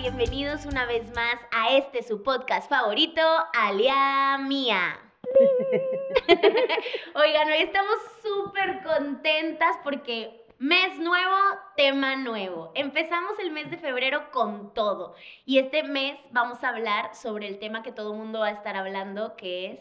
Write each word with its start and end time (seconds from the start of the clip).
bienvenidos 0.00 0.64
una 0.64 0.86
vez 0.86 1.14
más 1.14 1.34
a 1.52 1.76
este 1.76 2.02
su 2.02 2.22
podcast 2.22 2.70
favorito, 2.70 3.20
Alia 3.52 4.38
Mía. 4.38 4.98
Oigan, 7.14 7.48
hoy 7.48 7.58
estamos 7.58 7.96
súper 8.22 8.82
contentas 8.82 9.76
porque 9.84 10.46
mes 10.58 10.98
nuevo, 10.98 11.36
tema 11.76 12.16
nuevo. 12.16 12.72
Empezamos 12.74 13.38
el 13.40 13.50
mes 13.50 13.70
de 13.70 13.76
febrero 13.76 14.30
con 14.30 14.72
todo 14.72 15.14
y 15.44 15.58
este 15.58 15.82
mes 15.82 16.18
vamos 16.32 16.64
a 16.64 16.70
hablar 16.70 17.14
sobre 17.14 17.46
el 17.48 17.58
tema 17.58 17.82
que 17.82 17.92
todo 17.92 18.12
el 18.12 18.18
mundo 18.18 18.40
va 18.40 18.46
a 18.46 18.52
estar 18.52 18.76
hablando, 18.76 19.36
que 19.36 19.66
es 19.66 19.80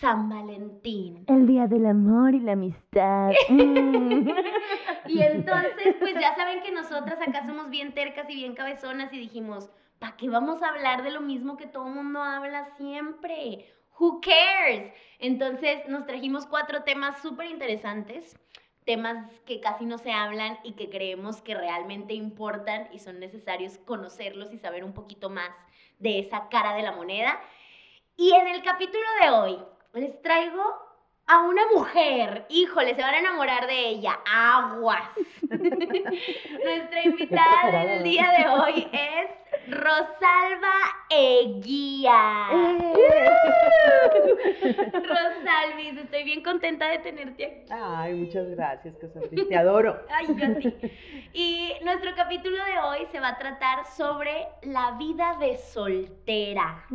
San 0.00 0.30
Valentín. 0.30 1.24
El 1.26 1.46
día 1.46 1.66
del 1.66 1.84
amor 1.84 2.34
y 2.34 2.40
la 2.40 2.52
amistad. 2.52 3.32
Mm. 3.50 4.30
Y 5.08 5.22
entonces, 5.22 5.96
pues 5.98 6.14
ya 6.14 6.34
saben 6.34 6.62
que 6.62 6.72
nosotras 6.72 7.18
acá 7.20 7.46
somos 7.46 7.70
bien 7.70 7.94
tercas 7.94 8.28
y 8.28 8.34
bien 8.34 8.54
cabezonas 8.54 9.12
y 9.12 9.18
dijimos, 9.18 9.70
¿para 9.98 10.16
qué 10.16 10.28
vamos 10.28 10.62
a 10.62 10.68
hablar 10.68 11.02
de 11.02 11.10
lo 11.10 11.20
mismo 11.20 11.56
que 11.56 11.66
todo 11.66 11.86
el 11.86 11.94
mundo 11.94 12.22
habla 12.22 12.66
siempre? 12.76 13.72
Who 13.98 14.20
cares? 14.20 14.92
Entonces 15.18 15.88
nos 15.88 16.06
trajimos 16.06 16.46
cuatro 16.46 16.82
temas 16.82 17.20
súper 17.22 17.46
interesantes, 17.46 18.38
temas 18.84 19.30
que 19.46 19.60
casi 19.60 19.86
no 19.86 19.98
se 19.98 20.12
hablan 20.12 20.58
y 20.62 20.72
que 20.72 20.90
creemos 20.90 21.40
que 21.42 21.54
realmente 21.54 22.14
importan 22.14 22.88
y 22.92 22.98
son 22.98 23.18
necesarios 23.18 23.78
conocerlos 23.78 24.52
y 24.52 24.58
saber 24.58 24.84
un 24.84 24.92
poquito 24.92 25.30
más 25.30 25.50
de 25.98 26.18
esa 26.18 26.48
cara 26.48 26.74
de 26.74 26.82
la 26.82 26.92
moneda. 26.92 27.40
Y 28.16 28.32
en 28.32 28.48
el 28.48 28.62
capítulo 28.62 29.04
de 29.22 29.30
hoy 29.30 29.58
les 29.94 30.20
traigo 30.22 30.85
a 31.28 31.42
una 31.42 31.62
mujer. 31.74 32.46
Híjole, 32.48 32.94
se 32.94 33.02
van 33.02 33.14
a 33.14 33.18
enamorar 33.18 33.66
de 33.66 33.88
ella. 33.88 34.18
Aguas. 34.32 35.10
Nuestra 35.42 37.02
invitada 37.04 37.84
del 37.84 38.02
día 38.04 38.30
de 38.38 38.48
hoy 38.48 38.88
es 38.92 39.30
Rosalba 39.68 40.74
Eguía. 41.10 42.48
Rosalvis, 44.92 45.98
estoy 45.98 46.22
bien 46.22 46.42
contenta 46.42 46.88
de 46.88 46.98
tenerte 46.98 47.44
aquí. 47.44 47.72
Ay, 47.72 48.14
muchas 48.14 48.48
gracias, 48.50 48.94
Cassandra. 48.96 49.44
Te 49.48 49.56
adoro. 49.56 50.00
Ay, 50.10 50.26
yo 50.28 50.46
a 50.46 50.54
ti. 50.58 50.72
Y 51.32 51.72
nuestro 51.82 52.14
capítulo 52.14 52.56
de 52.56 52.78
hoy 52.78 53.06
se 53.10 53.18
va 53.18 53.30
a 53.30 53.38
tratar 53.38 53.84
sobre 53.86 54.46
la 54.62 54.92
vida 54.92 55.36
de 55.40 55.56
soltera. 55.58 56.86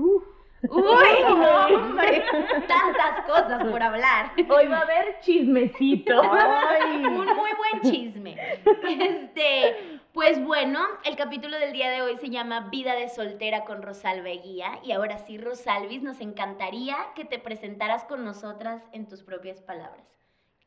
Uy, 0.70 1.22
no, 1.28 1.66
hombre, 1.67 2.23
tantas 2.67 3.26
cosas 3.26 3.64
por 3.66 3.81
hablar. 3.81 4.31
Hoy 4.38 4.67
va 4.67 4.80
a 4.80 4.81
haber 4.81 5.20
chismecito. 5.22 6.22
Ay. 6.22 7.06
Un 7.06 7.26
muy 7.26 7.50
buen 7.58 7.81
chisme. 7.84 8.36
Este, 8.66 10.00
pues 10.14 10.44
bueno, 10.44 10.80
el 11.04 11.16
capítulo 11.16 11.58
del 11.58 11.73
día 11.73 11.89
de 11.89 12.02
hoy 12.02 12.17
se 12.17 12.30
llama 12.30 12.70
Vida 12.70 12.95
de 12.95 13.09
soltera 13.09 13.66
con 13.66 13.82
Rosalba 13.82 14.30
Eguía. 14.30 14.80
Y 14.84 14.92
ahora 14.92 15.17
sí, 15.17 15.38
Rosalvis, 15.38 16.04
nos 16.04 16.22
encantaría 16.22 16.98
que 17.16 17.26
te 17.26 17.39
presentaras 17.39 18.04
con 18.06 18.23
nosotras 18.23 18.84
en 18.92 19.08
tus 19.08 19.23
propias 19.23 19.62
palabras. 19.62 20.06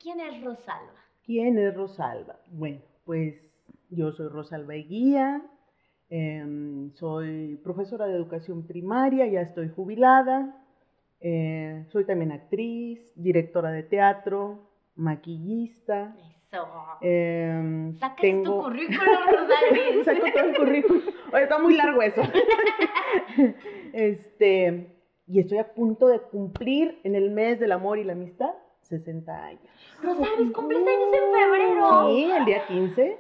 ¿Quién 0.01 0.21
es 0.21 0.43
Rosalba? 0.43 1.05
¿Quién 1.25 1.59
es 1.59 1.75
Rosalba? 1.75 2.37
Bueno, 2.49 2.81
pues 3.05 3.37
yo 3.91 4.13
soy 4.13 4.29
Rosalba 4.29 4.75
Eguía, 4.75 5.43
em, 6.11 6.93
soy 6.95 7.57
profesora 7.63 8.07
de 8.07 8.15
educación 8.15 8.67
primaria, 8.67 9.27
ya 9.27 9.41
estoy 9.41 9.69
jubilada, 9.69 10.57
eh, 11.21 11.85
soy 11.89 12.05
también 12.05 12.33
actriz, 12.33 13.01
directora 13.17 13.71
de 13.71 13.83
teatro, 13.83 14.71
maquillista. 14.97 16.15
Eso. 16.51 16.67
em, 17.01 17.97
Sacas 17.99 18.17
tu 18.17 18.23
tengo- 18.23 18.63
currículum. 18.63 18.99
Saco 20.05 20.27
todo 20.33 20.45
el 20.45 20.57
currículum. 20.57 21.03
Oye, 21.33 21.43
está 21.43 21.59
muy 21.59 21.75
largo 21.77 22.01
eso. 22.03 22.23
este, 23.93 24.91
y 25.27 25.41
estoy 25.41 25.59
a 25.59 25.75
punto 25.75 26.07
de 26.09 26.21
cumplir 26.21 27.01
en 27.05 27.15
el 27.15 27.31
mes 27.31 27.59
del 27.59 27.73
amor 27.73 27.99
y 27.99 28.05
la 28.05 28.13
amistad 28.13 28.51
60 28.99 29.45
años. 29.45 29.63
Rosalvis, 30.03 30.53
cumples 30.53 30.81
años 30.81 31.09
en 31.13 31.33
febrero. 31.33 32.09
Sí, 32.09 32.31
el 32.31 32.45
día 32.45 32.67
15. 32.67 33.19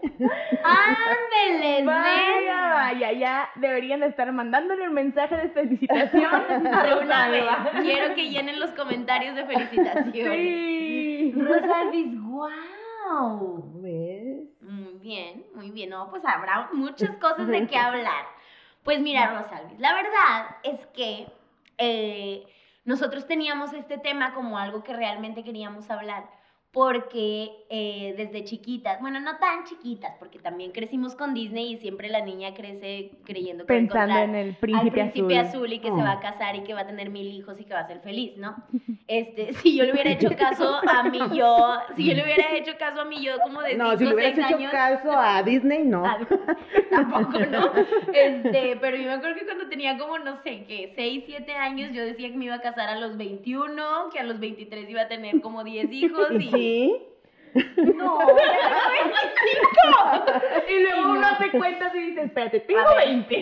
Ándeles, 0.62 1.86
Vaya, 1.86 2.74
vaya, 2.74 3.12
ya 3.12 3.48
deberían 3.56 4.02
estar 4.02 4.30
mandándole 4.32 4.86
un 4.88 4.94
mensaje 4.94 5.36
de 5.36 5.48
felicitación 5.48 6.30
De 6.62 6.94
una 7.02 7.28
vez. 7.28 7.44
Quiero 7.82 8.14
que 8.14 8.30
llenen 8.30 8.60
los 8.60 8.70
comentarios 8.70 9.34
de 9.34 9.44
felicitación. 9.46 10.32
Sí. 10.32 11.34
Rosalvis, 11.36 12.20
wow. 12.22 12.48
¿Cómo 13.08 13.80
ves? 13.82 14.48
Muy 14.60 14.94
bien, 15.00 15.44
muy 15.54 15.70
bien. 15.70 15.90
No, 15.90 16.08
pues 16.10 16.22
habrá 16.24 16.68
muchas 16.72 17.10
cosas 17.20 17.46
de 17.48 17.66
qué 17.66 17.76
hablar. 17.76 18.24
Pues 18.82 19.00
mira, 19.00 19.38
Rosalvis, 19.38 19.78
la 19.80 19.94
verdad 19.94 20.56
es 20.62 20.86
que 20.88 21.26
eh, 21.78 22.44
nosotros 22.84 23.26
teníamos 23.26 23.72
este 23.72 23.98
tema 23.98 24.34
como 24.34 24.58
algo 24.58 24.82
que 24.82 24.92
realmente 24.94 25.44
queríamos 25.44 25.90
hablar. 25.90 26.28
Porque 26.74 27.50
eh, 27.70 28.14
desde 28.16 28.42
chiquitas, 28.44 29.00
bueno, 29.00 29.20
no 29.20 29.38
tan 29.38 29.62
chiquitas, 29.64 30.16
porque 30.18 30.40
también 30.40 30.72
crecimos 30.72 31.14
con 31.14 31.32
Disney 31.32 31.72
y 31.72 31.76
siempre 31.78 32.08
la 32.08 32.20
niña 32.20 32.52
crece 32.52 33.12
creyendo 33.24 33.64
que 33.64 33.72
va 33.72 33.78
a 33.78 33.80
Pensando 33.80 34.18
en 34.18 34.34
el 34.34 34.48
al 34.48 34.56
príncipe, 34.56 34.90
príncipe 34.90 35.38
azul. 35.38 35.48
azul. 35.60 35.72
y 35.72 35.78
que 35.78 35.88
se 35.88 36.02
va 36.02 36.12
a 36.12 36.20
casar 36.20 36.56
y 36.56 36.64
que 36.64 36.74
va 36.74 36.80
a 36.80 36.86
tener 36.86 37.10
mil 37.10 37.28
hijos 37.28 37.60
y 37.60 37.64
que 37.64 37.74
va 37.74 37.80
a 37.80 37.86
ser 37.86 38.00
feliz, 38.00 38.36
¿no? 38.36 38.56
Este, 39.06 39.52
si 39.54 39.76
yo 39.76 39.84
le 39.84 39.92
hubiera 39.92 40.10
hecho 40.10 40.30
caso 40.36 40.80
a 40.88 41.02
mí 41.04 41.18
yo, 41.34 41.76
si 41.94 42.06
yo 42.06 42.14
le 42.14 42.24
hubiera 42.24 42.56
hecho 42.56 42.72
caso 42.78 43.02
a 43.02 43.04
mí 43.04 43.22
yo 43.22 43.38
como 43.44 43.60
de 43.60 43.76
No, 43.76 43.90
5 43.90 43.98
si 43.98 44.04
le 44.06 44.14
hubieras 44.14 44.34
6 44.34 44.46
hecho 44.46 44.56
años, 44.56 44.72
caso 44.72 45.12
a 45.12 45.42
Disney, 45.44 45.84
no. 45.84 46.02
Tampoco, 46.90 47.38
¿no? 47.38 47.70
Este, 48.12 48.76
pero 48.80 48.96
yo 48.96 49.04
me 49.04 49.12
acuerdo 49.12 49.36
que 49.38 49.44
cuando 49.44 49.68
tenía 49.68 49.96
como, 49.98 50.18
no 50.18 50.42
sé, 50.42 50.64
que 50.64 50.92
6, 50.96 51.24
7 51.26 51.52
años, 51.54 51.92
yo 51.92 52.04
decía 52.04 52.30
que 52.30 52.36
me 52.36 52.46
iba 52.46 52.54
a 52.56 52.60
casar 52.60 52.88
a 52.88 52.98
los 52.98 53.16
21, 53.16 54.08
que 54.12 54.18
a 54.18 54.24
los 54.24 54.40
23 54.40 54.88
iba 54.88 55.02
a 55.02 55.08
tener 55.08 55.40
como 55.40 55.62
10 55.62 55.92
hijos 55.92 56.30
y... 56.40 56.63
Sí. 56.64 56.96
No, 57.76 58.18
era 58.36 58.80
25. 59.04 60.70
Y 60.70 60.82
luego 60.82 61.02
uno 61.02 61.20
no. 61.20 61.26
hace 61.26 61.50
cuentas 61.50 61.94
y 61.94 61.98
dice, 62.00 62.22
espérate, 62.22 62.60
tengo 62.60 62.80
A 62.80 62.94
ver. 62.96 63.06
20. 63.08 63.36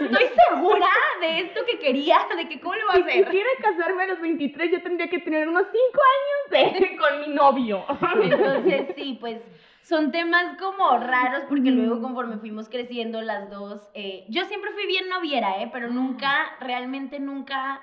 Estoy 0.00 0.26
segura 0.48 0.86
de 1.20 1.40
esto 1.40 1.60
que 1.66 1.78
quería, 1.80 2.18
de 2.36 2.48
que 2.48 2.60
cómo 2.60 2.76
lo 2.76 2.86
va 2.86 2.92
a 2.92 2.96
Si 2.96 3.02
hacer. 3.02 3.24
quisiera 3.24 3.48
casarme 3.60 4.04
a 4.04 4.06
los 4.06 4.20
23, 4.20 4.70
yo 4.70 4.82
tendría 4.82 5.08
que 5.08 5.18
tener 5.18 5.48
unos 5.48 5.64
5 5.72 6.60
años 6.60 6.80
de, 6.80 6.96
con 6.96 7.20
mi 7.20 7.34
novio. 7.34 7.84
Entonces, 8.22 8.94
sí, 8.96 9.16
pues 9.20 9.40
son 9.82 10.12
temas 10.12 10.56
como 10.58 10.96
raros 10.98 11.42
porque 11.48 11.70
luego 11.72 12.00
conforme 12.00 12.36
fuimos 12.38 12.68
creciendo 12.68 13.22
las 13.22 13.50
dos, 13.50 13.88
eh, 13.94 14.24
yo 14.28 14.44
siempre 14.44 14.70
fui 14.72 14.86
bien 14.86 15.08
noviera, 15.08 15.60
¿eh? 15.62 15.70
Pero 15.72 15.88
nunca, 15.90 16.56
realmente 16.60 17.18
nunca 17.18 17.80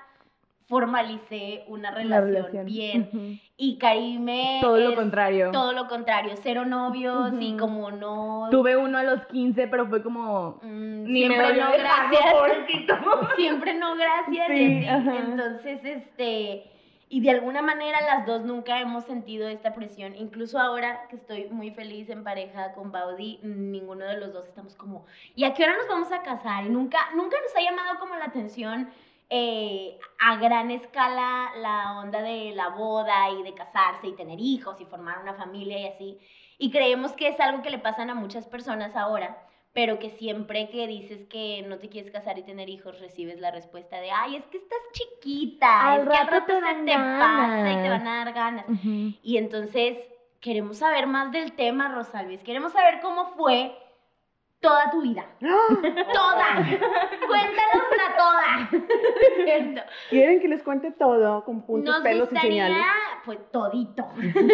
formalicé 0.68 1.64
una 1.68 1.90
relación, 1.90 2.32
relación. 2.34 2.64
bien. 2.66 3.40
Y 3.58 3.78
Karime 3.78 4.58
Todo 4.60 4.76
lo 4.78 4.94
contrario. 4.94 5.50
todo 5.50 5.72
lo 5.72 5.88
contrario, 5.88 6.34
cero 6.42 6.66
novios 6.66 7.32
y 7.40 7.56
como 7.56 7.90
no... 7.90 8.48
Tuve 8.50 8.76
uno 8.76 8.98
a 8.98 9.02
los 9.02 9.24
15, 9.26 9.66
pero 9.68 9.86
fue 9.86 10.02
como... 10.02 10.58
mm, 10.62 11.04
Ni 11.04 11.20
siempre 11.26 11.52
no, 11.54 11.70
gracias. 11.72 13.36
siempre 13.36 13.74
no, 13.74 13.96
gracias. 13.96 14.46
Sí. 14.48 14.86
Entonces, 14.86 15.80
este, 15.84 16.70
y 17.08 17.20
de 17.20 17.30
alguna 17.30 17.62
manera 17.62 18.00
las 18.02 18.26
dos 18.26 18.42
nunca 18.44 18.78
hemos 18.80 19.04
sentido 19.04 19.48
esta 19.48 19.72
presión. 19.72 20.14
Incluso 20.16 20.58
ahora 20.58 21.06
que 21.08 21.16
estoy 21.16 21.48
muy 21.48 21.70
feliz 21.70 22.10
en 22.10 22.24
pareja 22.24 22.74
con 22.74 22.92
Baudi, 22.92 23.38
ninguno 23.42 24.04
de 24.04 24.18
los 24.18 24.32
dos 24.34 24.46
estamos 24.46 24.74
como, 24.74 25.06
¿y 25.34 25.44
a 25.44 25.54
qué 25.54 25.64
hora 25.64 25.76
nos 25.78 25.88
vamos 25.88 26.12
a 26.12 26.22
casar? 26.22 26.66
Y 26.66 26.68
nunca, 26.68 26.98
nunca 27.14 27.36
nos 27.40 27.56
ha 27.56 27.62
llamado 27.62 27.98
como 28.00 28.16
la 28.16 28.26
atención. 28.26 28.90
Eh, 29.28 29.98
a 30.18 30.36
gran 30.36 30.70
escala 30.70 31.50
la 31.56 31.98
onda 31.98 32.22
de 32.22 32.52
la 32.54 32.68
boda 32.68 33.30
y 33.30 33.42
de 33.42 33.54
casarse 33.54 34.06
y 34.06 34.16
tener 34.16 34.38
hijos 34.40 34.80
y 34.80 34.84
formar 34.84 35.18
una 35.20 35.34
familia 35.34 35.78
y 35.78 35.86
así. 35.86 36.18
Y 36.58 36.70
creemos 36.70 37.12
que 37.12 37.28
es 37.28 37.40
algo 37.40 37.62
que 37.62 37.70
le 37.70 37.78
pasan 37.78 38.10
a 38.10 38.14
muchas 38.14 38.46
personas 38.46 38.96
ahora 38.96 39.36
pero 39.76 39.98
que 39.98 40.08
siempre 40.08 40.70
que 40.70 40.86
dices 40.86 41.26
que 41.26 41.62
no 41.68 41.76
te 41.76 41.90
quieres 41.90 42.10
casar 42.10 42.38
y 42.38 42.42
tener 42.42 42.70
hijos, 42.70 42.98
recibes 42.98 43.38
la 43.40 43.50
respuesta 43.50 44.00
de, 44.00 44.10
ay, 44.10 44.36
es 44.36 44.44
que 44.46 44.56
estás 44.56 44.78
chiquita, 44.92 45.92
Al 45.92 46.00
es 46.00 46.08
que 46.08 46.16
al 46.16 46.26
rato 46.28 46.46
te 46.46 46.52
se 46.54 46.84
te 46.86 46.94
pasa 46.94 47.60
y 47.60 47.76
te 47.76 47.82
ganas". 47.82 47.90
van 47.90 48.08
a 48.08 48.24
dar 48.24 48.32
ganas. 48.32 48.64
Y 49.22 49.36
entonces 49.36 49.98
queremos 50.40 50.78
saber 50.78 51.06
más 51.06 51.30
del 51.30 51.52
tema, 51.52 51.90
Rosalvis, 51.90 52.42
queremos 52.42 52.72
saber 52.72 53.00
cómo 53.02 53.26
fue 53.36 53.76
toda 54.60 54.90
tu 54.90 55.02
vida. 55.02 55.24
Toda. 55.40 56.66
Cuéntanosla 57.26 58.16
toda. 58.16 58.70
¿Cierto? 59.44 59.82
¿Quieren 60.10 60.40
que 60.40 60.48
les 60.48 60.62
cuente 60.62 60.90
todo 60.92 61.44
con 61.44 61.62
puntos, 61.62 61.94
Nos 61.94 62.02
pelos 62.02 62.28
y 62.30 62.34
gustaría, 62.34 62.66
señales? 62.66 62.86
pues 63.24 63.50
todito. 63.52 64.06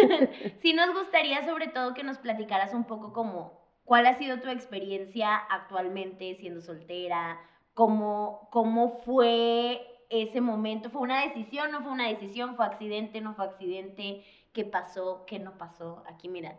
sí 0.61 0.73
nos 0.73 0.93
gustaría 0.93 1.43
sobre 1.45 1.67
todo 1.67 1.93
que 1.93 2.03
nos 2.03 2.17
platicaras 2.17 2.73
un 2.73 2.83
poco 2.85 3.13
como 3.13 3.61
cuál 3.85 4.05
ha 4.07 4.15
sido 4.15 4.39
tu 4.39 4.49
experiencia 4.49 5.35
actualmente 5.35 6.35
siendo 6.35 6.61
soltera, 6.61 7.39
cómo, 7.73 8.49
cómo 8.51 8.99
fue 9.05 9.81
ese 10.09 10.41
momento, 10.41 10.89
fue 10.89 11.01
una 11.01 11.21
decisión, 11.21 11.71
no 11.71 11.81
fue 11.81 11.91
una 11.91 12.07
decisión, 12.07 12.55
fue 12.55 12.65
accidente, 12.65 13.19
no 13.21 13.33
fue 13.33 13.45
accidente, 13.45 14.23
qué 14.53 14.63
pasó, 14.63 15.23
qué 15.25 15.39
no 15.39 15.57
pasó. 15.57 16.03
Aquí 16.07 16.29
mira, 16.29 16.55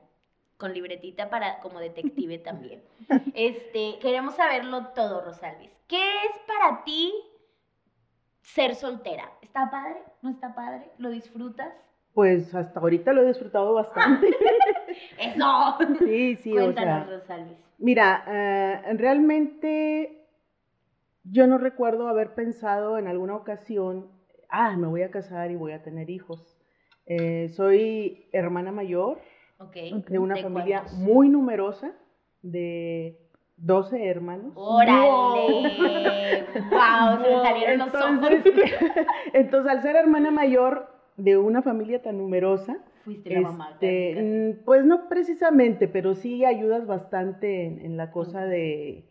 con 0.57 0.73
libretita 0.73 1.31
para 1.31 1.61
como 1.61 1.81
detective 1.81 2.39
también. 2.45 2.83
Este, 3.35 3.99
queremos 4.01 4.35
saberlo 4.35 4.89
todo, 4.89 5.25
Rosalvis. 5.25 5.71
¿Qué 5.87 6.03
es 6.25 6.39
para 6.47 6.85
ti 6.85 7.13
ser 8.43 8.75
soltera? 8.75 9.31
¿Está 9.43 9.71
padre? 9.71 10.03
¿No 10.23 10.31
está 10.31 10.55
padre? 10.55 10.91
¿Lo 10.99 11.11
disfrutas? 11.11 11.73
Pues 12.13 12.55
hasta 12.55 12.79
ahorita 12.81 13.13
lo 13.13 13.23
he 13.23 13.27
disfrutado 13.27 13.75
bastante. 13.75 14.29
¡Eso! 15.19 15.77
Sí, 15.99 16.37
sí, 16.37 16.53
o 16.53 16.63
Cuéntanos, 16.63 17.07
sea. 17.09 17.17
Rosalvis. 17.19 17.59
Mira, 17.79 18.25
eh, 18.29 18.95
realmente 18.95 20.25
yo 21.25 21.47
no 21.47 21.59
recuerdo 21.59 22.07
haber 22.09 22.35
pensado 22.35 22.99
en 22.99 23.09
alguna 23.09 23.35
ocasión, 23.35 24.11
ah, 24.49 24.77
me 24.77 24.87
voy 24.87 25.03
a 25.03 25.11
casar 25.11 25.51
y 25.51 25.57
voy 25.57 25.73
a 25.73 25.83
tener 25.83 26.09
hijos. 26.09 26.57
Eh, 27.07 27.49
soy 27.49 28.29
hermana 28.33 28.73
mayor 28.73 29.21
De 30.09 30.19
una 30.19 30.35
¿De 30.35 30.43
familia 30.43 30.81
cuántos? 30.83 30.99
muy 30.99 31.29
numerosa, 31.29 31.93
de 32.43 33.19
12 33.57 34.07
hermanos. 34.09 34.53
¡Órale! 34.55 36.47
¡Wow! 36.71 37.23
Se 37.23 37.31
me 37.31 37.43
salieron 37.43 37.79
los 37.79 37.95
ojos. 37.95 38.31
Entonces, 38.31 38.73
entonces, 39.33 39.73
al 39.73 39.83
ser 39.83 39.97
hermana 39.97 40.31
mayor 40.31 40.89
de 41.17 41.37
una 41.39 41.63
familia 41.63 42.03
tan 42.03 42.19
numerosa, 42.19 42.79
Fuiste 43.05 43.35
la 43.35 43.41
mamá. 43.43 43.71
este, 43.73 44.55
mm, 44.61 44.65
pues 44.65 44.85
no 44.85 45.09
precisamente, 45.09 45.89
pero 45.89 46.15
sí 46.15 46.45
ayudas 46.45 46.87
bastante 46.87 47.67
en, 47.67 47.81
en 47.85 47.97
la 47.97 48.11
cosa 48.11 48.45
de, 48.47 49.05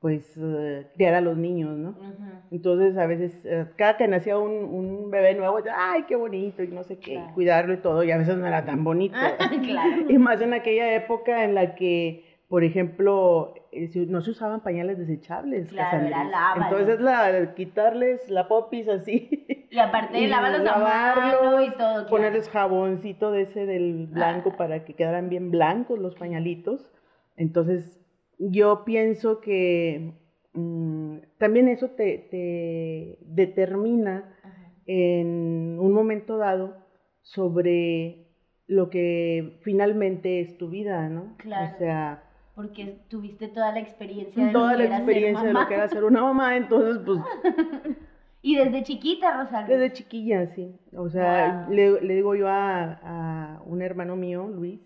pues, 0.00 0.34
eh, 0.40 0.86
criar 0.94 1.14
a 1.14 1.20
los 1.20 1.36
niños, 1.36 1.76
¿no? 1.76 1.90
Ujú. 1.90 2.24
Entonces, 2.52 2.96
a 2.96 3.06
veces, 3.06 3.38
eh, 3.44 3.66
cada 3.76 3.96
que 3.96 4.08
nacía 4.08 4.38
un, 4.38 4.50
un 4.64 5.10
bebé 5.10 5.34
nuevo, 5.34 5.58
ay, 5.76 6.04
qué 6.08 6.16
bonito, 6.16 6.62
y 6.62 6.68
no 6.68 6.82
sé 6.84 6.98
qué, 6.98 7.12
y 7.12 7.16
Claro. 7.18 7.34
cuidarlo 7.34 7.74
y 7.74 7.76
todo, 7.78 8.02
y 8.02 8.10
a 8.10 8.16
veces 8.18 8.36
no 8.38 8.46
era 8.46 8.64
tan 8.64 8.82
bonito. 8.82 9.14
claro. 9.64 9.90
Y 10.08 10.18
más 10.18 10.40
en 10.40 10.54
aquella 10.54 10.94
época 10.94 11.44
en 11.44 11.54
la 11.54 11.74
que, 11.74 12.24
por 12.48 12.64
ejemplo, 12.64 13.54
eh, 13.72 13.88
no 14.08 14.22
se 14.22 14.30
usaban 14.30 14.62
pañales 14.62 14.98
desechables. 14.98 15.68
Claro, 15.68 16.04
era 16.06 16.24
lávalos. 16.24 16.66
Entonces, 16.80 17.00
la, 17.00 17.54
quitarles 17.54 18.28
la 18.30 18.48
popis 18.48 18.88
así, 18.88 19.46
Y 19.70 19.78
aparte 19.78 20.18
Y 20.18 20.26
lávalos 20.26 20.60
a 20.66 20.78
mano 20.78 20.80
lavarlos, 20.80 21.68
y 21.68 21.70
todo. 21.78 22.06
ponerles 22.08 22.48
jaboncito 22.48 23.30
de 23.30 23.42
ese 23.42 23.66
del 23.66 24.06
blanco 24.08 24.50
Ah. 24.54 24.56
para 24.56 24.84
que 24.84 24.94
quedaran 24.94 25.28
bien 25.28 25.50
blancos 25.52 25.98
los 26.00 26.16
pañalitos. 26.16 26.90
Entonces, 27.36 27.99
yo 28.42 28.84
pienso 28.84 29.40
que 29.40 30.14
mm, 30.54 31.16
también 31.38 31.68
eso 31.68 31.90
te, 31.90 32.26
te 32.30 33.18
determina 33.22 34.34
Ajá. 34.42 34.72
en 34.86 35.76
un 35.78 35.92
momento 35.92 36.36
dado 36.38 36.76
sobre 37.22 38.26
lo 38.66 38.88
que 38.90 39.58
finalmente 39.62 40.40
es 40.40 40.56
tu 40.58 40.68
vida, 40.70 41.08
¿no? 41.08 41.34
Claro. 41.38 41.74
O 41.74 41.78
sea, 41.78 42.22
Porque 42.54 42.96
tuviste 43.08 43.48
toda 43.48 43.72
la 43.72 43.80
experiencia 43.80 44.46
de 44.46 44.52
toda 44.52 44.72
lo 44.72 44.78
que 44.78 44.84
la 44.88 44.96
era 44.96 44.96
ser 44.96 45.04
experiencia 45.04 45.46
de 45.48 45.52
lo 45.54 45.68
que 45.68 45.74
era 45.74 45.88
ser 45.88 46.04
una 46.04 46.22
mamá, 46.22 46.56
entonces, 46.56 46.98
pues, 47.04 47.18
Y 48.42 48.56
desde 48.56 48.82
chiquita, 48.84 49.42
Rosalía. 49.42 49.76
desde 49.76 49.92
chiquilla, 49.92 50.46
sí. 50.54 50.74
O 50.96 51.10
sea, 51.10 51.66
Wow. 51.66 51.74
le, 51.74 52.00
le 52.00 52.14
digo 52.14 52.34
yo 52.34 52.48
a, 52.48 52.98
a 53.02 53.62
un 53.66 53.82
hermano 53.82 54.16
mío, 54.16 54.48
Luis, 54.48 54.80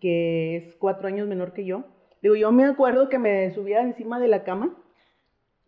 que 0.00 0.56
es 0.56 0.74
cuatro 0.76 1.06
años 1.08 1.28
menor 1.28 1.52
que 1.52 1.66
yo. 1.66 1.84
Digo, 2.22 2.34
yo 2.34 2.50
me 2.52 2.64
acuerdo 2.64 3.08
que 3.08 3.18
me 3.18 3.50
subía 3.52 3.80
encima 3.82 4.18
de 4.20 4.28
la 4.28 4.42
cama, 4.44 4.74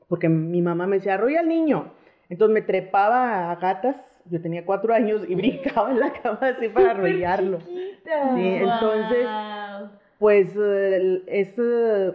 porque 0.09 0.29
mi 0.29 0.61
mamá 0.63 0.87
me 0.87 0.97
decía, 0.97 1.15
arrolla 1.15 1.41
al 1.41 1.49
niño. 1.49 1.93
Entonces 2.29 2.53
me 2.55 2.63
trepaba 2.63 3.51
a 3.51 3.57
gatas, 3.57 3.97
yo 4.27 4.41
tenía 4.41 4.65
cuatro 4.65 4.93
años 4.95 5.23
y 5.29 5.35
brincaba 5.37 5.91
en 5.91 6.01
la 6.01 6.13
cama 6.13 6.39
así 6.43 6.69
para 6.69 6.91
arrollarlo. 6.93 7.61
Sí, 7.61 7.81
entonces, 8.05 9.27
pues 10.19 10.53
eh, 10.57 11.23
es 11.27 11.55
eh, 11.59 12.13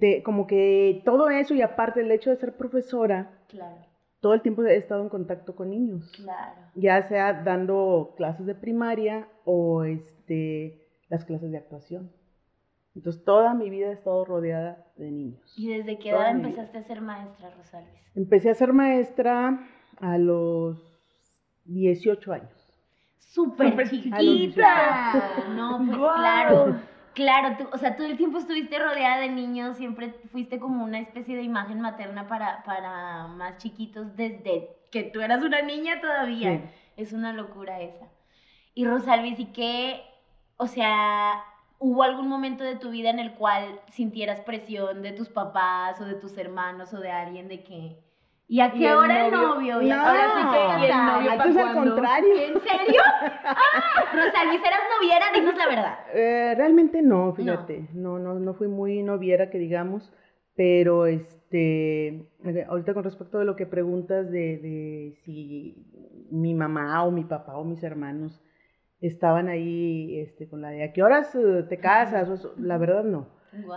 de- 0.00 0.22
como 0.24 0.46
que 0.46 1.02
todo 1.04 1.28
eso 1.30 1.54
y 1.54 1.62
aparte 1.62 2.00
el 2.00 2.10
hecho 2.10 2.30
de 2.30 2.36
ser 2.36 2.56
profesora, 2.56 3.30
Claro, 3.48 3.76
todo 4.20 4.34
el 4.34 4.40
tiempo 4.40 4.64
he 4.64 4.76
estado 4.76 5.02
en 5.02 5.08
contacto 5.10 5.54
con 5.54 5.70
niños 5.70 6.10
claro. 6.16 6.60
ya 6.74 7.06
sea 7.08 7.42
dando 7.44 8.14
clases 8.16 8.46
de 8.46 8.54
primaria 8.54 9.28
o 9.44 9.84
este, 9.84 10.80
las 11.08 11.24
clases 11.24 11.50
de 11.52 11.58
actuación. 11.58 12.10
Entonces, 12.94 13.24
toda 13.24 13.54
mi 13.54 13.70
vida 13.70 13.88
he 13.88 13.92
estado 13.92 14.24
rodeada 14.24 14.86
de 14.96 15.10
niños. 15.10 15.52
¿Y 15.56 15.68
desde 15.68 15.98
qué 15.98 16.10
Toda 16.10 16.30
edad 16.30 16.36
empezaste 16.36 16.78
a 16.78 16.82
ser 16.84 17.00
maestra, 17.00 17.50
Rosalvis? 17.50 18.00
Empecé 18.14 18.50
a 18.50 18.54
ser 18.54 18.72
maestra 18.72 19.66
a 20.00 20.18
los 20.18 20.78
18 21.64 22.32
años. 22.32 22.74
Súper 23.18 23.70
Súper 23.70 23.90
chiquita. 23.90 25.42
No, 25.56 25.78
pues 25.78 25.98
claro. 25.98 26.80
Claro, 27.14 27.56
tú, 27.56 27.68
o 27.72 27.78
sea, 27.78 27.96
todo 27.96 28.08
el 28.08 28.16
tiempo 28.16 28.38
estuviste 28.38 28.76
rodeada 28.78 29.20
de 29.20 29.28
niños, 29.28 29.76
siempre 29.76 30.12
fuiste 30.32 30.58
como 30.58 30.84
una 30.84 30.98
especie 30.98 31.36
de 31.36 31.42
imagen 31.42 31.80
materna 31.80 32.26
para, 32.26 32.64
para 32.64 33.28
más 33.28 33.58
chiquitos 33.58 34.16
desde 34.16 34.68
que 34.90 35.04
tú 35.04 35.20
eras 35.20 35.42
una 35.44 35.62
niña 35.62 36.00
todavía. 36.00 36.58
Sí. 36.58 36.62
Es 36.96 37.12
una 37.12 37.32
locura 37.32 37.80
esa. 37.80 38.06
Y 38.74 38.84
Rosalvis, 38.84 39.38
¿y 39.38 39.46
qué? 39.46 40.02
O 40.56 40.66
sea, 40.66 41.44
¿hubo 41.78 42.02
algún 42.02 42.28
momento 42.28 42.64
de 42.64 42.76
tu 42.76 42.90
vida 42.90 43.10
en 43.10 43.18
el 43.18 43.32
cual 43.34 43.80
sintieras 43.90 44.40
presión 44.40 45.02
de 45.02 45.12
tus 45.12 45.28
papás 45.28 46.00
o 46.00 46.04
de 46.04 46.14
tus 46.14 46.36
hermanos 46.38 46.92
o 46.94 47.00
de 47.00 47.10
alguien 47.10 47.48
de 47.48 47.62
que... 47.62 47.98
¿Y 48.46 48.60
a 48.60 48.66
¿Y 48.74 48.78
qué 48.78 48.92
hora 48.92 49.26
el 49.26 49.32
novio? 49.32 49.80
¿Y 49.80 49.90
a 49.90 49.96
No, 49.96 50.04
qué 50.04 50.10
hora 50.10 50.76
se 50.76 50.80
¿y 50.80 50.90
el 50.90 51.06
novio 51.06 51.36
pa' 51.36 51.44
antes 51.44 51.56
al 51.56 51.74
contrario. 51.74 52.34
¿En 52.34 52.60
serio? 52.60 53.00
¡Ah! 53.44 53.56
Rosalvis, 54.12 54.60
¿eras 54.60 54.80
noviera? 55.00 55.26
Dinos 55.34 55.56
la 55.56 55.66
verdad. 55.66 55.98
Eh, 56.12 56.54
realmente 56.54 57.00
no, 57.00 57.32
fíjate. 57.32 57.88
No. 57.94 58.18
no, 58.18 58.34
no, 58.34 58.54
fui 58.54 58.68
muy 58.68 59.02
noviera, 59.02 59.48
que 59.48 59.58
digamos. 59.58 60.12
Pero 60.56 61.06
este, 61.06 62.28
ahorita 62.68 62.92
con 62.92 63.04
respecto 63.04 63.38
de 63.38 63.46
lo 63.46 63.56
que 63.56 63.66
preguntas 63.66 64.30
de, 64.30 64.58
de 64.58 65.18
si 65.24 65.74
mi 66.30 66.54
mamá 66.54 67.02
o 67.02 67.10
mi 67.10 67.24
papá 67.24 67.56
o 67.56 67.64
mis 67.64 67.82
hermanos 67.82 68.40
estaban 69.00 69.48
ahí 69.48 70.18
este, 70.20 70.48
con 70.48 70.62
la 70.62 70.70
de 70.70 70.84
a 70.84 70.92
qué 70.92 71.02
horas 71.02 71.34
eh, 71.34 71.64
te 71.68 71.78
casas, 71.78 72.46
la 72.58 72.78
verdad 72.78 73.04
no. 73.04 73.28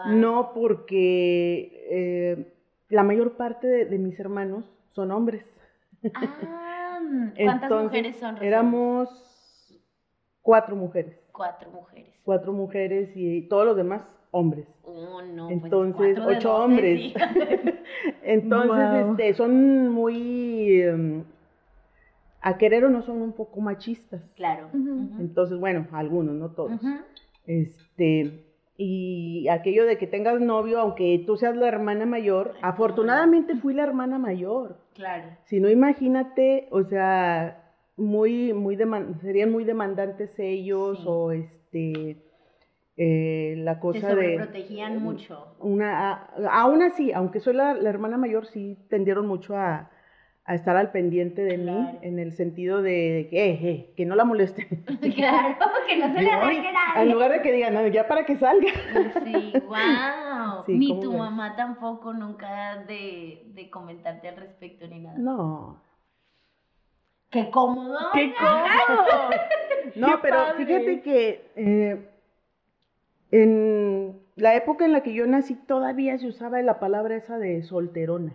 No, 0.08 0.54
porque 0.54 1.86
eh, 1.92 2.54
la 2.90 3.04
mayor 3.04 3.38
parte 3.38 3.68
de, 3.68 3.86
de 3.86 3.98
mis 4.00 4.20
hermanos 4.20 4.66
son 4.94 5.12
hombres. 5.12 5.46
Ah, 6.14 7.00
¿Cuántas 7.38 7.64
Entonces, 7.64 7.84
mujeres 7.84 8.16
son? 8.18 8.38
Éramos 8.44 9.10
cuatro 10.42 10.76
mujeres. 10.76 11.20
Cuatro 11.32 11.70
mujeres. 11.72 12.16
Cuatro 12.24 12.54
mujeres 12.54 13.12
y 13.16 13.42
todos 13.48 13.66
los 13.66 13.78
demás 13.78 14.02
hombres. 14.32 14.66
Oh, 14.84 15.22
no, 15.22 15.50
Entonces, 15.50 15.96
pues 15.96 16.16
de 16.16 16.38
ocho 16.38 16.56
hombres. 16.56 17.00
sí. 17.00 17.14
Entonces, 18.24 18.70
Guau. 18.70 19.12
este, 19.12 19.34
son 19.36 19.90
muy, 19.90 20.82
em, 20.82 21.24
a 22.48 22.58
querer 22.58 22.86
o 22.86 22.90
no 22.90 23.02
son 23.02 23.22
un 23.22 23.34
poco 23.34 23.60
machistas. 23.62 24.22
claro. 24.36 24.70
Entonces, 25.20 25.60
bueno, 25.60 25.88
algunos, 25.92 26.36
no 26.36 26.52
todos. 26.52 26.80
Este, 27.46 28.44
y 28.78 29.48
aquello 29.50 29.86
de 29.86 29.98
que 29.98 30.08
tengas 30.08 30.40
novio, 30.40 30.80
aunque 30.80 31.24
tú 31.26 31.36
seas 31.38 31.56
la 31.56 31.68
hermana 31.68 32.06
mayor, 32.06 32.54
afortunadamente 32.62 33.56
fui 33.56 33.74
la 33.74 33.84
hermana 33.84 34.20
mayor. 34.20 34.78
Claro. 34.94 35.30
Si 35.46 35.60
no, 35.60 35.70
imagínate, 35.70 36.68
o 36.72 36.84
sea, 36.84 37.64
muy, 37.96 38.54
muy 38.54 38.78
serían 39.22 39.52
muy 39.52 39.64
demandantes 39.64 40.38
ellos 40.38 41.00
Sí. 41.00 41.06
o 41.08 41.32
este, 41.32 42.18
eh, 42.98 43.56
la 43.58 43.76
Te 43.76 43.80
cosa 43.80 44.08
de... 44.10 44.14
sobreprotegían 44.14 45.02
mucho. 45.02 45.56
Una, 45.60 46.12
a- 46.14 46.30
aún 46.62 46.82
así, 46.82 47.12
aunque 47.12 47.40
soy 47.40 47.54
la, 47.56 47.74
la 47.74 47.90
hermana 47.90 48.18
mayor, 48.18 48.46
sí 48.48 48.78
tendieron 48.90 49.28
mucho 49.28 49.56
a, 49.56 49.90
a 50.48 50.56
estar 50.56 50.76
al 50.78 50.92
pendiente 50.92 51.44
de 51.44 51.56
Claro. 51.62 51.82
mí, 51.92 52.00
en 52.02 52.20
el 52.20 52.32
sentido 52.34 52.82
de, 52.82 53.28
que, 53.30 53.50
eh, 53.50 53.60
eh, 53.62 53.94
que 53.96 54.06
no 54.06 54.16
la 54.16 54.24
molesten. 54.24 54.66
Claro, 55.16 55.56
que 55.88 55.98
no 55.98 56.14
se 56.14 56.22
le 56.22 56.30
arranque 56.32 56.72
nadie. 56.72 57.02
En 57.04 57.12
lugar 57.12 57.32
de 57.34 57.42
que 57.42 57.52
digan, 57.52 57.74
"No, 57.74 57.86
ya 57.88 58.08
para 58.08 58.26
que 58.26 58.38
salga. 58.38 58.72
Sí, 59.26 59.54
wow. 59.68 60.64
Sí, 60.66 60.78
ni 60.80 60.88
¿cómo 60.90 61.02
tu 61.02 61.10
ves? 61.12 61.20
mamá 61.20 61.56
tampoco 61.56 62.14
nunca 62.14 62.78
de, 62.88 63.44
de 63.54 63.70
comentarte 63.70 64.30
al 64.30 64.38
respecto 64.38 64.88
ni 64.88 65.00
nada. 65.02 65.18
No, 65.20 65.82
Qué 67.30 67.50
cómodo. 67.52 67.98
¡Qué 68.14 68.34
cómodo! 68.40 69.30
no, 69.96 70.08
¡Qué 70.08 70.14
pero 70.22 70.38
padre! 70.38 70.66
fíjate 70.66 71.02
que 71.02 71.52
eh, 71.58 72.08
en 73.32 74.18
la 74.38 74.56
época 74.56 74.86
en 74.86 74.94
la 74.94 75.04
que 75.04 75.14
yo 75.14 75.28
nací 75.28 75.56
todavía 75.56 76.18
se 76.18 76.28
usaba 76.28 76.62
la 76.62 76.80
palabra 76.80 77.18
esa 77.18 77.38
de 77.38 77.64
solterona. 77.64 78.34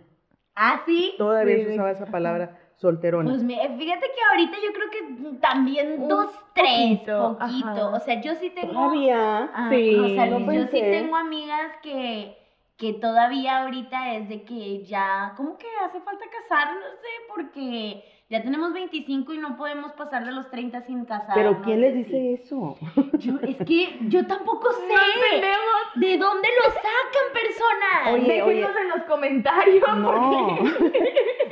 Ah, 0.55 0.81
sí. 0.85 1.15
Todavía 1.17 1.57
Sí, 1.57 1.63
se 1.65 1.73
usaba 1.73 1.91
esa 1.91 2.05
palabra 2.05 2.59
solterona. 2.75 3.29
Pues 3.29 3.41
fíjate 3.41 3.77
que 3.79 4.21
ahorita 4.31 4.57
yo 4.63 4.73
creo 4.73 4.89
que 4.89 5.37
también 5.39 6.01
Un 6.01 6.07
dos, 6.07 6.27
tres, 6.53 6.99
poquito. 6.99 7.91
O 7.91 7.99
sea, 7.99 8.21
yo 8.21 8.35
sí 8.35 8.49
tengo. 8.49 8.73
Todavía. 8.73 9.49
Ah, 9.53 9.69
Sí, 9.69 9.95
Rosalía, 9.97 10.39
no 10.39 10.53
yo 10.53 10.63
sí 10.67 10.79
tengo 10.81 11.15
amigas 11.15 11.71
que, 11.81 12.37
que 12.77 12.93
todavía 12.93 13.63
ahorita 13.63 14.15
es 14.15 14.29
de 14.29 14.43
que 14.43 14.83
ya, 14.83 15.33
como 15.37 15.57
que 15.57 15.67
hace 15.85 16.01
falta 16.01 16.25
casarse 16.29 17.07
porque 17.33 18.03
Ya 18.33 18.41
tenemos 18.41 18.73
25 18.73 19.31
y 19.35 19.37
no 19.37 19.55
podemos 19.57 19.91
pasar 19.91 20.25
de 20.25 20.31
los 20.31 20.49
30 20.49 20.81
sin 20.81 21.05
casarnos. 21.05 21.35
Pero 21.35 21.61
¿quién 21.61 21.81
les 21.81 21.93
dice 21.93 22.33
eso? 22.33 22.75
Yo, 23.19 23.33
es 23.47 23.57
que 23.57 23.99
yo 24.07 24.25
tampoco 24.25 24.71
sé. 24.71 24.87
No. 24.87 26.01
¿De 26.01 26.17
dónde 26.17 26.47
lo 26.57 26.71
sacan, 26.71 27.27
personas? 27.31 28.13
Oye, 28.13 28.43
Déjenos 28.43 28.71
en 28.81 28.89
los 28.89 29.03
comentarios. 29.03 29.83
No. 29.99 30.57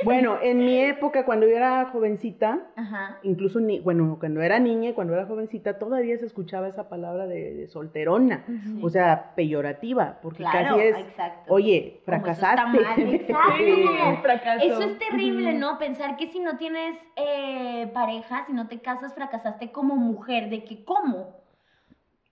Bueno, 0.04 0.38
en 0.42 0.58
mi 0.58 0.80
época, 0.80 1.24
cuando 1.24 1.46
yo 1.46 1.54
era 1.54 1.84
jovencita, 1.92 2.58
Ajá. 2.74 3.18
incluso, 3.22 3.60
ni, 3.60 3.78
bueno, 3.78 4.16
cuando 4.18 4.42
era 4.42 4.58
niña 4.58 4.90
y 4.90 4.92
cuando 4.94 5.14
era 5.14 5.26
jovencita, 5.26 5.78
todavía 5.78 6.18
se 6.18 6.26
escuchaba 6.26 6.66
esa 6.66 6.88
palabra 6.88 7.28
de, 7.28 7.54
de 7.54 7.68
solterona. 7.68 8.42
Sí. 8.46 8.80
O 8.82 8.88
sea, 8.88 9.32
peyorativa, 9.36 10.18
porque 10.20 10.38
Claro, 10.38 10.76
casi 10.76 10.80
es, 10.88 10.96
exacto. 10.98 11.54
oye, 11.54 12.02
Como 12.04 12.16
eso 12.16 12.30
está 12.32 12.46
fracasaste. 12.56 12.80
mal, 12.80 13.00
exacto. 13.14 13.52
Sí, 13.58 13.86
fracasó. 14.22 14.64
Eso 14.64 14.82
es 14.82 14.98
terrible. 14.98 15.52
¿no? 15.52 15.78
Pensar 15.78 16.16
que 16.16 16.26
si 16.32 16.40
no 16.40 16.56
tienes 16.56 16.71
eh, 17.16 17.90
pareja, 17.94 18.44
si 18.46 18.52
no 18.52 18.68
te 18.68 18.80
casas, 18.80 19.14
fracasaste 19.14 19.72
como 19.72 19.96
mujer. 19.96 20.50
¿De 20.50 20.64
que 20.64 20.84
cómo? 20.84 21.42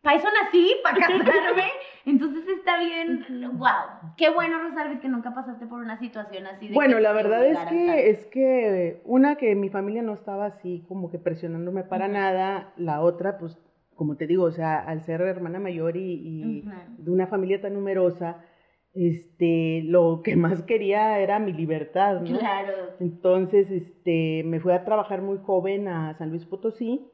Para 0.02 0.16
eso 0.16 0.28
nací, 0.42 0.72
para 0.82 0.96
casarme. 1.00 1.70
Entonces 2.06 2.48
está 2.48 2.78
bien. 2.78 3.26
Wow. 3.58 4.12
Qué 4.16 4.30
bueno, 4.30 4.58
Rosalvis, 4.58 5.00
que 5.00 5.08
nunca 5.08 5.34
pasaste 5.34 5.66
por 5.66 5.80
una 5.80 5.98
situación 5.98 6.46
así. 6.46 6.68
De 6.68 6.74
Bueno, 6.74 6.96
que 6.96 7.02
la 7.02 7.12
verdad 7.12 7.44
es 7.46 7.56
tanto. 7.58 7.70
que, 7.70 8.10
es 8.10 8.26
que 8.26 9.00
una 9.04 9.36
que 9.36 9.54
mi 9.54 9.68
familia 9.68 10.02
no 10.02 10.14
estaba 10.14 10.46
así 10.46 10.84
como 10.88 11.10
que 11.10 11.18
presionándome 11.18 11.84
para 11.84 12.08
nada, 12.08 12.72
la 12.76 13.02
otra, 13.02 13.36
pues, 13.38 13.58
como 13.94 14.16
te 14.16 14.26
digo, 14.26 14.44
o 14.44 14.50
sea, 14.50 14.78
al 14.78 15.02
ser 15.02 15.20
hermana 15.20 15.60
mayor 15.60 15.96
y, 15.96 16.64
de 16.96 17.10
una 17.10 17.26
familia 17.26 17.60
tan 17.60 17.74
numerosa, 17.74 18.38
este, 18.94 19.82
lo 19.84 20.22
que 20.22 20.36
más 20.36 20.62
quería 20.62 21.18
era 21.20 21.38
mi 21.38 21.52
libertad, 21.52 22.20
¿no? 22.20 22.38
Claro. 22.38 22.72
Entonces, 22.98 23.70
este, 23.70 24.42
me 24.44 24.60
fui 24.60 24.72
a 24.72 24.84
trabajar 24.84 25.22
muy 25.22 25.38
joven 25.38 25.88
a 25.88 26.16
San 26.18 26.30
Luis 26.30 26.44
Potosí 26.44 27.06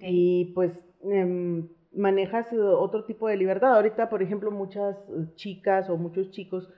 y 0.00 0.46
pues 0.54 0.72
em, 1.04 1.68
manejas 1.94 2.52
eh, 2.52 2.58
otro 2.58 3.04
tipo 3.04 3.28
de 3.28 3.36
libertad. 3.36 3.74
Ahorita, 3.74 4.08
por 4.08 4.22
ejemplo, 4.22 4.50
muchas 4.50 4.96
eh, 5.08 5.26
chicas 5.36 5.88
o 5.88 5.96
muchos 5.96 6.30
chicos 6.30 6.68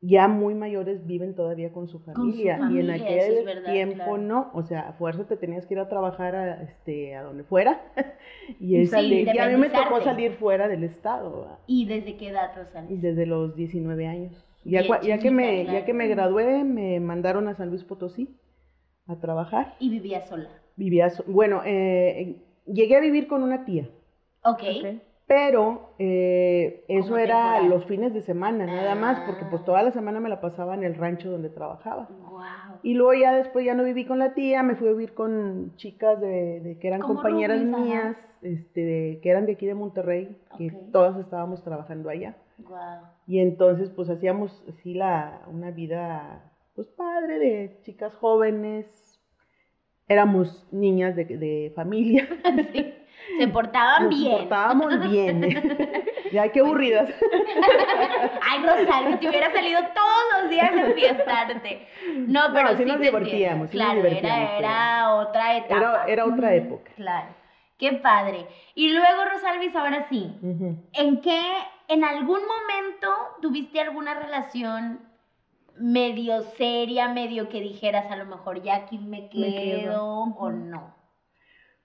ya 0.00 0.28
muy 0.28 0.54
mayores 0.54 1.06
viven 1.06 1.34
todavía 1.34 1.72
con 1.72 1.88
su 1.88 1.98
su 1.98 2.04
familia, 2.04 2.58
y 2.70 2.78
en 2.80 2.90
aquel 2.90 3.18
es 3.38 3.44
verdad, 3.44 3.72
tiempo 3.72 3.94
claro. 3.96 4.18
no, 4.18 4.50
o 4.52 4.62
sea, 4.62 4.88
a 4.88 4.92
fuerza 4.92 5.24
te 5.26 5.36
tenías 5.36 5.66
que 5.66 5.74
ir 5.74 5.80
a 5.80 5.88
trabajar 5.88 6.36
a, 6.36 6.62
este, 6.62 7.16
a 7.16 7.22
donde 7.22 7.44
fuera 7.44 7.80
y, 8.60 8.76
Y 8.76 8.82
y 8.82 9.38
a 9.38 9.48
mí 9.48 9.56
me 9.56 9.70
tocó 9.70 10.00
salir 10.02 10.32
fuera 10.34 10.68
del 10.68 10.84
estado 10.84 11.40
¿verdad? 11.40 11.58
¿Y 11.66 11.86
desde 11.86 12.16
qué 12.16 12.28
edad, 12.28 12.52
y 12.54 12.58
Rosalvis? 12.58 13.02
desde 13.02 13.26
los 13.26 13.56
19 13.56 14.06
años. 14.06 14.32
Ya, 14.64 14.82
ya 15.00 15.18
que 15.18 15.30
me, 15.30 15.62
claro. 15.64 15.78
ya 15.78 15.84
que 15.86 15.94
me 15.94 16.08
gradué, 16.08 16.64
me 16.64 16.98
mandaron 17.00 17.46
a 17.48 17.54
San 17.54 17.70
Luis 17.70 17.84
Potosí 17.84 18.36
a 19.06 19.16
trabajar. 19.20 19.74
Y 19.78 19.90
vivía 19.90 20.22
sola. 20.22 20.50
Vivía, 20.76 21.08
so- 21.10 21.24
bueno, 21.26 21.62
eh, 21.64 22.36
llegué 22.66 22.96
a 22.96 23.00
vivir 23.00 23.28
con 23.28 23.42
una 23.42 23.64
tía, 23.64 23.88
Ok. 24.44 24.62
Ok. 24.62 24.86
Pero 25.26 25.90
eh, 25.98 26.84
eso 26.88 27.16
era 27.18 27.54
temporal. 27.54 27.68
los 27.68 27.84
fines 27.86 28.14
de 28.14 28.22
semana, 28.22 28.64
nada 28.66 28.94
más, 28.94 29.20
porque 29.26 29.44
pues 29.50 29.62
Ah. 29.62 29.64
toda 29.64 29.82
la 29.82 29.90
semana 29.90 30.20
me 30.20 30.28
la 30.28 30.40
pasaba 30.40 30.74
en 30.74 30.84
el 30.84 30.94
rancho 30.94 31.30
donde 31.30 31.50
trabajaba. 31.50 32.08
Wow. 32.30 32.40
Y 32.82 32.94
luego 32.94 33.14
ya 33.20 33.34
después 33.34 33.64
ya 33.66 33.74
no 33.74 33.82
viví 33.82 34.04
con 34.06 34.18
la 34.20 34.34
tía, 34.34 34.62
me 34.62 34.76
fui 34.76 34.86
a 34.88 34.92
vivir 34.92 35.14
con 35.14 35.74
chicas 35.76 36.20
de, 36.20 36.60
de 36.60 36.78
que 36.78 36.86
eran 36.88 37.00
compañeras 37.00 37.60
mías, 37.62 38.16
este, 38.42 38.80
de- 38.84 39.20
que 39.22 39.30
eran 39.30 39.46
de 39.46 39.52
aquí 39.52 39.66
de 39.66 39.74
Monterrey, 39.74 40.36
que 40.56 40.70
todas 40.92 41.16
estábamos 41.18 41.64
trabajando 41.64 42.08
allá. 42.08 42.36
Wow. 42.58 42.76
Y 43.26 43.40
entonces 43.40 43.90
pues 43.90 44.08
hacíamos 44.08 44.64
así 44.68 44.94
la, 44.94 45.42
una 45.52 45.70
vida 45.72 46.52
pues 46.76 46.86
padre 46.88 47.38
de 47.38 47.78
chicas 47.82 48.14
jóvenes, 48.14 48.86
éramos 50.08 50.68
niñas 50.72 51.16
de, 51.16 51.24
de 51.24 51.72
familia, 51.74 52.28
Sí. 52.72 52.94
Se 53.38 53.48
portaban 53.48 54.04
nos 54.04 54.18
bien. 54.18 54.38
portábamos 54.38 55.10
bien. 55.10 56.04
ya 56.32 56.48
qué 56.50 56.60
aburridas. 56.60 57.10
Ay, 58.42 58.62
Rosalía, 58.62 59.18
te 59.18 59.28
hubiera 59.28 59.52
salido 59.52 59.80
todos 59.94 60.42
los 60.42 60.50
días 60.50 60.70
a 60.72 60.92
fiestarte. 60.92 61.86
No, 62.26 62.40
pero 62.52 62.70
sí 62.70 62.76
sí, 62.78 62.84
nos 62.84 63.00
divertíamos, 63.00 63.60
nos 63.62 63.70
Claro, 63.70 63.96
divertíamos, 63.96 64.38
era, 64.38 64.58
era 64.58 65.14
otra 65.16 65.56
etapa. 65.56 65.76
Era, 65.76 66.04
era 66.06 66.24
otra 66.26 66.54
época. 66.54 66.90
Claro. 66.96 67.28
Qué 67.78 67.92
padre. 67.92 68.46
Y 68.74 68.90
luego, 68.90 69.24
Rosalvis, 69.32 69.76
ahora 69.76 70.06
sí. 70.08 70.32
¿En 70.94 71.20
qué, 71.20 71.40
en 71.88 72.04
algún 72.04 72.40
momento 72.40 73.08
tuviste 73.42 73.80
alguna 73.80 74.14
relación 74.14 75.00
medio 75.78 76.40
seria, 76.56 77.08
medio 77.08 77.50
que 77.50 77.60
dijeras 77.60 78.10
a 78.10 78.16
lo 78.16 78.24
mejor 78.24 78.62
ya 78.62 78.76
aquí 78.76 78.96
me 78.98 79.28
quedo, 79.28 79.52
quedo. 79.52 80.04
o 80.38 80.50
no? 80.50 80.95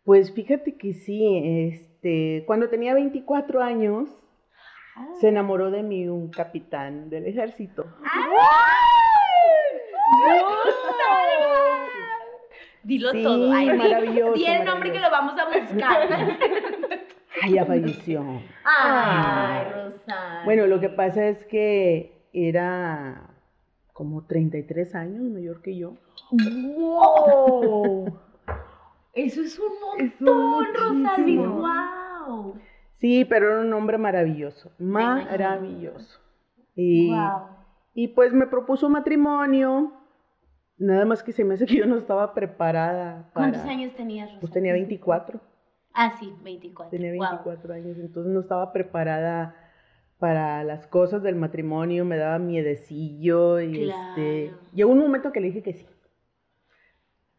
Pues 0.03 0.34
fíjate 0.34 0.77
que 0.77 0.93
sí, 0.93 1.70
este, 1.72 2.43
cuando 2.48 2.70
tenía 2.70 2.93
24 2.93 3.62
años, 3.62 4.10
se 5.20 5.29
enamoró 5.29 5.72
de 5.72 5.84
mí 5.84 6.08
un 6.08 6.29
capitán 6.29 7.10
del 7.10 7.27
ejército. 7.27 7.86
Dilo 12.84 13.12
Sí, 13.12 13.24
todo. 13.24 13.51
Ay, 13.53 13.77
maravilloso, 13.77 14.34
Di 14.34 14.46
el 14.46 14.65
nombre 14.65 14.91
que 14.91 15.00
lo 15.00 15.12
vamos 15.12 15.36
a 15.39 15.46
buscar. 15.46 16.10
Ay, 17.43 17.53
ya 17.53 17.65
falleció. 17.65 18.25
Ay, 18.63 19.65
Rosa. 19.72 20.41
Bueno, 20.46 20.67
lo 20.67 20.79
que 20.79 20.89
pasa 20.89 21.27
es 21.27 21.46
que 21.46 22.27
era 22.34 23.29
como 23.93 24.25
33 24.25 24.96
años 24.96 25.22
mayor 25.24 25.62
que 25.62 25.77
yo. 25.77 25.93
¡Wow! 26.31 28.20
Eso 29.13 29.41
es 29.41 29.60
un 29.60 29.65
Es 30.00 30.22
un 30.22 30.27
montón, 30.51 30.74
Rosalvis. 30.74 31.38
muchísimo. 31.38 31.62
Wow. 32.27 32.56
Sí, 33.00 33.25
pero 33.25 33.51
era 33.51 33.62
un 33.62 33.74
hombre 33.74 33.98
maravilloso, 33.98 34.72
maravilloso. 34.80 36.20
Y, 36.75 37.10
Wow. 37.10 37.41
y 37.94 38.08
pues 38.10 38.32
me 38.34 38.46
propuso 38.48 38.89
matrimonio, 38.89 39.91
nada 40.77 41.06
más 41.06 41.24
que 41.24 41.32
se 41.32 41.44
me 41.44 41.56
hace 41.56 41.65
que 41.65 41.75
yo 41.77 41.86
no 41.88 41.98
estaba 41.98 42.34
preparada 42.34 43.30
para... 43.34 43.50
¿Cuántos 43.51 43.70
años 43.70 43.94
tenías, 43.96 44.27
Rosa? 44.30 44.39
Pues 44.39 44.53
tenía 44.53 44.74
24. 44.74 45.41
Ah, 45.94 46.13
sí, 46.20 46.34
24. 46.44 46.91
Tenía 46.91 47.12
Wow. 47.13 47.20
24 47.30 47.74
años, 47.74 47.98
entonces 47.98 48.32
no 48.32 48.39
estaba 48.39 48.72
preparada 48.72 49.56
para 50.20 50.63
las 50.63 50.86
cosas 50.88 51.24
del 51.24 51.36
matrimonio, 51.36 52.06
me 52.06 52.18
daba 52.18 52.38
miedecillo 52.39 53.60
y 53.60 53.89
este... 53.89 54.53
Llegó 54.74 54.91
un 54.91 55.00
momento 55.00 55.32
que 55.32 55.41
le 55.41 55.48
dije 55.48 55.63
que 55.63 55.74
sí. 55.74 55.88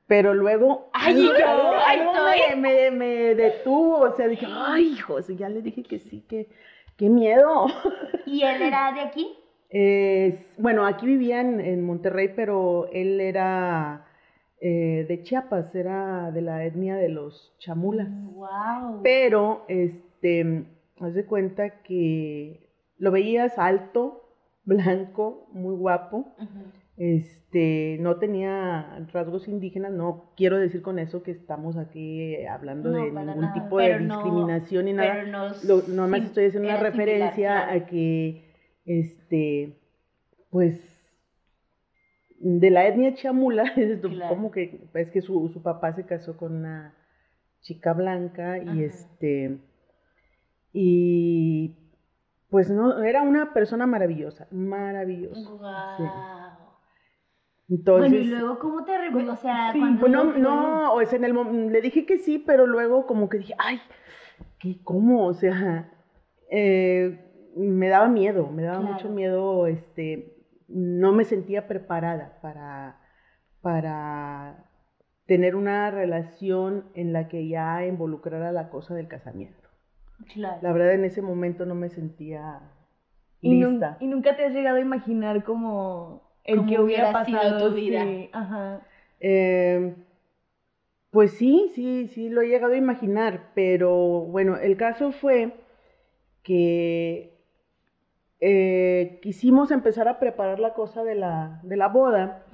Pero 0.07 0.35
luego... 0.35 0.89
Ay, 0.93 1.15
yo, 1.25 1.33
ay, 1.87 2.01
estoy- 2.01 2.57
me, 2.61 2.91
me- 2.91 2.91
me 2.91 3.35
detuvo, 3.35 3.99
o 4.01 4.15
sea, 4.17 4.27
dije, 4.29 4.47
ay, 4.51 4.93
hijos, 4.95 5.29
ya 5.29 5.49
le 5.49 5.63
dije 5.63 5.83
que 5.85 5.99
sí, 5.99 6.23
que 6.29 6.49
qué 6.97 7.09
miedo. 7.09 7.67
¿Y 8.27 8.43
él 8.43 8.61
era 8.63 8.93
de 8.93 9.01
aquí? 9.01 9.37
Bueno, 10.59 10.85
aquí 10.87 11.07
vivía 11.07 11.41
en, 11.41 11.61
en 11.61 11.85
Monterrey, 11.85 12.33
pero 12.37 12.89
él 12.93 13.21
era 13.21 14.05
eh, 14.61 15.07
de 15.09 15.23
Chiapas, 15.23 15.75
era 15.75 16.31
de 16.31 16.43
la 16.43 16.65
etnia 16.65 16.97
de 16.97 17.09
los 17.09 17.55
chamulas. 17.59 18.09
Wow. 18.35 19.01
Pero, 19.03 19.65
este, 19.69 20.65
haz 21.01 21.15
de 21.15 21.25
cuenta 21.25 21.71
que 21.83 22.69
lo 22.99 23.11
veías 23.11 23.59
alto, 23.59 24.29
blanco, 24.65 25.49
muy 25.53 25.75
guapo. 25.75 26.35
Este, 27.05 27.97
no 28.01 28.17
tenía 28.19 29.05
rasgos 29.13 29.49
indígenas, 29.49 29.91
no 29.93 30.31
quiero 30.37 30.57
decir 30.57 30.83
con 30.83 31.01
eso 31.01 31.25
que 31.25 31.33
estamos 31.33 31.77
aquí 31.77 32.45
hablando 32.47 32.91
No, 32.91 32.99
de 32.99 33.11
ningún 33.11 33.25
nada, 33.41 33.53
tipo 33.55 33.79
de 33.79 33.99
no- 33.99 34.15
discriminación 34.23 34.85
ni 34.85 34.93
nada. 34.93 35.13
Pero 35.15 35.27
no. 35.27 35.49
Lo, 35.67 35.83
nomás 35.89 36.23
estoy 36.23 36.47
haciendo 36.47 36.69
una 36.69 36.77
similar, 36.79 36.93
referencia 36.93 37.65
claro. 37.65 37.81
a 37.83 37.87
que, 37.87 38.55
este, 38.85 39.81
pues, 40.51 40.81
de 42.39 42.71
la 42.71 42.87
etnia 42.87 43.15
chamula, 43.15 43.65
Claro. 44.03 44.29
como 44.29 44.53
que, 44.53 44.85
es 44.95 45.11
que 45.11 45.23
su, 45.23 45.49
su 45.53 45.61
papá 45.61 45.93
se 45.95 46.07
casó 46.07 46.37
con 46.37 46.55
una 46.55 46.95
chica 47.63 47.95
blanca 47.95 48.59
y 48.59 48.85
este, 48.85 49.59
y 50.73 51.75
pues 52.49 52.71
no, 52.71 53.03
era 53.03 53.23
una 53.23 53.53
persona 53.55 53.87
maravillosa, 53.87 54.47
maravillosa. 54.53 55.51
Sí. 55.97 56.05
Entonces, 57.69 58.11
bueno, 58.11 58.25
y 58.25 58.29
luego, 58.29 58.59
¿cómo 58.59 58.85
te 58.85 58.93
arrep- 58.93 59.31
O 59.33 59.37
sea, 59.37 59.73
sí, 59.73 59.79
cuando. 59.79 60.01
pues 60.01 60.13
no, 60.13 60.25
lo- 60.25 60.39
no, 60.39 60.95
o 60.95 61.05
sea, 61.07 61.19
en 61.19 61.25
el 61.25 61.73
le 61.73 61.81
dije 61.81 62.05
que 62.05 62.19
sí, 62.19 62.39
pero 62.39 62.67
luego 62.67 63.07
como 63.07 63.29
que 63.29 63.39
dije, 63.39 63.55
ay, 63.59 63.81
¿qué, 64.59 64.81
¿cómo? 64.85 65.27
O 65.27 65.35
sea, 65.35 65.91
eh, 66.51 67.19
me 67.57 67.89
daba 67.89 68.09
miedo, 68.09 68.49
me 68.51 68.63
daba 68.63 68.79
Claro. 68.81 68.93
mucho 68.95 69.09
miedo, 69.09 69.67
este, 69.67 70.37
no 70.69 71.13
me 71.13 71.25
sentía 71.25 71.67
preparada 71.69 72.39
para, 72.43 73.01
para 73.63 74.65
tener 75.27 75.55
una 75.57 75.91
relación 75.91 76.87
en 76.95 77.13
la 77.13 77.29
que 77.29 77.49
ya 77.49 77.87
involucrara 77.87 78.53
la 78.53 78.69
cosa 78.71 78.95
del 78.95 79.09
casamiento. 79.09 79.69
Claro. 80.35 80.59
La 80.63 80.73
verdad, 80.73 80.93
en 80.95 81.05
ese 81.05 81.23
momento 81.23 81.65
no 81.65 81.75
me 81.75 81.89
sentía 81.89 82.61
Y, 83.41 83.65
lista. 83.65 83.97
y 84.01 84.07
nunca 84.09 84.37
te 84.37 84.45
has 84.45 84.53
llegado 84.53 84.77
a 84.77 84.81
imaginar 84.81 85.43
como 85.45 86.22
el 86.45 86.67
que 86.67 86.79
hubiera 86.79 87.11
hubiera 87.11 87.25
sido 87.25 87.43
pasado 87.43 87.69
tu 87.71 87.75
vida. 87.75 88.03
sí, 88.05 88.31
ajá. 88.33 88.87
Eh, 89.21 89.95
Pues 91.11 91.33
sí, 91.33 91.71
sí, 91.75 92.09
sí, 92.09 92.29
lo 92.31 92.41
he 92.43 92.49
llegado 92.49 92.73
a 92.73 92.77
imaginar, 92.77 93.51
pero 93.55 93.93
bueno, 94.23 94.57
el 94.57 94.77
caso 94.77 95.13
fue 95.13 95.53
que 96.43 97.39
eh, 98.41 99.21
quisimos 99.23 99.71
empezar 99.71 100.09
a 100.09 100.19
preparar 100.19 100.59
la 100.59 100.75
cosa 100.75 101.05
de 101.05 101.15
la, 101.15 101.61
de 101.63 101.77
la 101.77 101.89
boda, 101.89 102.47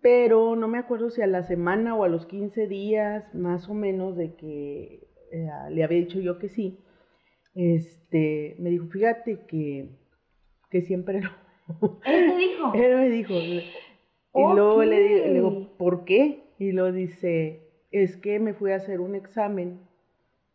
pero 0.00 0.56
no 0.56 0.68
me 0.68 0.78
acuerdo 0.78 1.10
si 1.10 1.22
a 1.22 1.26
la 1.26 1.42
semana 1.42 1.96
o 1.96 2.04
a 2.04 2.08
los 2.08 2.26
15 2.26 2.66
días 2.68 3.34
más 3.34 3.68
o 3.68 3.74
menos 3.74 4.16
de 4.16 4.34
que 4.34 5.08
eh, 5.32 5.48
le 5.70 5.82
había 5.84 5.98
dicho 5.98 6.20
yo 6.20 6.38
que 6.38 6.48
sí, 6.48 6.78
este, 7.54 8.56
me 8.58 8.70
dijo, 8.70 8.86
fíjate 8.88 9.40
que, 9.46 9.88
que 10.70 10.82
siempre 10.82 11.20
no. 11.22 11.30
¿Él 12.06 12.26
te 12.26 12.36
dijo? 12.36 12.72
Él 12.74 12.96
me 12.96 13.08
dijo. 13.10 13.40
Y 13.42 13.62
luego 14.54 14.82
le, 14.84 15.02
di- 15.02 15.14
le 15.20 15.34
digo, 15.34 15.76
¿por 15.78 16.04
qué? 16.04 16.44
Y 16.58 16.72
lo 16.72 16.90
dice, 16.92 17.60
es 17.90 18.16
que 18.16 18.38
me 18.40 18.54
fui 18.54 18.72
a 18.72 18.76
hacer 18.76 19.00
un 19.00 19.14
examen 19.14 19.80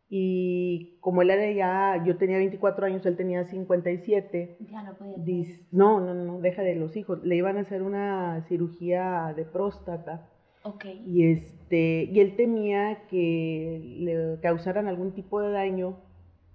y 0.09 0.97
como 1.01 1.21
él 1.21 1.29
era 1.31 1.51
ya, 1.51 2.03
yo 2.05 2.15
tenía 2.17 2.37
24 2.37 2.85
años, 2.85 3.05
él 3.05 3.17
tenía 3.17 3.43
57, 3.43 4.57
Ya 4.71 4.81
no 4.83 4.93
podía. 4.93 5.15
dice, 5.17 5.65
no, 5.71 5.99
no, 5.99 6.13
no, 6.13 6.39
deja 6.39 6.61
de 6.61 6.75
los 6.75 6.95
hijos, 6.95 7.21
le 7.23 7.35
iban 7.35 7.57
a 7.57 7.61
hacer 7.61 7.83
una 7.83 8.41
cirugía 8.47 9.33
de 9.35 9.43
próstata 9.43 10.29
Ok. 10.63 10.85
y 11.05 11.25
este 11.31 12.09
y 12.11 12.19
él 12.21 12.35
temía 12.37 13.03
que 13.09 13.81
le 13.99 14.39
causaran 14.41 14.87
algún 14.87 15.11
tipo 15.13 15.41
de 15.41 15.51
daño 15.51 15.97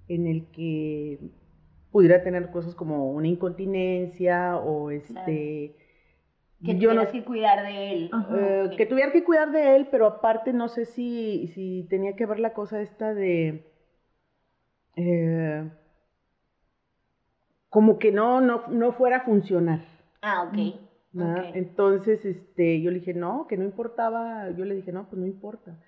en 0.09 0.27
el 0.27 0.47
que 0.47 1.19
pudiera 1.93 2.23
tener 2.23 2.51
cosas 2.51 2.75
como 2.75 3.13
una 3.13 3.29
incontinencia 3.29 4.57
o 4.57 4.91
este 4.91 5.77
Que 6.65 6.79
yo 6.79 6.95
no 6.95 7.03
tuvieras 7.03 7.13
que 7.13 7.25
cuidar 7.25 7.63
de 7.63 7.93
él. 7.93 8.11
Eh, 8.35 8.71
que 8.77 8.87
tuviera 8.87 9.13
que 9.13 9.23
cuidar 9.23 9.53
de 9.53 9.77
él, 9.77 9.89
pero 9.91 10.07
aparte 10.07 10.53
no 10.53 10.69
sé 10.69 10.87
si, 10.87 11.49
si 11.55 11.87
tenía 11.91 12.17
que 12.17 12.27
ver 12.27 12.41
la 12.41 12.55
cosa 12.55 12.81
esta 12.81 13.15
de 13.15 13.71
eh, 14.97 15.71
como 17.69 17.99
que 17.99 18.13
no, 18.13 18.41
no, 18.41 18.67
no 18.69 18.93
fuera 18.93 19.19
a 19.19 19.25
funcionar. 19.25 19.81
Ah, 20.21 20.43
ok. 20.43 20.79
¿verdad? 21.13 21.49
Ok. 21.49 21.57
Entonces, 21.57 22.25
este, 22.25 22.81
yo 22.81 22.91
le 22.91 22.99
dije, 22.99 23.15
no, 23.15 23.47
que 23.47 23.57
no 23.57 23.65
importaba, 23.65 24.51
yo 24.51 24.65
le 24.65 24.75
dije, 24.75 24.93
no, 24.93 25.09
pues 25.09 25.21
no 25.21 25.27
importa. 25.27 25.79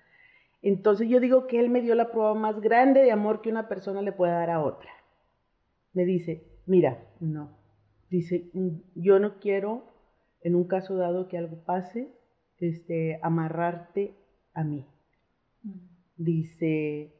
Entonces 0.61 1.07
yo 1.07 1.19
digo 1.19 1.45
que 1.45 1.59
él 1.59 1.69
me 1.69 1.81
dio 1.81 1.93
la 1.93 2.11
prueba 2.11 2.33
más 2.33 2.59
grande 2.59 3.01
de 3.01 3.11
amor 3.11 3.41
que 3.41 3.51
una 3.51 3.67
persona 3.67 4.01
le 4.01 4.11
puede 4.11 4.33
dar 4.33 4.49
a 4.49 4.63
otra. 4.63 4.89
Me 5.95 6.05
dice, 6.05 6.43
mira, 6.67 6.99
no. 7.19 7.57
Dice, 8.11 8.51
"Mm, 8.53 8.81
yo 8.93 9.17
no 9.17 9.39
quiero, 9.39 9.83
en 10.41 10.53
un 10.55 10.65
caso 10.65 10.95
dado 10.95 11.27
que 11.27 11.39
algo 11.39 11.63
pase, 11.65 12.11
este, 12.59 13.19
amarrarte 13.23 14.13
a 14.53 14.63
mí. 14.63 14.85
Dice, 16.17 17.11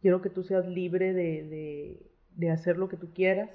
quiero 0.00 0.22
que 0.22 0.30
tú 0.30 0.42
seas 0.44 0.66
libre 0.66 1.12
de, 1.12 1.42
de- 1.48 2.10
de 2.36 2.50
hacer 2.50 2.76
lo 2.78 2.88
que 2.88 2.96
tú 2.96 3.12
quieras. 3.12 3.50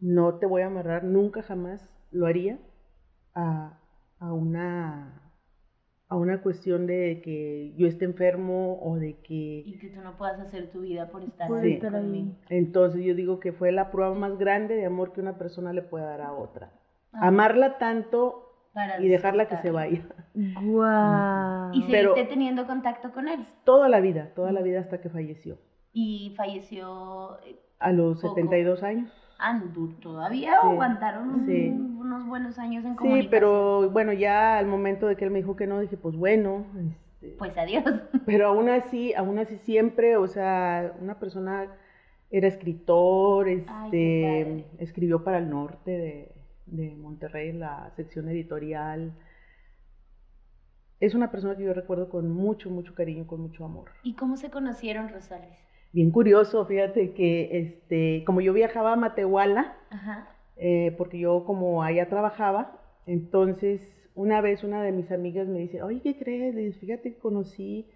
No 0.00 0.38
te 0.38 0.46
voy 0.46 0.62
a 0.62 0.66
amarrar, 0.66 1.04
nunca 1.04 1.42
jamás 1.42 1.88
lo 2.10 2.26
haría 2.26 2.58
a, 3.34 3.78
a 4.18 4.32
una, 4.32 5.21
a 6.12 6.16
una 6.16 6.42
cuestión 6.42 6.86
de 6.86 7.20
que 7.24 7.72
yo 7.76 7.86
esté 7.86 8.04
enfermo 8.04 8.78
o 8.82 8.96
de 8.96 9.14
que... 9.22 9.62
Y 9.64 9.78
que 9.78 9.88
tú 9.88 10.00
no 10.02 10.16
puedas 10.18 10.38
hacer 10.40 10.70
tu 10.70 10.80
vida 10.82 11.08
por 11.10 11.22
estar, 11.22 11.48
Por 11.48 11.60
ahí 11.60 11.72
estar 11.72 11.94
ahí. 11.94 12.02
conmigo. 12.02 12.32
Entonces 12.50 13.02
yo 13.02 13.14
digo 13.14 13.40
que 13.40 13.52
fue 13.52 13.72
la 13.72 13.90
prueba 13.90 14.14
más 14.14 14.36
grande 14.38 14.74
de 14.76 14.84
amor 14.86 15.12
que 15.12 15.20
una 15.20 15.38
persona 15.38 15.72
le 15.72 15.82
puede 15.82 16.04
dar 16.04 16.20
a 16.20 16.32
otra. 16.32 16.70
Ah, 17.12 17.28
Amarla 17.28 17.78
tanto 17.78 18.48
para 18.74 19.00
y 19.02 19.08
dejarla 19.08 19.48
que 19.48 19.56
se 19.58 19.70
vaya. 19.70 20.02
Guau. 20.62 21.70
Y 21.74 21.82
Pero- 21.90 22.14
seguiste 22.14 22.32
teniendo 22.34 22.66
contacto 22.66 23.12
con 23.12 23.28
él. 23.28 23.46
Toda 23.64 23.88
la 23.88 24.00
vida, 24.00 24.32
toda 24.34 24.52
la 24.52 24.62
vida 24.62 24.80
hasta 24.80 25.00
que 25.00 25.08
falleció. 25.08 25.58
Y 25.92 26.34
falleció. 26.36 27.38
eh, 27.46 27.56
A 27.78 27.92
los 27.92 28.20
Poco. 28.20 28.34
72 28.34 28.82
años. 28.82 29.10
Du- 29.72 29.94
todavía 30.00 30.52
Sí, 30.62 30.68
aguantaron 30.68 31.28
un- 31.30 31.46
sí. 31.46 31.68
unos 31.68 32.26
buenos 32.26 32.58
años 32.58 32.84
en 32.84 32.92
Sí, 32.92 32.96
comunicación. 32.96 33.30
pero 33.30 33.90
bueno, 33.90 34.12
ya 34.12 34.56
al 34.58 34.66
momento 34.66 35.06
de 35.06 35.16
que 35.16 35.24
él 35.24 35.30
me 35.30 35.38
dijo 35.40 35.56
que 35.56 35.66
no, 35.66 35.80
dije, 35.80 35.96
pues 35.96 36.14
bueno, 36.16 36.64
este, 37.20 37.36
Pues 37.38 37.56
adiós. 37.58 37.84
pero 38.26 38.46
aún 38.48 38.68
así, 38.68 39.14
aún 39.14 39.38
así 39.38 39.56
siempre, 39.58 40.16
o 40.16 40.26
sea, 40.28 40.94
una 41.00 41.18
persona 41.18 41.66
era 42.30 42.46
escritor, 42.48 43.48
este, 43.48 44.64
escribió 44.78 45.22
para 45.24 45.38
el 45.38 45.50
norte 45.50 45.90
de, 45.90 46.32
de 46.66 46.94
Monterrey, 46.96 47.52
la 47.52 47.90
sección 47.96 48.28
editorial. 48.28 49.12
Es 51.00 51.14
una 51.14 51.30
persona 51.32 51.56
que 51.56 51.64
yo 51.64 51.74
recuerdo 51.74 52.08
con 52.08 52.30
mucho, 52.30 52.70
mucho 52.70 52.94
cariño, 52.94 53.26
con 53.26 53.40
mucho 53.40 53.64
amor. 53.64 53.90
¿Y 54.04 54.14
cómo 54.14 54.36
se 54.36 54.50
conocieron, 54.50 55.08
Rosales? 55.08 55.58
Bien 55.92 56.10
curioso, 56.10 56.64
fíjate 56.66 57.12
que, 57.12 57.58
este, 57.58 58.24
como 58.24 58.40
yo 58.40 58.52
viajaba 58.52 58.92
a 58.94 58.96
Matehuala, 58.96 59.76
Ajá. 59.90 60.28
eh, 60.56 60.94
porque 60.96 61.18
yo 61.18 61.44
como 61.44 61.82
allá 61.82 62.08
trabajaba, 62.08 62.80
entonces 63.06 63.80
una 64.14 64.40
vez 64.40 64.64
una 64.64 64.82
de 64.82 64.92
mis 64.92 65.10
amigas 65.12 65.48
me 65.48 65.58
dice, 65.60 65.82
oye, 65.82 66.00
¿qué 66.02 66.16
crees? 66.18 66.54
Le 66.54 66.62
dije, 66.62 66.78
fíjate 66.80 67.12
que 67.14 67.18
conocí 67.18 67.86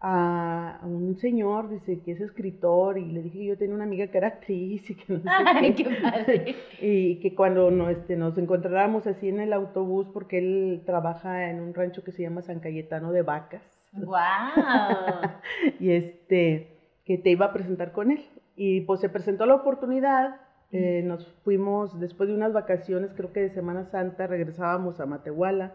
a, 0.00 0.80
un 0.84 1.16
señor, 1.16 1.70
dice, 1.70 2.00
que 2.02 2.12
es 2.12 2.20
escritor, 2.20 2.98
y 2.98 3.06
le 3.06 3.22
dije 3.22 3.38
que 3.38 3.46
yo 3.46 3.56
tenía 3.58 3.74
una 3.74 3.84
amiga 3.84 4.06
que 4.08 4.18
era 4.18 4.28
actriz 4.28 4.88
y 4.90 4.94
que 4.94 5.12
no 5.14 5.18
sé 5.22 5.28
Ay, 5.30 5.74
qué. 5.74 5.84
qué 5.84 5.90
padre. 6.02 6.56
Y 6.80 7.20
que 7.20 7.34
cuando 7.34 7.70
no, 7.70 7.88
este, 7.88 8.16
nos 8.16 8.36
encontráramos 8.36 9.06
así 9.06 9.28
en 9.28 9.40
el 9.40 9.52
autobús, 9.52 10.06
porque 10.12 10.38
él 10.38 10.82
trabaja 10.84 11.48
en 11.50 11.60
un 11.60 11.72
rancho 11.74 12.04
que 12.04 12.12
se 12.12 12.22
llama 12.22 12.42
San 12.42 12.60
Cayetano 12.60 13.12
de 13.12 13.22
Vacas, 13.22 13.62
¡Wow! 13.92 14.16
y 15.80 15.90
este, 15.92 16.73
que 17.04 17.18
te 17.18 17.30
iba 17.30 17.46
a 17.46 17.52
presentar 17.52 17.92
con 17.92 18.10
él. 18.10 18.20
Y 18.56 18.82
pues 18.82 19.00
se 19.00 19.08
presentó 19.08 19.46
la 19.46 19.56
oportunidad, 19.56 20.36
eh, 20.70 21.02
nos 21.04 21.26
fuimos 21.44 22.00
después 22.00 22.28
de 22.28 22.34
unas 22.34 22.52
vacaciones, 22.52 23.12
creo 23.14 23.32
que 23.32 23.40
de 23.40 23.50
Semana 23.50 23.84
Santa, 23.84 24.26
regresábamos 24.26 25.00
a 25.00 25.06
Matehuala 25.06 25.72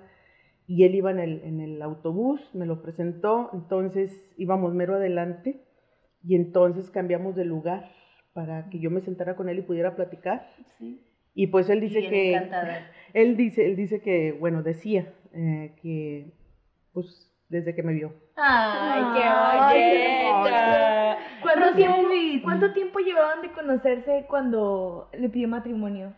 y 0.68 0.84
él 0.84 0.96
iba 0.96 1.12
en 1.12 1.20
el, 1.20 1.42
en 1.44 1.62
el 1.62 1.82
autobús, 1.82 2.42
me 2.54 2.65
lo 2.65 2.82
presentó, 2.82 3.50
entonces 3.54 4.12
íbamos 4.38 4.74
mero 4.74 4.96
adelante 4.96 5.62
y 6.24 6.36
entonces 6.36 6.89
cambiamos 6.89 7.36
de 7.36 7.46
lugar 7.46 7.89
para 8.34 8.70
que 8.70 8.80
yo 8.80 8.92
me 8.92 9.02
sentara 9.02 9.36
con 9.36 9.50
él 9.50 9.60
y 9.60 9.63
pudiera 9.63 9.96
platicar. 9.96 10.48
Sí. 10.78 11.02
Y 11.34 11.48
pues 11.48 11.70
él 11.70 11.80
dice 11.80 12.00
Bien 12.00 12.12
que 12.12 12.34
encantador. 12.34 12.74
él 13.13 13.38
dice, 13.38 13.65
él 13.65 13.76
dice 13.76 14.02
que, 14.02 14.34
bueno, 14.34 14.63
decía 14.63 15.13
eh, 15.34 15.74
que 15.82 16.34
pues 16.94 17.29
desde 17.50 17.76
que 17.76 17.84
me 17.84 17.94
vio. 17.94 18.14
Ay, 18.38 19.02
qué 19.16 19.28
bonita. 20.40 21.18
¿Cuánto 21.42 21.76
tiempo. 21.76 21.98
¿Cuánto 22.44 22.74
tiempo 22.74 23.00
llevaban 23.00 23.42
de 23.42 23.52
conocerse 23.52 24.26
cuando 24.30 25.10
le 25.14 25.30
pidió 25.30 25.48
matrimonio? 25.48 26.14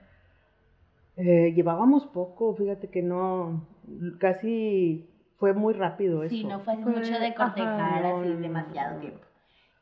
Eh, 1.17 1.51
llevábamos 1.55 2.05
poco, 2.07 2.55
fíjate 2.55 2.89
que 2.89 3.01
no, 3.01 3.67
casi 4.19 5.09
fue 5.37 5.53
muy 5.53 5.73
rápido 5.73 6.23
eso. 6.23 6.33
Sí, 6.33 6.43
no 6.43 6.59
fue 6.61 6.75
Fue- 6.77 6.93
mucho 6.93 7.19
de 7.19 7.33
cortejar 7.33 8.05
ajá. 8.05 8.17
Así 8.19 8.29
no, 8.29 8.37
demasiado 8.37 8.95
no. 8.95 8.99
tiempo. 9.01 9.19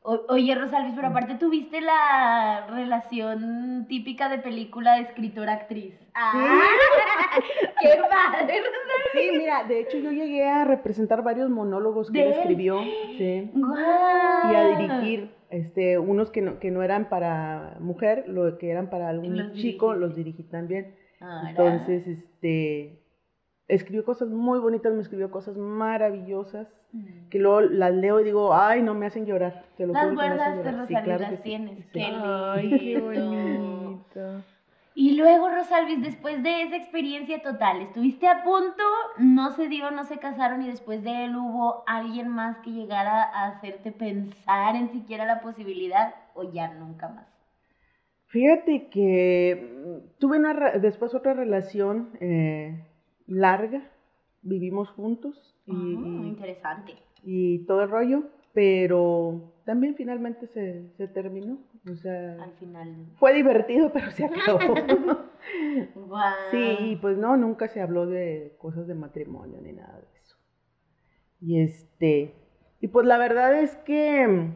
O- 0.02 0.26
oye, 0.30 0.56
Rosalvis, 0.56 0.94
pero 0.96 1.10
aparte 1.10 1.36
tuviste 1.36 1.82
la 1.82 2.66
relación 2.70 3.86
típica 3.88 4.28
de 4.30 4.40
película 4.40 4.96
de 4.96 5.02
escritora-actriz. 5.02 5.94
¡Ah! 6.16 6.34
¡Qué 7.82 8.00
padre, 8.10 8.62
Rosalvis! 8.62 8.89
Sí, 9.14 9.30
mira, 9.38 9.64
de 9.64 9.80
hecho 9.80 9.98
yo 9.98 10.12
llegué 10.12 10.48
a 10.48 10.66
representar 10.66 11.24
varios 11.24 11.50
monólogos 11.50 12.12
que 12.12 12.20
¿De 12.20 12.26
él 12.26 12.28
él? 12.34 12.40
escribió, 12.40 12.82
sí, 13.18 13.50
¡Guau! 13.54 14.52
y 14.52 14.56
a 14.56 14.78
dirigir, 14.78 15.32
este, 15.50 15.98
unos 16.00 16.30
que 16.32 16.42
no, 16.42 16.60
que 16.60 16.72
no 16.72 16.84
eran 16.84 17.10
para 17.10 17.78
mujer, 17.80 18.26
lo 18.28 18.58
que 18.58 18.70
eran 18.70 18.90
para 18.90 19.10
algún 19.10 19.36
Los 19.38 19.54
chico, 19.54 19.94
los 19.96 20.16
dirigí 20.16 20.44
también. 20.44 20.96
Entonces, 21.48 22.08
este, 22.08 23.00
escribió 23.68 24.06
cosas 24.06 24.30
muy 24.30 24.60
bonitas, 24.60 24.94
me 24.94 25.02
escribió 25.02 25.30
cosas 25.32 25.58
maravillosas, 25.58 26.68
Mm. 26.92 27.30
que 27.30 27.38
luego 27.38 27.62
las 27.62 27.94
leo 27.94 28.20
y 28.20 28.24
digo, 28.24 28.52
ay, 28.56 28.82
no 28.82 28.96
me 28.96 29.06
hacen 29.06 29.28
llorar. 29.28 29.64
Te 29.78 29.86
lo 29.86 29.94
Las 29.94 30.06
hacen 30.06 30.16
guardaste, 30.16 30.58
llorar. 30.58 30.74
Sí, 30.74 30.80
Rosalía, 30.80 31.04
claro 31.04 31.20
las 31.22 31.30
sí, 31.36 31.38
tienes. 31.44 31.78
sí. 31.78 31.84
Qué 31.94 32.02
Ay, 32.04 32.80
qué 32.80 33.00
bonito. 33.00 34.44
Y 35.02 35.16
luego, 35.16 35.48
Rosalvis, 35.50 36.02
después 36.02 36.44
de 36.44 36.64
esa 36.64 36.76
experiencia 36.76 37.42
total, 37.42 37.80
estuviste 37.84 38.28
a 38.28 38.44
punto, 38.44 38.84
no 39.18 39.52
se 39.52 39.70
dio, 39.70 39.92
no 39.92 40.04
se 40.04 40.18
casaron 40.18 40.62
y 40.62 40.68
después 40.68 41.02
de 41.06 41.24
él 41.24 41.38
hubo 41.38 41.84
alguien 41.88 42.28
más 42.28 42.58
que 42.58 42.72
llegara 42.72 43.24
a 43.24 43.48
hacerte 43.48 43.94
pensar 43.94 44.76
en 44.76 44.92
siquiera 44.92 45.26
la 45.26 45.40
posibilidad 45.40 46.16
o 46.34 46.52
ya 46.52 46.74
nunca 46.74 47.08
más. 47.08 47.28
Fíjate 48.28 48.90
que 48.90 49.56
mm, 49.86 50.20
tuve 50.20 50.38
una, 50.38 50.54
después 50.82 51.16
otra 51.16 51.34
relación 51.34 52.10
eh, 52.20 52.86
larga, 53.26 53.82
vivimos 54.42 54.90
juntos 54.90 55.56
y, 55.66 55.72
y- 55.72 56.28
interesante. 56.28 56.96
y 57.24 57.66
todo 57.68 57.84
el 57.84 57.90
rollo, 57.90 58.24
pero 58.54 59.54
también 59.70 59.94
finalmente 59.94 60.48
se, 60.48 60.90
se 60.98 61.08
terminó. 61.08 61.60
O 61.92 61.96
sea, 61.96 62.42
Al 62.42 62.54
final. 62.54 63.06
fue 63.20 63.36
divertido, 63.36 63.92
pero 63.94 64.10
se 64.10 64.26
acabó. 64.26 64.58
Guau. 65.96 66.34
sí, 66.50 66.76
y 66.80 66.96
pues 66.96 67.20
no, 67.20 67.38
nunca 67.38 67.68
se 67.68 67.80
habló 67.80 68.08
de 68.08 68.56
cosas 68.58 68.88
de 68.88 68.96
matrimonio 68.96 69.60
ni 69.62 69.74
nada 69.74 69.94
de 70.00 70.08
eso. 70.24 70.38
Y 71.40 71.62
este, 71.62 72.34
y 72.82 72.88
pues 72.88 73.06
la 73.06 73.20
verdad 73.20 73.54
es 73.62 73.76
que, 73.86 74.48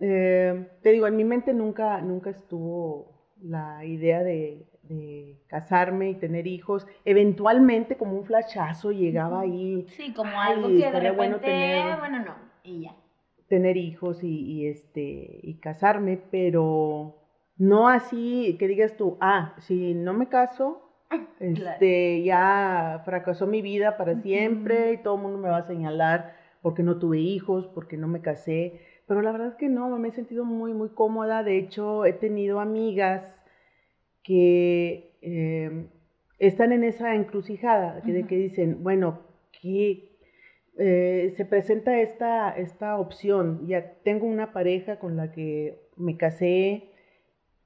eh, 0.00 0.66
te 0.82 0.90
digo, 0.90 1.06
en 1.06 1.14
mi 1.16 1.22
mente 1.24 1.54
nunca, 1.54 2.00
nunca 2.00 2.30
estuvo 2.30 3.12
la 3.40 3.84
idea 3.84 4.24
de, 4.24 4.66
de 4.82 5.36
casarme 5.46 6.10
y 6.10 6.14
tener 6.16 6.48
hijos. 6.48 6.84
Eventualmente, 7.04 7.96
como 7.96 8.16
un 8.18 8.24
flashazo, 8.24 8.90
llegaba 8.90 9.42
ahí 9.42 9.86
Sí, 9.90 10.12
como 10.12 10.36
algo 10.40 10.66
que 10.66 10.74
de 10.74 10.90
repente, 10.90 11.10
bueno 11.16 11.38
tener- 11.38 11.98
bueno, 12.00 12.18
no, 12.24 12.34
y 12.64 12.80
ya. 12.82 12.96
Tener 13.52 13.76
hijos 13.76 14.24
y, 14.24 14.28
y, 14.28 14.66
este 14.66 15.40
y 15.42 15.58
casarme, 15.60 16.18
pero 16.30 17.18
no 17.58 17.86
así 17.90 18.56
que 18.58 18.66
digas 18.66 18.96
tú, 18.96 19.18
ah, 19.20 19.54
si 19.58 19.92
no 19.92 20.14
me 20.14 20.30
caso, 20.30 20.88
este 21.38 22.22
ya 22.22 23.02
fracasó 23.04 23.46
mi 23.46 23.60
vida 23.60 23.98
para 23.98 24.18
siempre 24.22 24.94
y 24.94 25.02
todo 25.02 25.16
el 25.16 25.20
mundo 25.20 25.36
me 25.36 25.50
va 25.50 25.58
a 25.58 25.66
señalar 25.66 26.34
porque 26.62 26.82
no 26.82 26.98
tuve 26.98 27.18
hijos, 27.18 27.66
porque 27.74 27.98
no 27.98 28.08
me 28.08 28.22
casé, 28.22 28.80
pero 29.06 29.20
la 29.20 29.32
verdad 29.32 29.48
es 29.48 29.56
que 29.56 29.68
no, 29.68 29.90
me 29.98 30.08
he 30.08 30.12
sentido 30.12 30.46
muy 30.46 30.72
muy 30.72 30.88
cómoda, 30.88 31.42
de 31.42 31.58
hecho 31.58 32.06
he 32.06 32.14
tenido 32.14 32.58
amigas 32.58 33.36
que 34.22 35.18
eh, 35.20 35.88
están 36.38 36.72
en 36.72 36.84
esa 36.84 37.14
encrucijada, 37.14 38.00
de 38.00 38.26
que 38.26 38.36
dicen, 38.36 38.82
bueno, 38.82 39.20
¿qué, 39.60 40.11
eh, 40.78 41.34
se 41.36 41.44
presenta 41.44 42.00
esta, 42.00 42.50
esta 42.56 42.98
opción. 42.98 43.66
Ya 43.66 43.94
tengo 44.04 44.26
una 44.26 44.52
pareja 44.52 44.98
con 44.98 45.16
la 45.16 45.32
que 45.32 45.78
me 45.96 46.16
casé, 46.16 46.90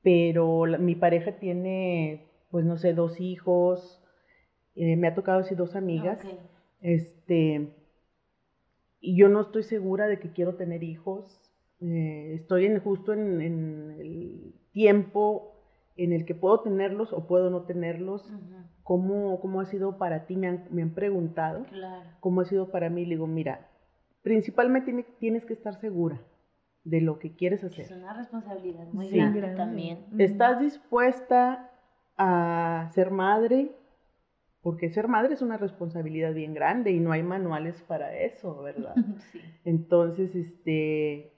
pero 0.02 0.66
la- 0.66 0.78
mi 0.78 0.94
pareja 0.96 1.32
tiene, 1.38 2.26
pues 2.50 2.64
no 2.64 2.76
sé, 2.78 2.94
dos 2.94 3.20
hijos. 3.20 4.02
eh, 4.76 4.96
me 4.96 5.08
ha 5.08 5.14
tocado 5.14 5.40
así 5.40 5.54
dos 5.54 5.74
amigas. 5.76 6.20
Este, 6.82 7.68
y 9.00 9.16
yo 9.16 9.28
no 9.28 9.40
estoy 9.42 9.62
segura 9.62 10.06
de 10.08 10.18
que 10.18 10.32
quiero 10.32 10.54
tener 10.56 10.82
hijos. 10.82 11.40
eh, 11.80 12.32
estoy 12.34 12.64
en, 12.66 12.80
justo 12.80 13.12
en, 13.12 13.40
en 13.42 13.96
el 14.00 14.54
tiempo 14.72 15.52
en 15.96 16.12
el 16.12 16.24
que 16.24 16.34
puedo 16.34 16.60
tenerlos 16.60 17.12
o 17.12 17.26
puedo 17.26 17.50
no 17.50 17.62
tenerlos. 17.64 18.22
¿Cómo, 18.86 19.40
cómo 19.40 19.60
ha 19.60 19.66
sido 19.66 19.98
para 19.98 20.26
ti? 20.26 20.36
Me 20.36 20.46
han, 20.46 20.64
me 20.70 20.82
han 20.82 20.90
preguntado 20.94 21.64
Claro. 21.64 22.08
cómo 22.20 22.40
ha 22.40 22.44
sido 22.44 22.70
para 22.70 22.88
mí. 22.88 23.04
Le 23.04 23.16
digo, 23.16 23.26
mira, 23.26 23.66
principalmente 24.22 24.86
tiene- 24.92 25.06
tienes 25.18 25.44
que 25.44 25.54
estar 25.54 25.74
segura 25.80 26.20
de 26.84 27.00
lo 27.00 27.18
que 27.18 27.34
quieres 27.34 27.64
Es 27.64 27.72
hacer. 27.80 27.98
una 27.98 28.12
responsabilidad 28.12 28.86
muy 28.92 29.08
Sí. 29.08 29.16
grande 29.16 29.40
Grande. 29.40 29.56
también. 29.56 29.98
¿Estás 30.18 30.60
dispuesta 30.60 31.68
a 32.16 32.88
ser 32.94 33.10
madre? 33.10 33.72
Porque 34.62 34.88
ser 34.90 35.08
madre 35.08 35.34
es 35.34 35.42
una 35.42 35.56
responsabilidad 35.56 36.32
bien 36.32 36.54
grande 36.54 36.92
y 36.92 37.00
no 37.00 37.10
hay 37.10 37.24
manuales 37.24 37.82
para 37.88 38.16
eso, 38.16 38.62
¿verdad? 38.62 38.94
Sí. 39.32 39.40
Entonces, 39.64 40.32
este, 40.36 41.32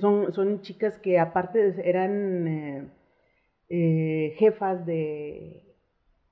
son, 0.00 0.34
son 0.34 0.60
chicas 0.60 0.98
que 0.98 1.18
aparte 1.18 1.72
de- 1.72 1.88
eran 1.88 2.46
eh, 2.48 2.88
eh, 3.70 4.34
jefas 4.36 4.84
de 4.84 5.63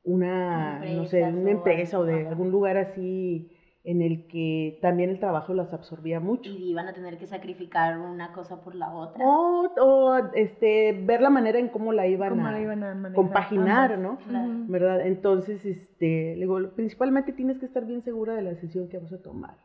una, 0.05 0.81
no 0.85 1.07
sé, 1.07 1.23
una 1.23 1.51
empresa 1.51 1.99
o 1.99 2.05
de 2.05 2.27
algún 2.27 2.51
lugar 2.51 2.77
así 2.77 3.51
en 3.85 4.01
el 4.01 4.29
que 4.29 4.79
también 4.81 5.11
el 5.11 5.19
trabajo 5.19 5.55
las 5.55 5.73
absorbía 5.73 6.21
mucho. 6.21 6.51
Y 6.51 6.71
iban 6.71 6.87
a 6.87 6.93
tener 6.93 7.19
que 7.19 7.27
sacrificar 7.27 7.99
una 7.99 8.33
cosa 8.33 8.63
por 8.63 8.75
la 8.77 8.93
otra. 8.93 9.25
O, 9.25 9.73
o, 9.81 10.17
este, 10.35 10.93
ver 10.93 11.21
la 11.21 11.31
manera 11.31 11.59
en 11.59 11.69
cómo 11.69 11.93
la 11.93 12.07
iban 12.07 12.31
¿Cómo 12.31 12.47
a 12.47 12.53
la 12.53 12.61
iban 12.61 12.85
a 12.85 12.95
manejar 12.95 13.15
compaginar, 13.17 13.93
ambas? 13.95 14.21
¿no? 14.21 14.27
Claro. 14.29 14.53
¿verdad? 14.69 15.07
Entonces, 15.07 15.65
este, 15.65 16.37
digo, 16.37 16.61
principalmente 16.77 17.33
tienes 17.33 17.59
que 17.59 17.67
estar 17.67 17.85
bien 17.85 18.03
segura 18.03 18.35
de 18.35 18.43
la 18.43 18.51
decisión 18.51 18.89
que 18.89 18.99
vas 18.99 19.13
a 19.13 19.21
tomar. 19.21 19.57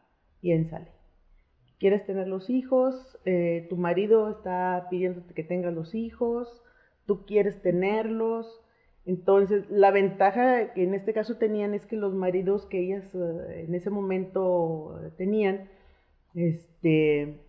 Piénsale. 0.42 0.88
¿Quieres 1.80 2.04
tener 2.08 2.28
los 2.28 2.50
hijos? 2.50 3.20
Eh, 3.26 3.68
tu 3.70 3.78
marido 3.78 4.32
está 4.32 4.88
pidiéndote 4.90 5.36
que 5.36 5.44
tengas 5.44 5.76
los 5.76 5.94
hijos, 5.94 6.64
tú 7.06 7.24
quieres 7.26 7.62
tenerlos. 7.62 8.62
Entonces, 9.08 9.64
la 9.70 9.90
ventaja 9.92 10.74
que 10.74 10.84
en 10.84 10.94
este 10.94 11.14
caso 11.14 11.38
tenían 11.38 11.74
es 11.74 11.86
que 11.86 11.96
los 11.96 12.14
maridos 12.14 12.66
que 12.66 12.80
ellas 12.82 13.04
eh, 13.16 13.64
en 13.68 13.74
ese 13.74 13.90
momento 13.90 15.00
eh, 15.02 15.12
tenían, 15.18 15.70
este, 16.36 17.40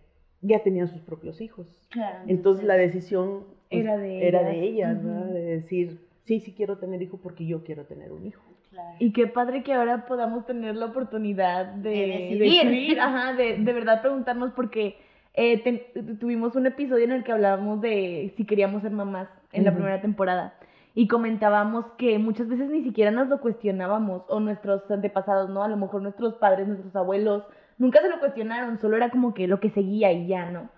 ya 0.41 0.63
tenían 0.63 0.87
sus 0.87 1.01
propios 1.01 1.41
hijos. 1.41 1.67
Claro. 1.89 2.19
Entonces, 2.27 2.65
la 2.65 2.75
decisión 2.75 3.43
pues, 3.69 3.81
Era 3.83 3.97
de 3.97 4.27
era 4.27 4.43
de 4.43 4.61
ellas. 4.61 4.97
Ujú. 5.03 5.33
De 5.33 5.41
decir, 5.41 5.99
sí, 6.23 6.39
sí 6.39 6.53
quiero 6.53 6.77
tener 6.77 7.01
hijo 7.01 7.17
porque 7.21 7.45
yo 7.45 7.63
quiero 7.63 7.83
tener 7.85 8.11
un 8.11 8.25
hijo. 8.25 8.41
Claro. 8.71 8.95
Y 8.99 9.11
qué 9.13 9.27
padre 9.27 9.63
que 9.63 9.73
ahora 9.73 10.05
podamos 10.05 10.45
tener 10.45 10.75
la 10.75 10.85
oportunidad 10.87 11.65
de, 11.73 11.89
De 11.89 12.37
decidir. 12.39 12.99
ajá, 13.01 13.33
de, 13.33 13.57
de 13.57 13.73
verdad 13.73 14.01
preguntarnos 14.01 14.51
porque 14.53 14.95
eh, 15.33 15.57
ten- 15.61 16.17
tuvimos 16.19 16.55
un 16.55 16.67
episodio 16.67 17.03
en 17.03 17.11
el 17.11 17.23
que 17.23 17.31
hablábamos 17.31 17.81
de 17.81 18.33
si 18.37 18.45
queríamos 18.45 18.81
ser 18.81 18.91
mamás 18.91 19.27
en 19.51 19.65
la 19.65 19.73
primera 19.73 19.99
temporada 20.01 20.53
y 20.99 21.07
comentábamos 21.07 21.85
que 21.97 22.19
muchas 22.19 22.47
veces 22.47 22.69
ni 22.69 22.83
siquiera 22.83 23.11
nos 23.11 23.27
lo 23.29 23.39
cuestionábamos 23.39 24.23
o 24.27 24.39
nuestros 24.39 24.89
antepasados, 24.91 25.49
¿no? 25.49 25.63
A 25.63 25.67
lo 25.69 25.77
mejor 25.77 26.01
nuestros 26.01 26.35
padres, 26.35 26.67
nuestros 26.67 26.95
abuelos, 26.95 27.43
nunca 27.77 28.01
se 28.01 28.09
lo 28.09 28.19
cuestionaron, 28.19 28.77
solo 28.79 28.97
era 28.97 29.09
como 29.09 29.33
que 29.33 29.47
lo 29.47 29.59
que 29.61 29.69
seguía 29.69 30.11
y 30.11 30.27
ya, 30.27 30.49
¿no? 30.51 30.69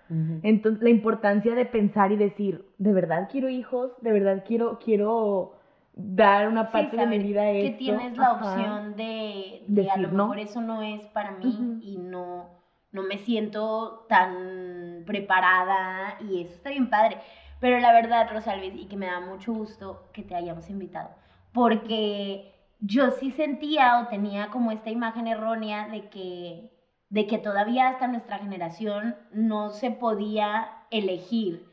Entonces, 0.42 0.82
la 0.82 0.90
importancia 0.90 1.54
de 1.54 1.64
pensar 1.66 2.12
y 2.12 2.16
decir, 2.16 2.64
¿de 2.78 2.92
verdad 2.92 3.28
quiero 3.30 3.48
hijos? 3.48 3.90
¿De 4.00 4.12
verdad 4.12 4.44
quiero, 4.46 4.78
quiero 4.84 5.52
dar 5.94 6.48
una 6.48 6.66
Sí, 6.66 6.72
parte 6.72 6.96
de 6.96 7.06
mi 7.06 7.18
vida 7.18 7.42
a 7.42 7.50
que 7.52 7.70
esto? 7.70 7.78
tienes 7.78 8.16
la 8.16 8.26
Ajá. 8.26 8.34
opción 8.46 8.96
de, 8.96 9.64
de 9.66 9.90
a 9.90 9.96
lo 9.96 10.02
Decir, 10.02 10.12
¿no? 10.12 10.24
mejor 10.24 10.38
eso 10.38 10.60
no 10.60 10.82
es 10.82 11.06
para 11.08 11.32
mí 11.32 11.78
y 11.82 11.96
no, 11.98 12.48
no 12.92 13.02
me 13.02 13.18
siento 13.18 14.06
tan 14.08 15.02
preparada 15.06 16.16
y 16.20 16.42
eso 16.42 16.54
está 16.54 16.70
bien 16.70 16.88
padre. 16.90 17.18
Pero 17.62 17.78
la 17.80 17.92
verdad, 17.92 18.28
Rosalvis, 18.30 18.74
y 18.76 18.88
que 18.88 18.96
me 18.98 19.06
da 19.06 19.20
mucho 19.20 19.54
gusto 19.54 20.10
que 20.12 20.22
te 20.24 20.34
hayamos 20.34 20.68
invitado, 20.70 21.10
porque 21.54 22.42
yo 22.80 23.10
sí 23.10 23.30
sentía 23.32 23.98
o 23.98 24.08
tenía 24.08 24.50
como 24.50 24.72
esta 24.72 24.90
imagen 24.90 25.28
errónea 25.28 25.86
de 25.86 26.10
que, 26.10 26.70
de 27.10 27.26
que 27.26 27.38
todavía 27.38 27.88
hasta 27.88 28.08
nuestra 28.08 28.38
generación 28.38 29.16
no 29.30 29.70
se 29.70 29.92
podía 29.92 30.68
elegir 30.90 31.64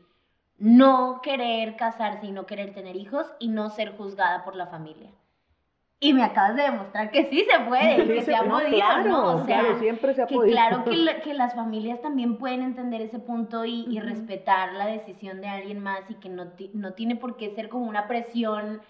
no 0.58 1.20
querer 1.22 1.76
casarse 1.76 2.26
y 2.26 2.32
no 2.32 2.46
querer 2.46 2.72
tener 2.74 2.96
hijos 2.96 3.34
y 3.40 3.48
no 3.48 3.70
ser 3.70 3.90
juzgada 3.96 4.44
por 4.44 4.56
la 4.56 4.66
familia. 4.68 5.12
Y 6.02 6.14
me 6.14 6.22
acabas 6.24 6.56
de 6.56 6.62
demostrar 6.62 7.10
que 7.10 7.26
sí 7.26 7.46
se 7.50 7.60
puede, 7.68 8.04
y 8.04 8.06
que 8.08 8.20
Sí, 8.20 8.26
se 8.26 8.34
ha 8.34 8.42
podido, 8.44 8.70
claro, 8.70 9.08
¿no? 9.08 9.34
O 9.34 9.44
sea, 9.44 9.60
claro, 9.60 9.78
siempre 9.78 10.14
se 10.14 10.22
ha 10.22 10.26
que 10.26 10.34
podido. 10.34 10.52
claro 10.52 10.84
que, 10.84 11.20
que 11.22 11.34
las 11.34 11.54
familias 11.54 12.00
también 12.00 12.38
pueden 12.38 12.62
entender 12.62 13.02
ese 13.02 13.18
punto 13.18 13.64
y, 13.66 13.84
y 13.88 14.00
respetar 14.00 14.72
la 14.72 14.86
decisión 14.86 15.40
de 15.42 15.48
alguien 15.48 15.80
más 15.80 16.00
y 16.08 16.14
que 16.14 16.30
no, 16.30 16.46
no 16.72 16.94
tiene 16.94 17.16
por 17.16 17.36
qué 17.36 17.54
ser 17.54 17.68
como 17.68 17.86
una 17.86 18.08
presión 18.08 18.80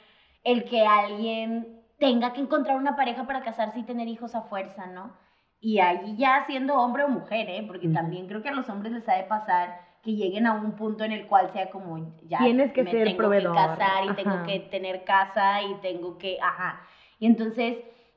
el 0.44 0.64
que 0.64 0.87
alguien 0.87 1.81
tenga 1.99 2.33
que 2.33 2.40
encontrar 2.40 2.77
una 2.79 2.96
pareja 2.96 3.27
para 3.27 3.42
casarse 3.42 3.81
y 3.81 3.83
tener 3.83 4.09
hijos 4.09 4.35
a 4.35 4.42
fuerza, 4.42 4.87
¿no? 4.87 5.12
Y 5.61 5.81
ahí 5.81 6.16
ya 6.16 6.44
siendo 6.46 6.77
hombre 6.77 7.05
o 7.05 7.09
mujer, 7.09 7.51
¿eh? 7.51 7.64
Porque 7.66 7.88
también 7.88 8.27
creo 8.29 8.40
que 8.42 8.49
a 8.49 8.53
los 8.53 8.68
hombres 8.70 8.92
les 8.92 9.07
ha 9.09 9.16
de 9.16 9.25
pasar 9.25 9.81
que 10.03 10.12
lleguen 10.14 10.46
a 10.46 10.55
un 10.55 10.77
punto 10.77 11.05
en 11.05 11.12
el 11.12 11.27
cual 11.27 11.53
sea 11.53 11.68
como 11.70 11.99
ya 12.23 12.38
Tienes 12.38 12.73
que 12.73 12.83
me 12.83 12.90
ser 12.90 13.05
tengo 13.05 13.18
proveedor, 13.18 13.53
que 13.53 13.59
casar 13.59 14.05
y 14.07 14.14
tengo 14.14 14.31
ajá. 14.37 14.46
que 14.46 14.61
tener 14.61 15.05
casa 15.05 15.61
y 15.62 15.75
tengo 15.83 16.16
que, 16.16 16.38
ajá. 16.40 16.81
Y 17.20 17.26
entonces 17.26 17.76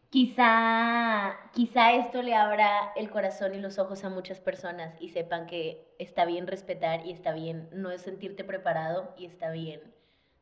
quizá, 0.10 1.36
quizá 1.54 1.94
esto 1.94 2.24
le 2.24 2.34
abra 2.34 2.94
el 2.96 3.10
corazón 3.10 3.54
y 3.54 3.60
los 3.60 3.78
ojos 3.78 4.04
a 4.06 4.10
muchas 4.10 4.40
personas 4.40 4.96
y 5.00 5.10
sepan 5.10 5.46
que 5.46 5.94
está 6.00 6.26
bien 6.26 6.48
respetar 6.48 7.06
y 7.06 7.12
está 7.12 7.34
bien 7.34 7.68
no 7.74 7.96
sentirte 7.98 8.44
preparado 8.44 9.14
y 9.18 9.26
está 9.26 9.52
bien 9.52 9.82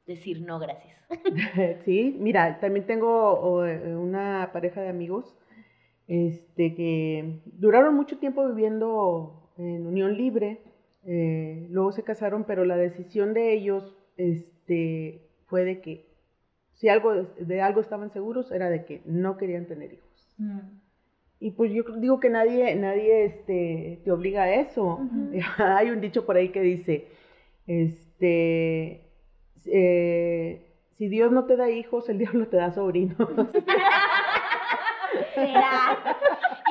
decir 0.06 0.42
no 0.42 0.60
gracias. 0.60 0.98
Sí, 1.86 2.16
mira, 2.20 2.60
también 2.60 2.86
tengo 2.86 3.66
eh, 3.66 3.96
una 3.96 4.52
pareja 4.54 4.82
de 4.82 4.90
amigos 4.90 5.36
este, 6.08 6.76
que 6.76 7.40
duraron 7.46 7.96
mucho 7.96 8.18
tiempo 8.18 8.48
viviendo 8.48 9.52
en 9.58 9.88
unión 9.88 10.18
libre, 10.18 10.62
eh, 11.06 11.66
luego 11.70 11.92
se 11.94 12.04
casaron, 12.04 12.44
pero 12.44 12.66
la 12.66 12.78
decisión 12.78 13.34
de 13.34 13.54
ellos 13.54 13.96
este, 14.18 15.30
fue 15.48 15.64
de 15.64 15.82
que 15.82 16.11
si 16.82 16.90
algo 16.90 17.14
de 17.14 17.62
algo 17.62 17.80
estaban 17.80 18.10
seguros 18.10 18.52
era 18.52 18.68
de 18.68 18.84
que 18.86 19.04
no 19.06 19.38
querían 19.38 19.68
tener 19.68 19.94
hijos. 19.94 20.36
Y 21.40 21.52
pues 21.52 21.72
yo 21.72 21.84
digo 21.98 22.20
que 22.20 22.32
nadie, 22.32 22.76
nadie 22.76 23.26
este, 23.26 24.02
te 24.04 24.12
obliga 24.12 24.42
a 24.44 24.56
eso. 24.56 25.00
Hay 25.58 25.92
un 25.92 26.02
dicho 26.02 26.26
por 26.26 26.38
ahí 26.38 26.50
que 26.50 26.62
dice, 26.62 27.08
este, 27.68 29.02
eh, 29.66 30.66
si 30.98 31.08
Dios 31.08 31.32
no 31.32 31.46
te 31.46 31.56
da 31.56 31.70
hijos, 31.70 32.10
el 32.10 32.18
diablo 32.24 32.48
te 32.48 32.58
da 32.58 32.72
sobrinos. 32.72 33.16
¿Será? 35.36 36.18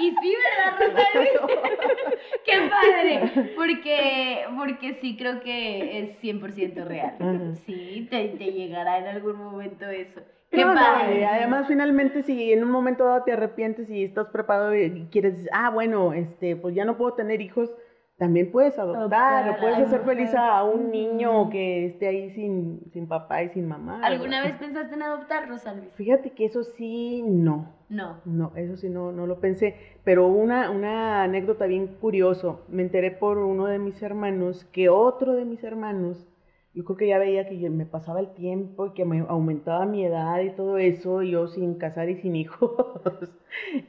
Y 0.00 0.10
sí, 0.10 0.34
¿verdad, 0.58 0.78
Rosalvis? 0.80 1.30
¡Qué 2.44 2.52
padre! 2.70 3.52
Porque, 3.56 4.44
porque 4.56 4.94
sí 5.00 5.16
creo 5.16 5.40
que 5.40 5.98
es 6.00 6.22
100% 6.22 6.84
real. 6.84 7.54
Sí, 7.66 8.06
te, 8.10 8.28
te 8.28 8.52
llegará 8.52 8.98
en 8.98 9.06
algún 9.08 9.36
momento 9.36 9.84
eso. 9.86 10.20
¡Qué 10.50 10.64
No, 10.64 10.74
padre! 10.74 11.24
además, 11.26 11.66
finalmente, 11.68 12.22
si 12.22 12.52
en 12.52 12.64
un 12.64 12.70
momento 12.70 13.04
dado 13.04 13.22
te 13.22 13.32
arrepientes 13.32 13.88
y 13.88 14.04
estás 14.04 14.28
preparado 14.28 14.74
y 14.74 15.06
quieres, 15.12 15.48
ah, 15.52 15.70
bueno, 15.70 16.12
este, 16.12 16.56
pues 16.56 16.74
ya 16.74 16.84
no 16.84 16.96
puedo 16.96 17.14
tener 17.14 17.40
hijos, 17.40 17.70
también 18.18 18.50
puedes 18.50 18.78
adoptar, 18.78 19.48
o 19.50 19.60
puedes 19.60 19.78
hacer 19.78 20.00
feliz 20.02 20.34
a 20.34 20.64
un 20.64 20.90
niño 20.90 21.48
que 21.50 21.86
esté 21.86 22.08
ahí 22.08 22.30
sin, 22.30 22.80
sin 22.92 23.06
papá 23.06 23.44
y 23.44 23.50
sin 23.50 23.68
mamá. 23.68 24.00
¿Alguna 24.02 24.42
¿verdad? 24.42 24.58
vez 24.58 24.60
pensaste 24.60 24.94
en 24.94 25.02
adoptar, 25.02 25.48
Rosalvis? 25.48 25.92
Fíjate 25.94 26.30
que 26.30 26.46
eso 26.46 26.64
sí, 26.64 27.22
no. 27.24 27.79
No. 27.90 28.20
No, 28.24 28.52
eso 28.54 28.76
sí 28.76 28.88
no, 28.88 29.10
no 29.10 29.26
lo 29.26 29.40
pensé. 29.40 29.74
Pero 30.04 30.28
una, 30.28 30.70
una 30.70 31.24
anécdota 31.24 31.66
bien 31.66 31.88
curioso. 31.88 32.62
Me 32.68 32.82
enteré 32.82 33.10
por 33.10 33.36
uno 33.38 33.66
de 33.66 33.80
mis 33.80 34.00
hermanos 34.00 34.64
que 34.72 34.88
otro 34.88 35.34
de 35.34 35.44
mis 35.44 35.62
hermanos, 35.64 36.24
yo 36.72 36.84
creo 36.84 36.96
que 36.96 37.08
ya 37.08 37.18
veía 37.18 37.48
que 37.48 37.68
me 37.68 37.86
pasaba 37.86 38.20
el 38.20 38.32
tiempo 38.32 38.86
y 38.86 38.92
que 38.92 39.04
me 39.04 39.24
aumentaba 39.28 39.86
mi 39.86 40.04
edad 40.04 40.40
y 40.40 40.50
todo 40.50 40.78
eso, 40.78 41.22
yo 41.22 41.48
sin 41.48 41.74
casar 41.74 42.08
y 42.08 42.16
sin 42.16 42.36
hijos. 42.36 42.70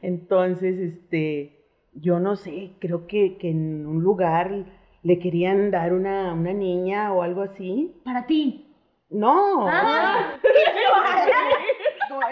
Entonces, 0.02 0.78
este, 0.78 1.64
yo 1.94 2.18
no 2.18 2.34
sé, 2.34 2.72
creo 2.80 3.06
que, 3.06 3.36
que 3.38 3.50
en 3.50 3.86
un 3.86 4.02
lugar 4.02 4.66
le 5.04 5.18
querían 5.20 5.70
dar 5.70 5.92
una, 5.92 6.34
una 6.34 6.52
niña 6.52 7.12
o 7.12 7.22
algo 7.22 7.42
así. 7.42 8.00
Para 8.04 8.26
ti. 8.26 8.66
No. 9.10 9.68
¡Ah! 9.68 10.40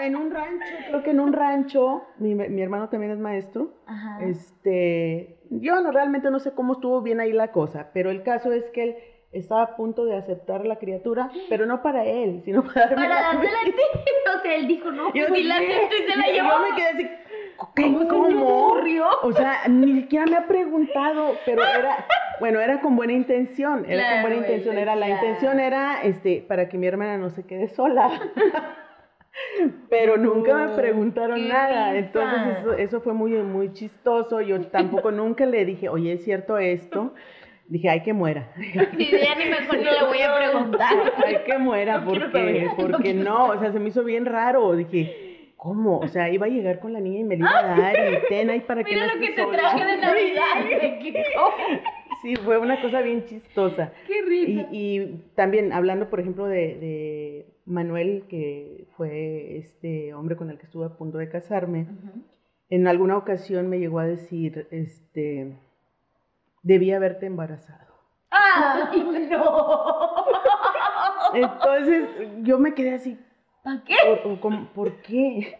En 0.00 0.16
un 0.16 0.30
rancho, 0.30 0.64
creo 0.88 1.02
que 1.02 1.10
en 1.10 1.20
un 1.20 1.32
rancho, 1.32 2.02
mi, 2.18 2.34
mi 2.34 2.62
hermano 2.62 2.88
también 2.88 3.12
es 3.12 3.18
maestro, 3.18 3.74
Ajá. 3.86 4.18
este, 4.22 5.38
yo 5.50 5.80
no, 5.80 5.90
realmente 5.90 6.30
no 6.30 6.38
sé 6.40 6.52
cómo 6.52 6.74
estuvo 6.74 7.02
bien 7.02 7.20
ahí 7.20 7.32
la 7.32 7.52
cosa, 7.52 7.90
pero 7.92 8.10
el 8.10 8.22
caso 8.22 8.52
es 8.52 8.64
que 8.70 8.82
él 8.82 8.96
estaba 9.32 9.62
a 9.62 9.76
punto 9.76 10.04
de 10.04 10.16
aceptar 10.16 10.64
la 10.66 10.76
criatura, 10.76 11.30
pero 11.48 11.64
no 11.66 11.82
para 11.82 12.04
él, 12.04 12.42
sino 12.44 12.62
para 12.64 12.86
darme 12.86 12.96
Para 12.96 13.08
la 13.08 13.22
dártela 13.32 13.58
a 13.62 13.64
ti. 13.64 13.72
O 14.38 14.42
sea, 14.42 14.54
él 14.56 14.68
dijo, 14.68 14.90
no, 14.92 15.12
Yo 15.12 15.26
pues 15.26 15.40
sí 15.40 15.46
la 15.46 15.56
acepto 15.56 15.96
y 15.96 16.10
se 16.10 16.16
la 16.18 16.26
yo- 16.28 16.32
llevó. 16.34 16.48
Yo 16.50 16.58
me 16.60 16.76
quedé 16.76 16.88
así, 16.88 17.10
¿qué? 17.74 17.82
¿Cómo 17.82 18.08
¿Cómo? 18.08 18.66
ocurrió? 18.66 19.06
O 19.22 19.32
sea, 19.32 19.68
ni 19.68 20.00
siquiera 20.00 20.24
me 20.26 20.36
ha 20.36 20.46
preguntado, 20.46 21.32
pero 21.44 21.62
era, 21.62 22.06
bueno, 22.40 22.60
era 22.60 22.80
con 22.80 22.96
buena 22.96 23.12
intención, 23.12 23.84
era 23.86 24.02
Claro, 24.02 24.12
con 24.14 24.22
buena 24.22 24.36
intención, 24.36 24.78
era, 24.78 24.96
la 24.96 25.08
intención 25.10 25.60
era, 25.60 26.02
este, 26.02 26.44
para 26.46 26.68
que 26.68 26.78
mi 26.78 26.86
hermana 26.86 27.18
no 27.18 27.28
se 27.30 27.44
quede 27.44 27.68
sola. 27.68 28.08
Pero 29.88 30.16
nunca 30.16 30.54
me 30.54 30.66
No, 30.66 30.76
preguntaron 30.76 31.48
nada, 31.48 31.96
entonces 31.96 32.58
eso, 32.58 32.72
eso 32.74 33.00
fue 33.00 33.12
muy, 33.14 33.32
muy 33.42 33.72
chistoso. 33.72 34.40
Yo 34.40 34.60
tampoco 34.70 35.10
nunca 35.10 35.46
le 35.46 35.64
dije, 35.64 35.88
oye, 35.88 36.12
¿es 36.14 36.24
cierto 36.24 36.58
esto? 36.58 37.14
Dije, 37.68 37.88
ay, 37.88 38.02
que 38.02 38.12
muera. 38.12 38.52
Sí, 38.96 39.08
ya 39.10 39.34
ni 39.36 39.44
mejor 39.48 39.78
ni 39.78 39.84
le 39.84 40.04
voy 40.06 40.20
a 40.22 40.36
preguntar. 40.36 41.12
Ay, 41.24 41.36
que 41.46 41.58
muera, 41.58 41.98
No 41.98 42.06
porque, 42.08 42.64
no 42.64 42.76
porque 42.76 43.02
quiero 43.14 43.22
no, 43.22 43.46
o 43.50 43.58
sea, 43.60 43.70
se 43.72 43.78
me 43.78 43.88
hizo 43.90 44.02
bien 44.02 44.26
raro. 44.26 44.74
Dije, 44.74 45.52
¿cómo? 45.56 45.98
O 45.98 46.08
sea, 46.08 46.28
iba 46.30 46.46
a 46.46 46.48
llegar 46.48 46.80
con 46.80 46.92
la 46.92 47.00
niña 47.00 47.20
y 47.20 47.24
me 47.24 47.36
la 47.36 47.48
iba 47.48 47.58
a 47.60 47.80
dar 47.80 47.96
y 48.12 48.28
ten 48.28 48.50
ahí 48.50 48.60
para 48.60 48.82
que 48.82 48.92
Mira 48.92 49.06
no 49.06 49.14
lo 49.14 49.20
que 49.20 49.28
te 49.30 49.46
traje 49.46 49.84
de 49.84 49.96
Navidad. 49.98 50.42
Sí, 52.22 52.36
fue 52.36 52.58
una 52.58 52.80
cosa 52.82 53.00
bien 53.02 53.24
chistosa. 53.24 53.92
Qué 54.06 54.18
Y, 54.18 54.22
risa. 54.22 54.68
y 54.72 55.06
también 55.36 55.72
hablando, 55.72 56.10
por 56.10 56.20
ejemplo, 56.20 56.46
de, 56.46 56.56
de 56.76 57.46
Manuel, 57.66 58.24
que 58.28 58.86
fue 58.96 59.56
este 59.58 60.14
hombre 60.14 60.36
con 60.36 60.50
el 60.50 60.58
que 60.58 60.64
estuve 60.66 60.86
a 60.86 60.96
punto 60.96 61.18
de 61.18 61.28
casarme, 61.28 61.86
en 62.68 62.86
alguna 62.88 63.16
ocasión 63.16 63.68
me 63.68 63.78
llegó 63.78 63.98
a 63.98 64.06
decir, 64.06 64.66
este, 64.70 65.56
debí 66.62 66.92
haberte 66.92 67.26
embarazado. 67.26 67.94
¡Ay, 68.30 69.28
no! 69.30 70.24
Entonces 71.34 72.08
yo 72.42 72.58
me 72.58 72.74
quedé 72.74 72.94
así, 72.94 73.18
¿Para 73.62 73.82
qué? 73.84 73.94
¿por, 74.22 74.32
o 74.32 74.40
como, 74.40 74.66
¿por 74.72 74.96
qué? 75.02 75.56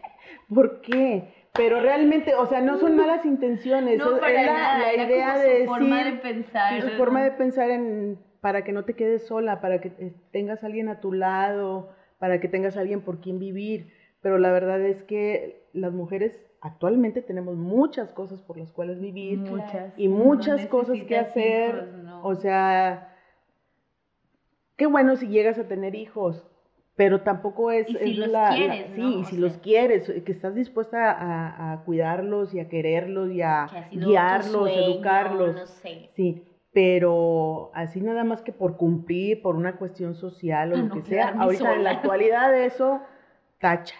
¿Por 0.53 0.81
qué? 0.81 1.33
Pero 1.53 1.81
realmente, 1.81 2.33
o 2.35 2.45
sea, 2.45 2.61
no 2.61 2.77
son 2.77 2.95
malas 2.95 3.25
intenciones, 3.25 3.97
No, 3.97 4.15
es, 4.15 4.19
para 4.19 4.39
es 4.41 4.45
la, 4.45 4.53
nada. 4.53 4.77
la 4.79 4.93
idea 5.03 5.37
de 5.37 5.43
su 5.43 5.49
decir, 5.49 5.67
forma 5.67 6.03
de 6.03 6.11
pensar. 6.13 6.81
su 6.81 6.89
forma 6.97 7.23
de 7.23 7.31
pensar 7.31 7.69
en, 7.71 8.17
para 8.41 8.63
que 8.63 8.71
no 8.73 8.83
te 8.85 8.95
quedes 8.95 9.25
sola, 9.27 9.61
para 9.61 9.79
que 9.81 9.89
eh, 9.99 10.13
tengas 10.31 10.63
a 10.63 10.65
alguien 10.67 10.89
a 10.89 10.99
tu 10.99 11.13
lado, 11.13 11.89
para 12.19 12.39
que 12.41 12.47
tengas 12.47 12.75
a 12.75 12.81
alguien 12.81 13.01
por 13.01 13.19
quien 13.21 13.39
vivir. 13.39 13.93
Pero 14.21 14.37
la 14.37 14.51
verdad 14.51 14.81
es 14.81 15.01
que 15.03 15.63
las 15.73 15.93
mujeres 15.93 16.39
actualmente 16.59 17.21
tenemos 17.21 17.55
muchas 17.55 18.11
cosas 18.11 18.41
por 18.41 18.57
las 18.57 18.71
cuales 18.71 18.99
vivir. 18.99 19.39
Muchas. 19.39 19.93
y 19.97 20.07
muchas 20.07 20.63
No 20.63 20.69
cosas 20.69 20.99
que 21.03 21.17
hacer. 21.17 21.75
hijos, 21.75 22.03
no. 22.03 22.23
O 22.23 22.35
sea, 22.35 23.15
qué 24.75 24.85
bueno 24.87 25.15
si 25.15 25.27
llegas 25.27 25.57
a 25.59 25.67
tener 25.67 25.95
hijos, 25.95 26.45
pero 26.95 27.21
tampoco 27.21 27.71
es, 27.71 27.89
Y 27.89 27.95
si 27.95 28.11
es 28.11 28.17
los 28.17 28.27
la, 28.29 28.49
la- 28.51 28.55
quieres, 28.55 28.91
sí, 28.95 29.01
¿no? 29.01 29.19
y 29.19 29.23
si 29.25 29.31
sea. 29.31 29.39
los 29.39 29.57
quieres, 29.57 30.11
que 30.23 30.31
estás 30.31 30.53
dispuesta 30.55 31.11
a, 31.11 31.73
a 31.73 31.83
cuidarlos 31.83 32.53
y 32.53 32.59
a 32.59 32.69
quererlos 32.69 33.31
y 33.31 33.41
a 33.41 33.67
guiarlos, 33.91 34.51
sueño, 34.71 34.81
educarlos. 34.81 35.55
No 35.55 35.65
sé. 35.67 36.09
Sí, 36.15 36.43
pero 36.73 37.71
así 37.73 37.99
nada 38.01 38.23
más 38.23 38.41
que 38.41 38.53
por 38.53 38.77
cumplir, 38.77 39.41
por 39.41 39.55
una 39.55 39.75
cuestión 39.77 40.15
social 40.15 40.71
o 40.71 40.75
Ah, 40.75 40.79
lo 40.79 40.85
no, 40.87 40.95
que 40.95 41.01
sea, 41.03 41.35
ahorita 41.37 41.73
en 41.75 41.83
la 41.83 41.91
actualidad 41.91 42.57
eso 42.57 43.01
tacha, 43.59 43.95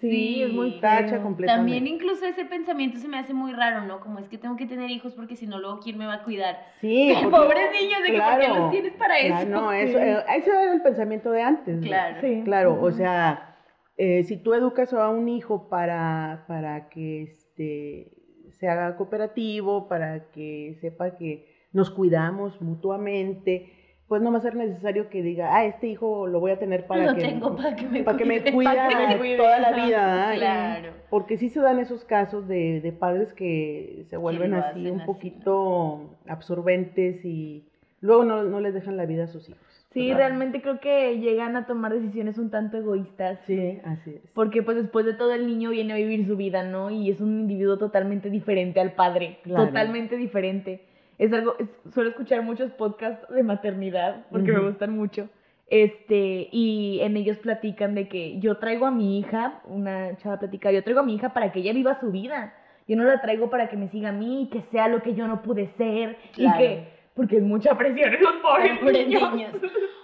Sí, 0.00 0.10
Sí, 0.10 0.42
es 0.42 0.52
muy 0.52 0.78
tacha 0.78 1.22
completamente. 1.22 1.46
También 1.72 1.86
incluso 1.86 2.26
ese 2.26 2.44
pensamiento 2.44 2.98
se 2.98 3.08
me 3.08 3.18
hace 3.18 3.32
muy 3.32 3.52
raro, 3.54 3.80
¿no? 3.86 4.00
Como 4.00 4.18
es 4.18 4.28
que 4.28 4.36
tengo 4.36 4.54
que 4.56 4.66
tener 4.66 4.90
hijos 4.90 5.14
porque 5.14 5.36
si 5.36 5.46
no, 5.46 5.58
luego 5.58 5.80
¿quién 5.80 5.96
me 5.96 6.04
va 6.04 6.14
a 6.16 6.22
cuidar? 6.22 6.58
Sí, 6.82 7.14
porque- 7.22 7.30
Pobres 7.34 7.72
niños, 7.72 8.02
de 8.02 8.12
que 8.12 8.18
¿por 8.20 8.38
qué 8.38 8.44
claro, 8.46 8.54
los 8.60 8.70
tienes 8.72 8.92
para 8.94 9.14
claro, 9.20 9.40
eso? 9.40 9.48
no, 9.48 9.72
eso, 9.72 9.98
Sí. 9.98 10.04
eh, 10.04 10.18
ese 10.36 10.50
era 10.50 10.72
el 10.74 10.82
pensamiento 10.82 11.30
de 11.30 11.42
antes. 11.42 11.76
¿no? 11.76 11.86
Claro. 11.86 12.20
Sí. 12.20 12.42
Claro, 12.44 12.78
o 12.82 12.92
sea, 12.92 13.56
eh, 13.96 14.24
si 14.24 14.36
tú 14.36 14.52
educas 14.52 14.92
a 14.92 15.08
un 15.08 15.28
hijo 15.30 15.70
para, 15.70 16.44
para 16.46 16.90
que 16.90 17.22
este, 17.22 18.12
se 18.50 18.68
haga 18.68 18.96
cooperativo, 18.98 19.88
para 19.88 20.28
que 20.30 20.76
sepa 20.82 21.16
que 21.16 21.55
nos 21.76 21.90
cuidamos 21.90 22.60
mutuamente, 22.62 23.70
pues 24.08 24.22
no 24.22 24.32
va 24.32 24.38
a 24.38 24.40
ser 24.40 24.54
necesario 24.56 25.08
que 25.10 25.20
diga, 25.22 25.54
ah, 25.54 25.64
este 25.66 25.88
hijo 25.88 26.26
lo 26.26 26.40
voy 26.40 26.52
a 26.52 26.58
tener 26.58 26.86
para 26.86 27.06
Lo 27.06 27.14
que, 27.14 27.20
tengo 27.22 27.54
para 27.56 27.76
que 27.76 27.86
me 27.86 28.02
para 28.02 28.16
que 28.16 28.24
me 28.24 28.40
cuide. 28.40 28.52
cuida 28.54 28.74
Para 28.74 28.88
que 28.88 29.06
me 29.14 29.18
cuide, 29.18 29.36
toda 29.36 29.58
la 29.58 29.72
vida. 29.72 30.06
¿verdad? 30.06 30.34
Claro. 30.36 30.92
Porque 31.10 31.36
sí 31.36 31.48
se 31.50 31.60
dan 31.60 31.78
esos 31.78 32.04
casos 32.04 32.48
de, 32.48 32.80
de 32.80 32.92
padres 32.92 33.32
que 33.34 34.06
se 34.08 34.16
vuelven 34.16 34.54
así 34.54 34.90
un 34.90 34.98
así, 35.00 35.06
poquito 35.06 36.10
absorbentes 36.28 37.24
y 37.24 37.64
luego 38.00 38.24
no, 38.24 38.42
no 38.44 38.60
les 38.60 38.72
dejan 38.74 38.96
la 38.96 39.06
vida 39.06 39.24
a 39.24 39.28
sus 39.28 39.48
hijos. 39.48 39.60
Sí, 39.92 40.08
¿verdad? 40.08 40.18
realmente 40.28 40.60
creo 40.62 40.78
que 40.78 41.18
llegan 41.18 41.56
a 41.56 41.66
tomar 41.66 41.92
decisiones 41.92 42.38
un 42.38 42.50
tanto 42.50 42.76
egoístas. 42.76 43.38
Sí, 43.46 43.78
así 43.84 44.10
es. 44.10 44.30
Porque 44.34 44.62
pues 44.62 44.76
después 44.76 45.04
de 45.06 45.14
todo 45.14 45.32
el 45.32 45.46
niño 45.46 45.70
viene 45.70 45.94
a 45.94 45.96
vivir 45.96 46.26
su 46.26 46.36
vida, 46.36 46.62
¿no? 46.62 46.90
Y 46.90 47.10
es 47.10 47.20
un 47.20 47.40
individuo 47.40 47.76
totalmente 47.78 48.30
diferente 48.30 48.78
al 48.80 48.92
padre, 48.92 49.38
Claro. 49.42 49.66
totalmente 49.66 50.16
diferente. 50.16 50.82
Es 51.18 51.32
algo, 51.32 51.54
es- 51.58 51.92
suelo 51.94 52.10
escuchar 52.10 52.42
muchos 52.42 52.70
podcasts 52.72 53.26
de 53.32 53.42
maternidad 53.42 54.26
porque 54.30 54.52
me 54.52 54.60
gustan 54.60 54.90
mucho. 54.92 55.28
Este, 55.68 56.48
y 56.52 57.00
en 57.02 57.16
ellos 57.16 57.38
platican 57.38 57.94
de 57.94 58.08
que 58.08 58.38
yo 58.38 58.58
traigo 58.58 58.86
a 58.86 58.90
mi 58.92 59.18
hija, 59.18 59.60
una 59.64 60.16
chava 60.18 60.38
platica, 60.38 60.70
yo 60.70 60.82
traigo 60.84 61.00
a 61.00 61.02
mi 61.02 61.14
hija 61.16 61.32
para 61.32 61.50
que 61.50 61.58
ella 61.60 61.72
viva 61.72 61.98
su 61.98 62.10
vida. 62.12 62.54
Yo 62.86 62.96
no 62.96 63.02
la 63.04 63.20
traigo 63.20 63.50
para 63.50 63.68
que 63.68 63.76
me 63.76 63.88
siga 63.88 64.10
a 64.10 64.12
mí 64.12 64.48
que 64.52 64.62
sea 64.70 64.86
lo 64.86 65.02
que 65.02 65.14
yo 65.14 65.26
no 65.26 65.42
pude 65.42 65.66
ser 65.76 66.16
Claro. 66.34 66.54
y 66.54 66.58
que 66.66 66.88
porque 67.14 67.38
es 67.38 67.42
mucha 67.42 67.76
presión 67.76 68.14
en 68.14 68.22
los 68.22 68.34
pobres, 68.36 68.78
Pobres 68.80 69.08
niños. 69.08 69.32
niños. 69.34 69.52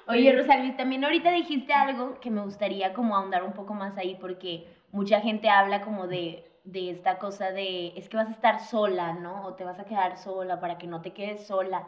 Oye, 0.09 0.33
Rosalvis, 0.37 0.77
también 0.77 1.05
ahorita 1.05 1.31
dijiste 1.31 1.73
algo 1.73 2.19
que 2.21 2.31
me 2.31 2.41
gustaría 2.43 2.93
como 2.93 3.15
ahondar 3.17 3.45
un 3.45 3.53
poco 3.53 3.73
más 3.75 3.97
ahí 3.99 4.17
porque 4.21 4.67
mucha 4.91 5.21
gente 5.21 5.49
habla 5.49 5.83
como 5.83 6.09
de, 6.09 6.43
de 6.65 6.91
esta 6.91 7.19
cosa 7.19 7.51
de 7.51 7.93
es 7.97 8.09
que 8.09 8.17
vas 8.17 8.29
a 8.29 8.33
estar 8.33 8.61
sola, 8.61 9.13
¿no? 9.15 9.45
O 9.45 9.55
te 9.55 9.65
vas 9.65 9.79
a 9.79 9.85
quedar 9.85 10.17
sola 10.17 10.61
para 10.61 10.79
que 10.79 10.87
no 10.87 11.03
te 11.03 11.13
quedes 11.13 11.47
sola. 11.47 11.87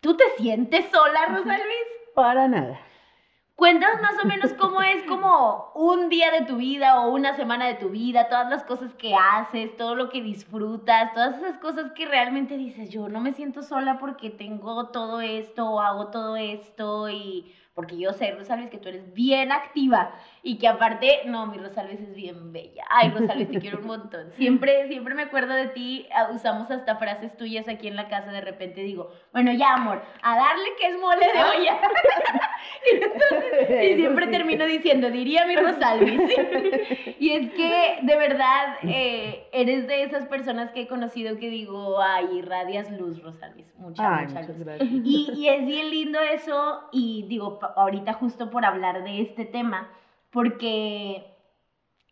¿Tú 0.00 0.16
te 0.16 0.24
sientes 0.36 0.90
sola, 0.90 1.26
Rosalvis? 1.26 1.86
Para 2.14 2.48
nada. 2.48 2.78
Cuéntanos 3.56 4.02
más 4.02 4.22
o 4.22 4.26
menos 4.26 4.52
cómo 4.54 4.82
es 4.82 5.04
como 5.04 5.70
un 5.76 6.08
día 6.08 6.32
de 6.32 6.44
tu 6.44 6.56
vida 6.56 7.00
o 7.00 7.10
una 7.14 7.36
semana 7.36 7.68
de 7.68 7.74
tu 7.74 7.88
vida, 7.90 8.28
todas 8.28 8.50
las 8.50 8.64
cosas 8.64 8.92
que 8.94 9.14
haces, 9.14 9.76
todo 9.76 9.94
lo 9.94 10.08
que 10.08 10.20
disfrutas, 10.20 11.14
todas 11.14 11.38
esas 11.38 11.58
cosas 11.58 11.92
que 11.92 12.04
realmente 12.04 12.56
dices, 12.56 12.90
yo 12.90 13.08
no 13.08 13.20
me 13.20 13.32
siento 13.32 13.62
sola 13.62 13.98
porque 14.00 14.30
tengo 14.30 14.88
todo 14.88 15.20
esto 15.20 15.70
o 15.70 15.80
hago 15.80 16.08
todo 16.08 16.36
esto 16.36 17.08
y 17.08 17.54
porque 17.74 17.96
yo 17.96 18.12
sé, 18.12 18.32
Rosalvis, 18.32 18.70
que 18.70 18.78
tú 18.78 18.88
eres 18.88 19.14
bien 19.14 19.52
activa 19.52 20.12
y 20.46 20.58
que 20.58 20.68
aparte, 20.68 21.22
no, 21.24 21.46
mi 21.46 21.56
Rosalvis 21.56 21.98
es 22.00 22.14
bien 22.14 22.52
bella. 22.52 22.84
Ay, 22.90 23.08
Rosalvis, 23.08 23.50
te 23.50 23.58
quiero 23.60 23.78
un 23.78 23.86
montón. 23.86 24.30
Siempre, 24.36 24.86
siempre 24.88 25.14
me 25.14 25.22
acuerdo 25.22 25.54
de 25.54 25.68
ti, 25.68 26.06
ah, 26.14 26.28
usamos 26.34 26.70
hasta 26.70 26.96
frases 26.96 27.34
tuyas 27.38 27.66
aquí 27.66 27.88
en 27.88 27.96
la 27.96 28.08
casa, 28.08 28.30
de 28.30 28.42
repente 28.42 28.82
digo, 28.82 29.10
bueno, 29.32 29.52
ya, 29.52 29.72
amor, 29.72 30.02
a 30.20 30.36
darle 30.36 30.66
que 30.78 30.88
es 30.88 31.00
mole 31.00 31.26
de 31.32 31.44
olla. 31.44 31.80
y 32.84 32.94
entonces, 33.04 33.90
y 33.90 33.94
siempre 33.94 34.26
termino 34.26 34.66
diciendo, 34.66 35.10
diría 35.10 35.46
mi 35.46 35.56
Rosalvis. 35.56 36.20
y 37.18 37.30
es 37.30 37.50
que, 37.54 37.98
de 38.02 38.16
verdad, 38.16 38.76
eh, 38.82 39.48
eres 39.50 39.86
de 39.86 40.02
esas 40.02 40.26
personas 40.26 40.72
que 40.72 40.82
he 40.82 40.86
conocido 40.86 41.38
que 41.38 41.48
digo, 41.48 42.02
ay, 42.02 42.26
irradias 42.34 42.90
luz, 42.90 43.22
Rosalvis. 43.22 43.74
Mucha, 43.78 44.18
Ay, 44.18 44.26
mucha 44.26 44.40
muchas 44.40 44.58
luz. 44.58 44.66
gracias. 44.66 44.90
Y, 44.92 45.32
y 45.34 45.48
es 45.48 45.64
bien 45.64 45.88
lindo 45.90 46.20
eso, 46.20 46.82
y 46.92 47.24
digo, 47.28 47.58
ahorita 47.76 48.12
justo 48.12 48.50
por 48.50 48.66
hablar 48.66 49.04
de 49.04 49.22
este 49.22 49.46
tema, 49.46 49.88
porque 50.34 51.24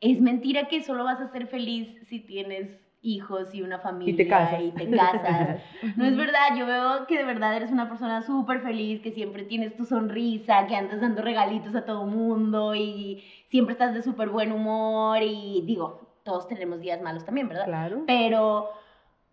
es 0.01 0.21
mentira 0.21 0.69
que 0.69 0.83
solo 0.83 1.05
vas 1.05 1.21
a 1.21 1.33
ser 1.33 1.49
feliz 1.49 1.89
si 2.09 2.21
tienes 2.21 2.71
hijos 3.03 3.53
y 3.53 3.63
una 3.63 3.81
familia 3.81 4.29
casas. 4.29 4.61
y 4.63 4.71
te 4.71 4.91
casas. 4.97 5.61
No 5.97 6.07
es 6.07 6.17
verdad, 6.17 6.57
yo 6.57 6.65
veo 6.67 7.07
que 7.09 7.19
de 7.19 7.25
verdad 7.25 7.57
eres 7.57 7.73
una 7.73 7.89
persona 7.89 8.23
súper 8.23 8.61
feliz, 8.61 9.01
que 9.01 9.11
siempre 9.11 9.43
tienes 9.43 9.77
tu 9.77 9.85
sonrisa, 9.85 10.69
que 10.69 10.77
andas 10.77 11.01
dando 11.01 11.21
regalitos 11.21 11.75
a 11.75 11.85
todo 11.85 12.07
mundo 12.07 12.77
y 12.77 13.25
siempre 13.49 13.73
estás 13.73 13.93
de 13.93 14.03
súper 14.03 14.29
buen 14.29 14.53
humor 14.53 15.19
y 15.21 15.63
digo, 15.67 16.01
todos 16.23 16.47
tenemos 16.47 16.81
días 16.81 17.03
malos 17.03 17.25
también, 17.25 17.49
¿verdad? 17.49 17.65
Claro. 17.65 18.05
Pero, 18.07 18.71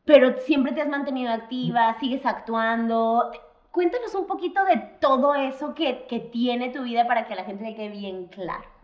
pero 0.03 0.35
siempre 0.39 0.71
te 0.71 0.81
has 0.81 0.89
mantenido 0.89 1.31
activa, 1.31 1.95
sigues 1.99 2.25
actuando. 2.25 3.29
Cuéntanos 3.69 4.15
un 4.15 4.25
poquito 4.25 4.65
de 4.65 4.77
todo 4.99 5.35
eso 5.35 5.75
que, 5.75 6.07
que 6.09 6.19
tiene 6.19 6.69
tu 6.69 6.81
vida 6.81 7.05
para 7.05 7.27
que 7.27 7.35
la 7.35 7.43
gente 7.43 7.63
le 7.63 7.75
quede 7.75 7.89
bien 7.89 8.25
claro. 8.29 8.78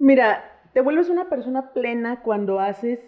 Mira, 0.00 0.42
te 0.72 0.80
vuelves 0.80 1.10
una 1.10 1.28
persona 1.28 1.72
plena 1.72 2.22
cuando 2.22 2.58
haces 2.58 2.98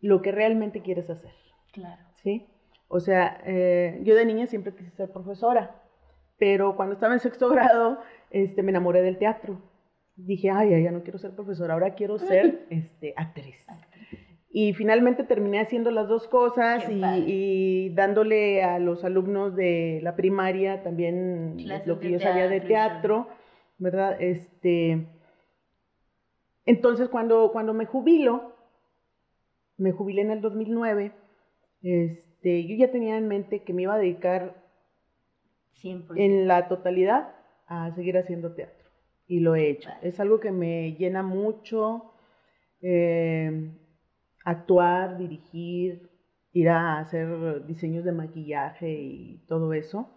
lo 0.00 0.22
que 0.22 0.32
realmente 0.32 0.82
quieres 0.82 1.08
hacer, 1.08 1.32
Claro. 1.72 2.02
¿sí? 2.16 2.46
O 2.88 2.98
sea, 2.98 3.40
eh, 3.46 4.00
yo 4.02 4.16
de 4.16 4.26
niña 4.26 4.46
siempre 4.46 4.74
quise 4.74 4.90
ser 4.90 5.12
profesora, 5.12 5.80
pero 6.36 6.74
cuando 6.74 6.94
estaba 6.94 7.14
en 7.14 7.20
sexto 7.20 7.48
grado, 7.48 8.00
este, 8.30 8.64
me 8.64 8.70
enamoré 8.70 9.02
del 9.02 9.18
teatro. 9.18 9.62
Dije, 10.16 10.50
ay, 10.50 10.82
ya 10.82 10.90
no 10.90 11.04
quiero 11.04 11.18
ser 11.18 11.30
profesora, 11.30 11.74
ahora 11.74 11.94
quiero 11.94 12.18
ser 12.18 12.66
este, 12.70 13.14
actriz. 13.16 13.64
Y 14.50 14.72
finalmente 14.72 15.22
terminé 15.22 15.60
haciendo 15.60 15.92
las 15.92 16.08
dos 16.08 16.26
cosas 16.26 16.84
y, 16.90 17.90
dándole 17.90 18.64
a 18.64 18.80
los 18.80 19.04
alumnos 19.04 19.54
de 19.54 20.00
la 20.02 20.16
primaria 20.16 20.82
también 20.82 21.54
Clases 21.58 21.86
lo 21.86 22.00
que 22.00 22.10
yo 22.10 22.18
sabía 22.18 22.48
de 22.48 22.60
teatro 22.60 23.26
teatro, 23.26 23.28
¿verdad? 23.78 24.20
Este, 24.20 25.06
entonces 26.66 27.08
cuando, 27.08 27.50
cuando 27.52 27.74
me 27.74 27.86
jubilo, 27.86 28.54
me 29.76 29.92
jubilé 29.92 30.22
en 30.22 30.30
el 30.30 30.40
2009, 30.40 31.12
este, 31.82 32.66
yo 32.66 32.76
ya 32.76 32.90
tenía 32.90 33.16
en 33.16 33.28
mente 33.28 33.62
que 33.62 33.72
me 33.72 33.82
iba 33.82 33.94
a 33.94 33.98
dedicar 33.98 34.62
100%. 35.82 36.12
en 36.16 36.46
la 36.48 36.68
totalidad 36.68 37.34
a 37.66 37.94
seguir 37.94 38.18
haciendo 38.18 38.54
teatro. 38.54 38.88
Y 39.26 39.40
lo 39.40 39.54
he 39.54 39.70
hecho. 39.70 39.90
Es 40.02 40.18
algo 40.20 40.40
que 40.40 40.50
me 40.50 40.94
llena 40.96 41.22
mucho. 41.22 42.12
eh, 42.82 43.70
actuar, 44.44 45.18
dirigir, 45.18 46.10
ir 46.52 46.68
a 46.68 46.98
hacer 46.98 47.66
diseños 47.66 48.04
de 48.04 48.12
maquillaje 48.12 48.90
y 48.90 49.38
todo 49.46 49.72
eso. 49.72 50.08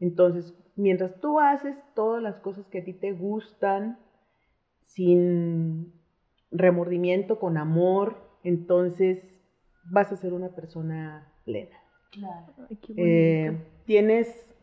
Entonces, 0.00 0.54
mientras 0.76 1.20
tú 1.20 1.40
haces 1.40 1.76
todas 1.94 2.22
las 2.22 2.36
cosas 2.36 2.66
que 2.68 2.80
a 2.80 2.84
ti 2.84 2.92
te 2.92 3.12
gustan, 3.12 3.98
sin 4.86 5.92
remordimiento, 6.50 7.38
con 7.38 7.58
amor, 7.58 8.16
entonces 8.42 9.22
vas 9.90 10.10
a 10.12 10.16
ser 10.16 10.32
una 10.32 10.48
persona 10.50 11.32
plena. 11.44 11.76
Claro. 12.12 12.52
Ay, 12.70 12.76
qué 12.76 12.94
Eh, 12.96 13.58
tienes 13.84 14.54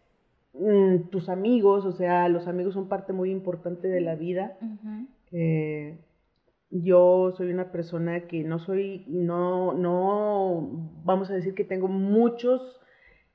mm, 0.54 1.10
tus 1.10 1.30
amigos, 1.30 1.86
o 1.86 1.92
sea, 1.92 2.28
los 2.30 2.48
amigos 2.48 2.74
son 2.74 2.88
parte 2.88 3.14
muy 3.14 3.32
importante 3.32 3.88
de 3.88 4.02
la 4.02 4.16
vida. 4.16 4.58
Eh, 5.32 6.00
yo 6.70 7.32
soy 7.38 7.52
una 7.52 7.72
persona 7.72 8.22
que 8.28 8.44
no 8.44 8.58
soy, 8.60 9.06
no, 9.08 9.74
no, 9.74 10.92
vamos 11.04 11.30
a 11.30 11.36
decir 11.36 11.54
que 11.54 11.64
tengo 11.64 11.88
muchos, 11.88 12.82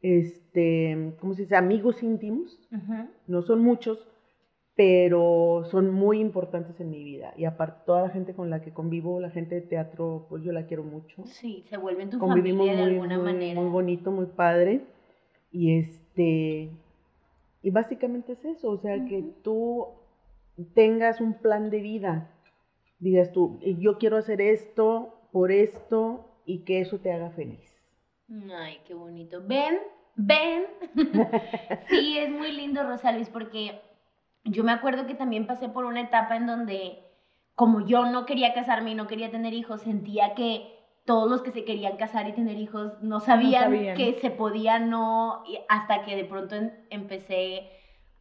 este, 0.02 1.14
¿cómo 1.20 1.34
se 1.34 1.42
dice? 1.42 1.54
Amigos 1.54 2.02
íntimos, 2.02 2.58
no 3.26 3.42
son 3.42 3.62
muchos, 3.62 4.08
pero 4.78 5.64
son 5.72 5.90
muy 5.90 6.20
importantes 6.20 6.78
en 6.80 6.90
mi 6.90 7.02
vida. 7.02 7.34
Y 7.36 7.46
aparte, 7.46 7.82
toda 7.84 8.02
la 8.02 8.10
gente 8.10 8.32
con 8.32 8.48
la 8.48 8.62
que 8.62 8.72
convivo, 8.72 9.18
la 9.20 9.28
gente 9.30 9.56
de 9.56 9.60
teatro, 9.62 10.26
pues 10.28 10.44
yo 10.44 10.52
la 10.52 10.66
quiero 10.66 10.84
mucho 10.84 11.24
Sí, 11.26 11.64
se 11.68 11.76
vuelven 11.76 12.10
tu 12.10 12.18
convivimos 12.20 12.68
familia 12.68 12.84
de 12.84 12.84
muy, 12.84 12.94
alguna 12.94 13.16
muy, 13.16 13.32
manera. 13.32 13.60
muy 13.60 13.70
bonito, 13.70 14.12
muy 14.12 14.26
padre. 14.26 14.82
Y 15.50 15.78
este, 15.80 16.70
y 17.62 17.70
básicamente 17.70 18.34
es 18.34 18.44
eso, 18.44 18.70
o 18.70 18.78
sea, 18.78 19.04
que 19.04 19.24
tú 19.42 19.86
tengas 20.74 21.20
un 21.20 21.34
plan 21.34 21.70
de 21.70 21.80
vida, 21.80 22.30
digas 23.00 23.32
tú, 23.32 23.58
"Eh, 23.62 23.76
yo 23.80 23.98
quiero 23.98 24.16
hacer 24.16 24.40
esto 24.40 25.14
por 25.32 25.50
esto 25.50 26.24
y 26.46 26.58
que 26.60 26.80
eso 26.80 26.98
te 26.98 27.12
haga 27.12 27.30
feliz. 27.30 27.60
Ay, 28.52 28.78
qué 28.86 28.94
bonito. 28.94 29.42
Ven, 29.44 29.78
ven. 30.14 30.64
sí, 31.88 32.18
es 32.18 32.30
muy 32.30 32.52
lindo, 32.52 32.84
Rosalvis, 32.84 33.28
porque 33.28 33.80
yo 34.44 34.64
me 34.64 34.72
acuerdo 34.72 35.06
que 35.06 35.14
también 35.14 35.46
pasé 35.46 35.68
por 35.68 35.84
una 35.84 36.00
etapa 36.00 36.36
en 36.36 36.46
donde, 36.46 36.98
como 37.54 37.80
yo 37.86 38.06
no 38.06 38.24
quería 38.26 38.54
casarme 38.54 38.92
y 38.92 38.94
no 38.94 39.06
quería 39.06 39.30
tener 39.30 39.52
hijos, 39.54 39.82
sentía 39.82 40.34
que 40.34 40.74
todos 41.04 41.28
los 41.30 41.42
que 41.42 41.50
se 41.52 41.64
querían 41.64 41.96
casar 41.96 42.28
y 42.28 42.32
tener 42.32 42.58
hijos 42.58 42.92
no 43.02 43.20
sabían, 43.20 43.64
sabían. 43.64 43.96
que 43.96 44.18
se 44.20 44.30
podía 44.30 44.78
no, 44.78 45.42
hasta 45.68 46.02
que 46.02 46.16
de 46.16 46.24
pronto 46.24 46.54
en- 46.54 46.72
empecé 46.90 47.70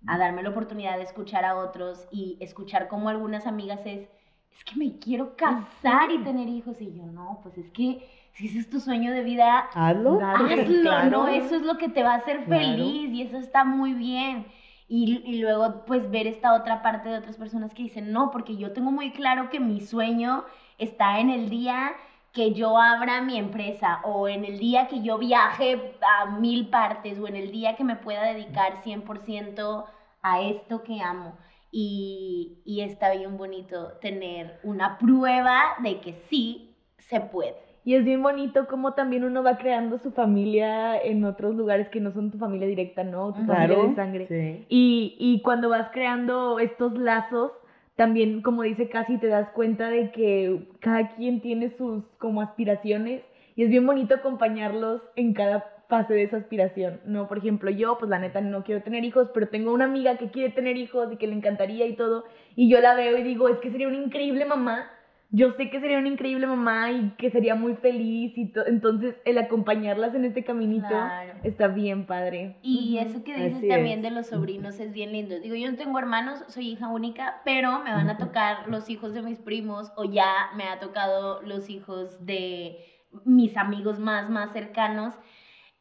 a 0.08 0.18
darme 0.18 0.42
la 0.44 0.50
oportunidad 0.50 0.96
de 0.98 1.04
escuchar 1.04 1.44
a 1.44 1.58
otros 1.58 2.08
y 2.12 2.38
escuchar 2.40 2.88
cómo 2.88 3.10
algunas 3.10 3.46
amigas 3.46 3.82
es, 3.86 4.08
es 4.52 4.64
que 4.64 4.76
me 4.78 4.98
quiero 5.00 5.36
casar 5.36 6.12
y 6.12 6.20
tener 6.20 6.48
hijos. 6.48 6.80
Y 6.82 6.94
yo, 6.94 7.04
no, 7.08 7.40
pues 7.44 7.58
es 7.58 7.70
que 7.72 8.08
si 8.34 8.48
ese 8.48 8.60
es 8.60 8.70
tu 8.70 8.80
sueño 8.80 9.12
de 9.12 9.24
vida, 9.24 9.68
Hazlo. 9.74 10.20
Hazlo, 10.24 10.48
Claro. 10.82 11.10
¿no? 11.10 11.28
Eso 11.28 11.56
es 11.56 11.64
lo 11.64 11.78
que 11.78 11.90
te 11.90 12.04
va 12.04 12.14
a 12.14 12.18
hacer 12.18 12.46
Claro. 12.46 12.62
feliz 12.62 13.12
y 13.12 13.22
eso 13.24 13.38
está 13.38 13.66
muy 13.66 13.94
bien. 13.94 14.46
Y, 14.90 15.40
luego, 15.42 15.84
pues, 15.86 16.10
ver 16.10 16.28
esta 16.28 16.54
otra 16.54 16.82
parte 16.82 17.10
de 17.10 17.18
otras 17.18 17.38
personas 17.38 17.74
que 17.74 17.84
dicen, 17.84 18.12
no, 18.14 18.32
porque 18.32 18.56
yo 18.56 18.72
tengo 18.72 18.92
muy 18.92 19.12
claro 19.12 19.50
que 19.50 19.60
mi 19.60 19.82
sueño 19.82 20.46
está 20.78 21.20
en 21.20 21.30
el 21.30 21.50
día 21.50 21.92
que 22.32 22.54
yo 22.54 22.78
abra 22.78 23.22
mi 23.22 23.38
empresa 23.38 24.00
o 24.04 24.28
en 24.30 24.46
el 24.46 24.60
día 24.60 24.88
que 24.88 25.02
yo 25.02 25.18
viaje 25.18 25.98
a 26.02 26.26
mil 26.28 26.70
partes 26.70 27.20
o 27.20 27.28
en 27.28 27.36
el 27.36 27.52
día 27.52 27.76
que 27.76 27.84
me 27.84 27.96
pueda 27.98 28.24
dedicar 28.34 28.82
100% 28.84 29.86
a 30.22 30.42
esto 30.42 30.84
que 30.84 31.02
amo. 31.02 31.38
Y, 31.72 32.62
y 32.66 32.82
está 32.82 33.12
bien 33.12 33.38
bonito 33.38 33.94
tener 34.00 34.60
una 34.64 34.98
prueba 34.98 35.76
de 35.80 36.00
que 36.00 36.14
sí 36.30 36.76
se 36.98 37.20
puede. 37.20 37.67
Y 37.88 37.96
es 37.96 38.04
bien 38.04 38.22
bonito 38.22 38.68
cómo 38.68 38.96
también 38.96 39.24
uno 39.24 39.44
va 39.44 39.58
creando 39.58 39.98
su 40.00 40.12
familia 40.12 41.02
en 41.02 41.24
otros 41.24 41.56
lugares 41.56 41.88
que 41.88 42.02
no 42.02 42.12
son 42.12 42.32
tu 42.32 42.38
familia 42.38 42.68
directa, 42.68 43.06
¿no? 43.06 43.30
Tu 43.34 43.46
familia 43.46 43.68
Claro. 43.68 43.88
de 43.88 43.96
sangre. 43.96 44.28
Sí. 44.28 44.66
Y, 44.68 45.16
y 45.18 45.42
cuando 45.42 45.70
vas 45.70 45.90
creando 45.94 46.60
estos 46.60 46.98
lazos, 46.98 47.54
también, 47.96 48.42
como 48.42 48.64
dice 48.64 48.90
Casi, 48.90 49.18
te 49.20 49.28
das 49.28 49.48
cuenta 49.52 49.90
de 49.90 50.12
que 50.12 50.68
cada 50.82 51.16
quien 51.16 51.40
tiene 51.40 51.78
sus 51.78 52.04
como 52.18 52.42
aspiraciones 52.42 53.22
y 53.56 53.64
es 53.64 53.70
bien 53.70 53.88
bonito 53.88 54.16
acompañarlos 54.16 55.02
en 55.16 55.34
cada 55.34 55.64
fase 55.88 56.14
de 56.14 56.24
esa 56.24 56.36
aspiración, 56.36 57.00
¿no? 57.06 57.30
Por 57.30 57.38
ejemplo, 57.38 57.72
yo, 57.72 57.98
pues 57.98 58.10
la 58.10 58.20
neta 58.20 58.42
no 58.42 58.66
quiero 58.66 58.84
tener 58.84 59.06
hijos, 59.06 59.30
pero 59.34 59.48
tengo 59.48 59.72
una 59.72 59.86
amiga 59.86 60.18
que 60.18 60.30
quiere 60.30 60.50
tener 60.50 60.76
hijos 60.76 61.08
y 61.14 61.16
que 61.16 61.28
le 61.28 61.36
encantaría 61.36 61.88
y 61.88 61.96
todo, 61.96 62.26
y 62.58 62.68
yo 62.70 62.82
la 62.82 62.96
veo 62.96 63.18
y 63.18 63.24
digo, 63.24 63.48
es 63.48 63.60
que 63.60 63.72
sería 63.72 63.88
una 63.88 63.96
increíble 64.04 64.44
mamá, 64.44 64.92
yo 65.30 65.52
sé 65.54 65.70
que 65.70 65.80
sería 65.82 66.00
una 66.00 66.08
increíble 66.08 66.48
mamá 66.48 66.92
y 66.92 67.10
que 67.18 67.30
sería 67.32 67.54
muy 67.56 67.76
feliz 67.76 68.38
y 68.38 68.52
todo, 68.52 68.66
entonces 68.68 69.16
el 69.26 69.38
acompañarlas 69.38 70.16
en 70.16 70.26
este 70.26 70.44
caminito 70.44 70.88
Claro. 70.88 71.34
está 71.44 71.68
bien 71.68 72.06
padre. 72.06 72.56
Y 72.62 72.98
eso 73.00 73.24
que 73.24 73.36
dices 73.36 73.58
Así 73.58 73.68
también 73.68 74.00
es. 74.00 74.04
de 74.04 74.12
los 74.12 74.28
sobrinos 74.28 74.80
es 74.80 74.94
bien 74.94 75.12
lindo. 75.12 75.40
Digo, 75.40 75.56
yo 75.56 75.70
no 75.70 75.78
tengo 75.78 76.00
hermanos, 76.00 76.44
soy 76.48 76.70
hija 76.70 76.88
única, 76.88 77.42
pero 77.44 77.80
me 77.84 77.92
van 77.92 78.10
a 78.10 78.18
tocar 78.18 78.68
los 78.70 78.90
hijos 78.90 79.14
de 79.14 79.22
mis 79.22 79.40
primos 79.40 79.92
o 79.98 80.06
ya 80.06 80.52
me 80.56 80.64
ha 80.64 80.80
tocado 80.80 81.42
los 81.42 81.70
hijos 81.70 82.26
de 82.26 82.78
mis 83.26 83.58
amigos 83.58 84.00
más, 84.00 84.30
más 84.30 84.54
cercanos. 84.54 85.14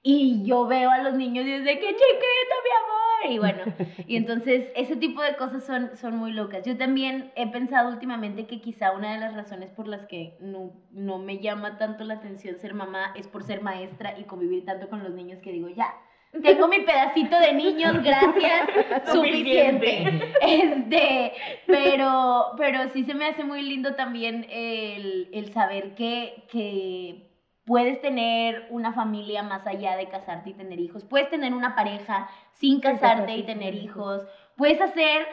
Y 0.09 0.45
yo 0.45 0.69
veo 0.69 0.89
a 0.89 0.99
los 0.99 1.15
niños 1.15 1.45
y 1.47 1.51
es 1.51 1.65
de 1.65 1.81
que 1.81 1.87
chiquito, 1.89 2.55
mi 2.63 2.71
amor. 2.85 3.33
Y 3.33 3.39
bueno, 3.41 3.75
y 4.07 4.17
entonces 4.17 4.71
ese 4.77 4.95
tipo 4.95 5.21
de 5.21 5.35
cosas 5.35 5.65
son, 5.65 5.97
son 5.97 6.17
muy 6.17 6.31
locas. 6.31 6.65
Yo 6.65 6.77
también 6.77 7.33
he 7.35 7.49
pensado 7.49 7.89
últimamente 7.89 8.47
que 8.47 8.61
quizá 8.61 8.93
una 8.93 9.15
de 9.15 9.19
las 9.19 9.35
razones 9.35 9.73
por 9.73 9.89
las 9.89 10.07
que 10.07 10.37
no, 10.39 10.71
no 10.93 11.19
me 11.19 11.39
llama 11.39 11.77
tanto 11.77 12.05
la 12.05 12.15
atención 12.15 12.61
ser 12.61 12.73
mamá 12.73 13.15
es 13.17 13.27
por 13.27 13.43
ser 13.43 13.63
maestra 13.63 14.17
y 14.17 14.23
convivir 14.23 14.65
tanto 14.65 14.89
con 14.89 15.03
los 15.03 15.11
niños 15.11 15.41
que 15.43 15.51
digo, 15.51 15.71
ya, 15.71 15.93
tengo 16.41 16.69
mi 16.69 16.83
pedacito 16.83 17.41
de 17.41 17.53
niños, 17.55 18.01
gracias, 18.05 18.69
suficiente. 19.13 20.23
Este, 20.41 21.33
pero, 21.67 22.53
pero 22.57 22.89
sí 22.91 23.03
se 23.03 23.15
me 23.15 23.27
hace 23.27 23.43
muy 23.43 23.63
lindo 23.63 23.97
también 23.97 24.47
el, 24.51 25.31
el 25.33 25.53
saber 25.53 25.97
que, 25.97 26.45
que 26.49 27.27
puedes 27.67 28.01
tener 28.01 28.67
una 28.71 28.93
familia 28.93 29.43
más 29.43 29.67
allá 29.67 29.97
de 29.97 30.09
casarte 30.09 30.51
y 30.51 30.55
tener 30.55 30.81
hijos. 30.81 31.05
Puedes 31.05 31.29
tener 31.29 31.53
una 31.53 31.75
pareja 31.75 32.29
sin 32.55 32.81
casarte 32.81 33.37
y 33.37 33.43
tener 33.43 33.75
hijos. 33.75 34.23
Puedes 34.57 34.81
hacer 34.81 35.27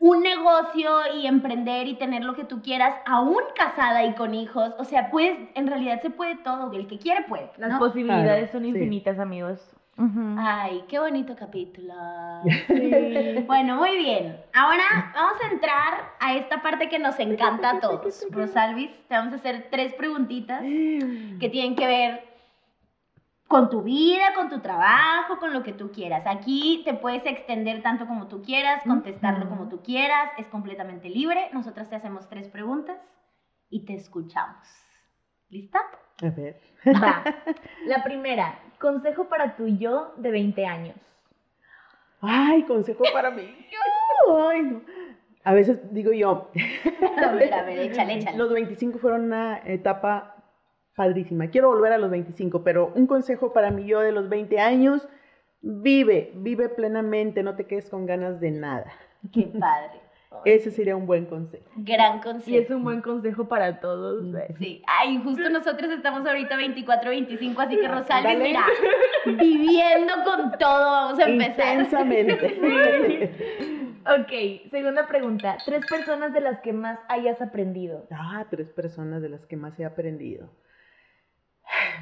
un 0.00 0.20
negocio 0.22 0.90
y 1.16 1.26
emprender 1.26 1.86
y 1.86 1.94
tener 1.94 2.24
lo 2.24 2.34
que 2.34 2.44
tú 2.44 2.60
quieras, 2.60 2.94
aún 3.06 3.40
casada 3.56 4.04
y 4.04 4.14
con 4.14 4.34
hijos. 4.34 4.74
O 4.78 4.84
sea, 4.84 5.10
pues 5.10 5.38
en 5.54 5.66
realidad 5.68 6.02
se 6.02 6.10
puede 6.10 6.36
todo, 6.36 6.72
el 6.72 6.86
que 6.88 6.98
quiere 6.98 7.22
puede. 7.22 7.48
Las 7.56 7.78
posibilidades 7.78 8.50
Claro, 8.50 8.52
son 8.52 8.62
sí. 8.62 8.68
infinitas, 8.68 9.18
Ay, 9.96 10.84
qué 10.88 10.98
bonito 10.98 11.36
capítulo. 11.36 11.94
Sí. 12.66 12.90
Bueno, 13.46 13.76
muy 13.76 13.96
bien. 13.98 14.40
Ahora 14.52 15.12
vamos 15.14 15.40
a 15.42 15.52
entrar 15.52 16.12
a 16.18 16.34
esta 16.34 16.62
parte 16.62 16.88
que 16.88 16.98
nos 16.98 17.18
encanta 17.20 17.70
a 17.70 17.80
todos. 17.80 18.26
Rosalvis, 18.30 18.90
te 19.08 19.14
vamos 19.14 19.32
a 19.34 19.36
hacer 19.36 19.68
tres 19.70 19.92
preguntitas 19.94 20.62
que 20.62 21.48
tienen 21.50 21.76
que 21.76 21.86
ver 21.86 22.34
con 23.46 23.70
tu 23.70 23.82
vida, 23.82 24.34
con 24.34 24.48
tu 24.48 24.60
trabajo, 24.60 25.38
con 25.38 25.52
lo 25.52 25.62
que 25.62 25.72
tú 25.72 25.92
quieras. 25.92 26.26
Aquí 26.26 26.82
te 26.84 26.94
puedes 26.94 27.24
extender 27.26 27.82
tanto 27.82 28.06
como 28.06 28.26
tú 28.26 28.42
quieras, 28.42 28.82
contestarlo 28.84 29.48
como 29.48 29.68
tú 29.68 29.82
quieras, 29.82 30.32
es 30.38 30.46
completamente 30.48 31.08
libre. 31.08 31.50
Nosotras 31.52 31.88
te 31.90 31.96
hacemos 31.96 32.28
tres 32.28 32.48
preguntas 32.48 32.98
y 33.68 33.84
te 33.84 33.94
escuchamos. 33.94 34.66
¿Lista? 35.50 35.78
A 36.22 36.30
ver. 36.30 36.60
Va. 36.86 37.22
La 37.86 38.02
primera, 38.02 38.58
consejo 38.78 39.28
para 39.28 39.56
tu 39.56 39.66
yo 39.66 40.12
de 40.16 40.30
20 40.30 40.66
años. 40.66 40.96
Ay, 42.20 42.62
consejo 42.64 43.04
para 43.12 43.30
mí. 43.30 43.42
Ay, 44.50 44.62
no. 44.62 44.80
A 45.44 45.52
veces 45.52 45.78
digo 45.92 46.12
yo, 46.12 46.50
A 47.22 47.32
ver, 47.32 47.52
a 47.52 47.62
ver, 47.64 47.78
échale, 47.78 48.14
échale. 48.18 48.38
los 48.38 48.50
25 48.52 48.98
fueron 48.98 49.24
una 49.24 49.58
etapa 49.64 50.36
padrísima. 50.96 51.48
Quiero 51.48 51.68
volver 51.68 51.92
a 51.92 51.98
los 51.98 52.10
25, 52.10 52.62
pero 52.64 52.92
un 52.94 53.06
consejo 53.06 53.52
para 53.52 53.70
mí 53.70 53.84
yo 53.86 54.00
de 54.00 54.12
los 54.12 54.28
20 54.28 54.58
años, 54.60 55.06
vive, 55.60 56.32
vive 56.36 56.68
plenamente, 56.68 57.42
no 57.42 57.56
te 57.56 57.66
quedes 57.66 57.90
con 57.90 58.06
ganas 58.06 58.40
de 58.40 58.52
nada. 58.52 58.92
Qué 59.32 59.42
padre. 59.58 60.00
Ese 60.44 60.70
sería 60.70 60.96
un 60.96 61.06
buen 61.06 61.26
consejo. 61.26 61.64
Gran 61.76 62.18
Y 62.18 62.20
consejo. 62.20 62.58
es 62.58 62.70
un 62.70 62.84
buen 62.84 63.00
consejo 63.00 63.48
para 63.48 63.80
todos. 63.80 64.34
Eh. 64.34 64.54
Sí, 64.58 64.82
ay, 64.86 65.20
justo 65.22 65.48
nosotros 65.50 65.90
estamos 65.90 66.26
ahorita 66.26 66.56
24, 66.56 67.10
25, 67.10 67.60
así 67.60 67.76
que 67.76 67.88
Rosalvis, 67.88 68.24
Dale. 68.24 68.44
mira, 68.44 68.64
viviendo 69.26 70.12
con 70.24 70.52
todo, 70.58 70.84
vamos 70.84 71.18
a 71.18 71.28
empezar. 71.28 71.74
Intensamente. 71.74 73.30
Ok, 74.06 74.68
segunda 74.70 75.06
pregunta. 75.06 75.56
Tres 75.64 75.86
personas 75.86 76.34
de 76.34 76.42
las 76.42 76.60
que 76.60 76.74
más 76.74 76.98
hayas 77.08 77.40
aprendido. 77.40 78.06
Ah, 78.10 78.44
tres 78.50 78.68
personas 78.68 79.22
de 79.22 79.30
las 79.30 79.46
que 79.46 79.56
más 79.56 79.80
he 79.80 79.84
aprendido. 79.86 80.50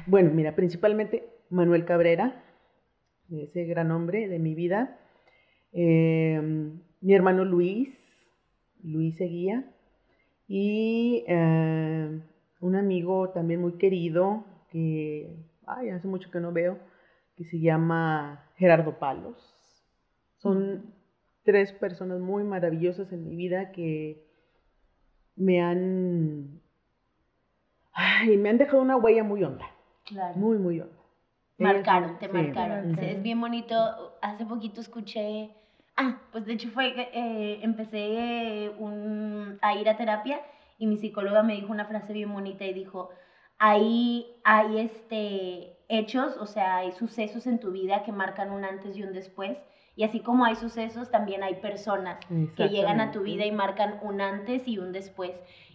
Bueno, 0.05 0.31
mira, 0.33 0.53
principalmente 0.53 1.29
Manuel 1.49 1.85
Cabrera, 1.85 2.43
ese 3.31 3.63
gran 3.63 3.89
hombre 3.91 4.27
de 4.27 4.37
mi 4.37 4.53
vida. 4.53 4.97
Eh, 5.71 6.41
mi 6.99 7.13
hermano 7.15 7.45
Luis, 7.45 7.89
Luis 8.83 9.15
Seguía. 9.17 9.63
Y 10.47 11.23
eh, 11.27 12.21
un 12.59 12.75
amigo 12.75 13.29
también 13.29 13.61
muy 13.61 13.73
querido, 13.73 14.43
que 14.69 15.35
ay, 15.65 15.89
hace 15.89 16.07
mucho 16.07 16.29
que 16.29 16.39
no 16.39 16.51
veo, 16.51 16.77
que 17.35 17.45
se 17.45 17.59
llama 17.59 18.45
Gerardo 18.57 18.99
Palos. 18.99 19.37
Son 20.37 20.93
tres 21.43 21.71
personas 21.73 22.19
muy 22.19 22.43
maravillosas 22.43 23.11
en 23.13 23.23
mi 23.27 23.35
vida 23.35 23.71
que 23.71 24.23
me 25.35 25.61
han, 25.61 26.61
ay, 27.93 28.37
me 28.37 28.49
han 28.49 28.57
dejado 28.57 28.81
una 28.81 28.97
huella 28.97 29.23
muy 29.23 29.43
honda, 29.43 29.65
Claro. 30.05 30.35
muy, 30.37 30.57
muy 30.57 30.79
honda. 30.81 30.93
Marcaron, 31.57 32.19
te 32.19 32.25
Sí. 32.27 32.31
marcaron. 32.33 32.87
marcaron. 32.89 32.95
Sí, 32.95 33.05
Es 33.15 33.23
bien 33.23 33.39
bonito. 33.39 33.75
Hace 34.21 34.45
poquito 34.45 34.81
escuché. 34.81 35.51
Ah, 35.95 36.17
pues 36.31 36.45
de 36.45 36.53
hecho 36.53 36.69
fue. 36.69 36.93
que, 36.93 37.09
eh, 37.13 37.59
empecé 37.61 38.71
un, 38.77 39.57
a 39.61 39.75
ir 39.75 39.89
a 39.89 39.97
terapia 39.97 40.41
y 40.77 40.87
mi 40.87 40.97
psicóloga 40.97 41.43
me 41.43 41.53
dijo 41.53 41.71
una 41.71 41.85
frase 41.85 42.13
bien 42.13 42.33
bonita 42.33 42.65
y 42.65 42.73
dijo: 42.73 43.09
Ahí 43.59 44.27
hay 44.43 44.79
este, 44.79 45.77
hechos, 45.87 46.35
o 46.37 46.45
sea, 46.45 46.77
hay 46.77 46.91
sucesos 46.93 47.47
en 47.47 47.59
tu 47.59 47.71
vida 47.71 48.03
que 48.03 48.11
marcan 48.11 48.51
un 48.51 48.65
antes 48.65 48.97
y 48.97 49.03
un 49.03 49.13
después. 49.13 49.57
Y 49.95 50.03
así 50.03 50.21
como 50.21 50.43
hay 50.45 50.55
sucesos, 50.55 51.11
también 51.11 51.43
hay 51.43 51.55
personas 51.55 52.17
que 52.55 52.69
llegan 52.69 52.99
a 52.99 53.11
tu 53.11 53.21
vida 53.21 53.45
y 53.45 53.51
marcan 53.51 53.99
un 54.01 54.21
antes 54.21 54.67
y 54.67 54.79
un 54.79 54.91
después. 54.91 55.31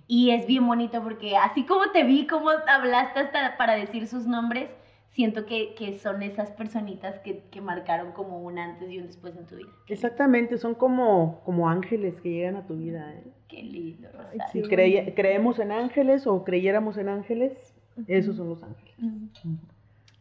Y 0.09 0.31
es 0.31 0.47
bien 0.47 0.67
bonito 0.67 1.03
porque 1.03 1.37
así 1.37 1.65
como 1.65 1.91
te 1.93 2.03
vi, 2.03 2.27
como 2.27 2.51
hablaste 2.51 3.21
hasta 3.21 3.57
para 3.57 3.75
decir 3.75 4.09
sus 4.09 4.27
nombres, 4.27 4.71
siento 5.11 5.47
que, 5.47 5.75
que 5.75 5.99
son 5.99 6.23
esas 6.23 6.51
personitas 6.53 7.19
que, 7.21 7.43
que 7.51 7.61
marcaron 7.61 8.13
como 8.13 8.41
un 8.43 8.59
antes 8.59 8.91
y 8.91 8.99
un 8.99 9.07
después 9.07 9.37
en 9.37 9.47
tu 9.47 9.57
vida. 9.57 9.69
Exactamente, 9.89 10.59
son 10.59 10.75
como, 10.75 11.41
como 11.45 11.69
ángeles 11.69 12.21
que 12.21 12.31
llegan 12.31 12.57
a 12.57 12.67
tu 12.67 12.77
vida. 12.77 13.13
¿eh? 13.15 13.25
Qué 13.49 13.63
lindo, 13.63 14.09
Rosario. 14.13 14.43
Si 14.53 14.61
bonito. 14.61 15.13
creemos 15.17 15.59
en 15.59 15.73
ángeles 15.73 16.27
o 16.27 16.45
creyéramos 16.45 16.97
en 16.99 17.09
ángeles, 17.09 17.75
esos 18.07 18.37
son 18.37 18.51
los 18.51 18.63
ángeles. 18.63 18.95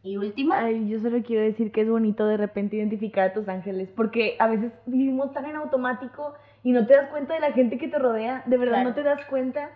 Y 0.04 0.16
último, 0.16 0.54
Ay, 0.54 0.88
yo 0.88 1.00
solo 1.00 1.22
quiero 1.22 1.44
decir 1.44 1.72
que 1.72 1.82
es 1.82 1.90
bonito 1.90 2.26
de 2.26 2.38
repente 2.38 2.78
identificar 2.78 3.30
a 3.30 3.34
tus 3.34 3.50
ángeles, 3.50 3.90
porque 3.96 4.38
a 4.40 4.48
veces 4.48 4.72
vivimos 4.86 5.34
tan 5.34 5.46
en 5.46 5.58
automático 5.58 6.34
y 6.64 6.72
no 6.72 6.88
te 6.88 6.94
das 6.94 7.10
cuenta 7.10 7.34
de 7.34 7.42
la 7.42 7.52
gente 7.52 7.78
que 7.78 7.88
te 7.90 8.00
rodea, 8.00 8.42
de 8.46 8.58
verdad 8.58 8.76
Claro. 8.76 8.90
no 8.90 8.96
te 8.96 9.04
das 9.04 9.26
cuenta 9.26 9.70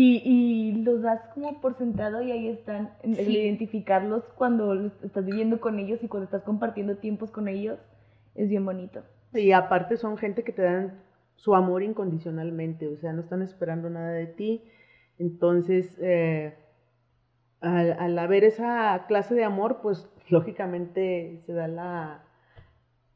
y, 0.00 0.22
y 0.24 0.82
los 0.84 1.02
das 1.02 1.20
como 1.34 1.60
por 1.60 1.74
sentado 1.76 2.22
y 2.22 2.30
ahí 2.30 2.48
están, 2.48 2.90
el 3.02 3.16
Sí. 3.16 3.36
identificarlos 3.36 4.22
cuando 4.36 4.72
estás 5.02 5.24
viviendo 5.24 5.60
con 5.60 5.78
ellos 5.80 6.02
y 6.04 6.08
cuando 6.08 6.26
estás 6.26 6.44
compartiendo 6.44 6.98
tiempos 6.98 7.32
con 7.32 7.48
ellos, 7.48 7.80
es 8.36 8.48
bien 8.48 8.64
bonito. 8.64 9.02
Y 9.34 9.50
aparte 9.52 9.96
son 9.96 10.16
gente 10.16 10.44
que 10.44 10.52
te 10.52 10.62
dan 10.62 11.02
su 11.34 11.54
amor 11.56 11.82
incondicionalmente, 11.82 12.86
o 12.86 12.96
sea, 12.96 13.12
no 13.12 13.22
están 13.22 13.42
esperando 13.42 13.90
nada 13.90 14.12
de 14.12 14.26
ti. 14.26 14.62
Entonces, 15.18 15.98
eh, 16.00 16.54
al, 17.60 17.92
al 17.98 18.18
haber 18.18 18.44
esa 18.44 19.04
clase 19.08 19.34
de 19.34 19.44
amor, 19.44 19.80
pues 19.82 20.08
lógicamente 20.28 21.42
se 21.46 21.52
da 21.52 21.66
la, 21.66 22.22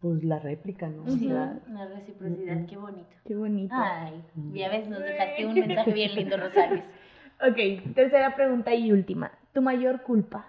pues, 0.03 0.25
la 0.25 0.41
réplica, 0.41 0.89
¿no? 0.89 1.09
Sí, 1.09 1.29
una 1.29 1.87
reciprocidad, 1.87 2.67
qué 2.67 2.77
bonito. 2.77 3.17
Qué 3.25 3.35
bonito. 3.37 3.75
Ay, 3.79 4.21
ya 4.53 4.69
ves, 4.69 4.89
nos 4.89 4.99
dejaste 4.99 5.47
un 5.47 5.55
mensaje 5.55 5.93
bien 5.93 6.15
lindo, 6.15 6.37
Rosario. 6.37 6.83
Ok, 7.45 7.93
tercera 7.95 8.37
pregunta 8.37 8.73
y 8.73 8.93
última. 8.93 9.33
¿Tu 9.53 9.61
mayor 9.61 10.03
culpa? 10.03 10.47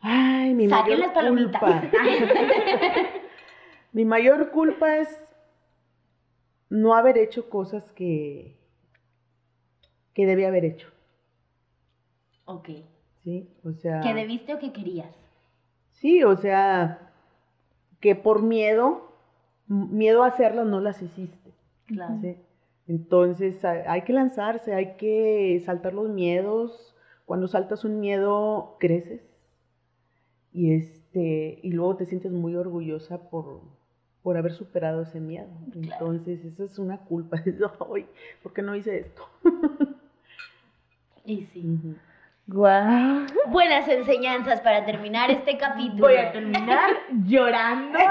Ay, 0.00 0.52
mi 0.52 0.68
Saquen 0.68 0.94
mayor 0.94 0.98
las 0.98 1.14
palomitas. 1.14 1.60
culpa. 1.62 1.82
mi 3.92 4.04
mayor 4.04 4.50
culpa 4.50 4.96
es 4.96 5.08
no 6.70 6.94
haber 6.94 7.18
hecho 7.18 7.48
cosas 7.48 7.92
que, 7.92 8.56
que 10.12 10.26
debía 10.26 10.48
haber 10.48 10.64
hecho, 10.64 10.88
ok. 12.46 12.68
¿sí? 13.22 13.48
O 13.62 13.72
sea... 13.72 14.00
¿Que 14.00 14.12
debiste 14.12 14.54
o 14.54 14.58
que 14.58 14.72
querías? 14.72 15.14
Sí, 15.92 16.24
o 16.24 16.36
sea, 16.36 17.05
que 18.06 18.14
por 18.14 18.40
miedo, 18.40 19.10
miedo 19.66 20.22
a 20.22 20.28
hacerlas 20.28 20.64
no 20.64 20.78
las 20.78 21.02
hiciste. 21.02 21.50
Claro. 21.86 22.18
¿sí? 22.22 22.36
Entonces 22.86 23.64
ha- 23.64 23.90
hay 23.90 24.02
que 24.02 24.12
lanzarse, 24.12 24.72
hay 24.74 24.92
que 24.96 25.60
saltar 25.64 25.92
los 25.92 26.08
miedos. 26.08 26.94
Cuando 27.24 27.48
saltas 27.48 27.84
un 27.84 27.98
miedo, 27.98 28.76
creces. 28.78 29.22
Y, 30.52 30.70
este, 30.72 31.58
y 31.64 31.72
luego 31.72 31.96
te 31.96 32.06
sientes 32.06 32.30
muy 32.30 32.54
orgullosa 32.54 33.28
por, 33.28 33.62
por 34.22 34.36
haber 34.36 34.52
superado 34.52 35.02
ese 35.02 35.18
miedo. 35.18 35.48
Claro. 35.72 36.12
Entonces, 36.12 36.44
esa 36.44 36.62
es 36.62 36.78
una 36.78 36.98
culpa. 36.98 37.42
Ay, 37.92 38.06
¿por 38.40 38.52
qué 38.52 38.62
no 38.62 38.76
hice 38.76 39.00
esto? 39.00 39.24
Y 41.24 41.42
sí. 41.46 41.76
Guau. 42.48 43.26
Buenas 43.48 43.88
enseñanzas 43.88 44.60
para 44.60 44.84
terminar 44.84 45.30
este 45.32 45.58
capítulo. 45.58 46.06
Voy 46.06 46.16
a 46.16 46.30
terminar 46.32 46.90
llorando. 47.24 47.98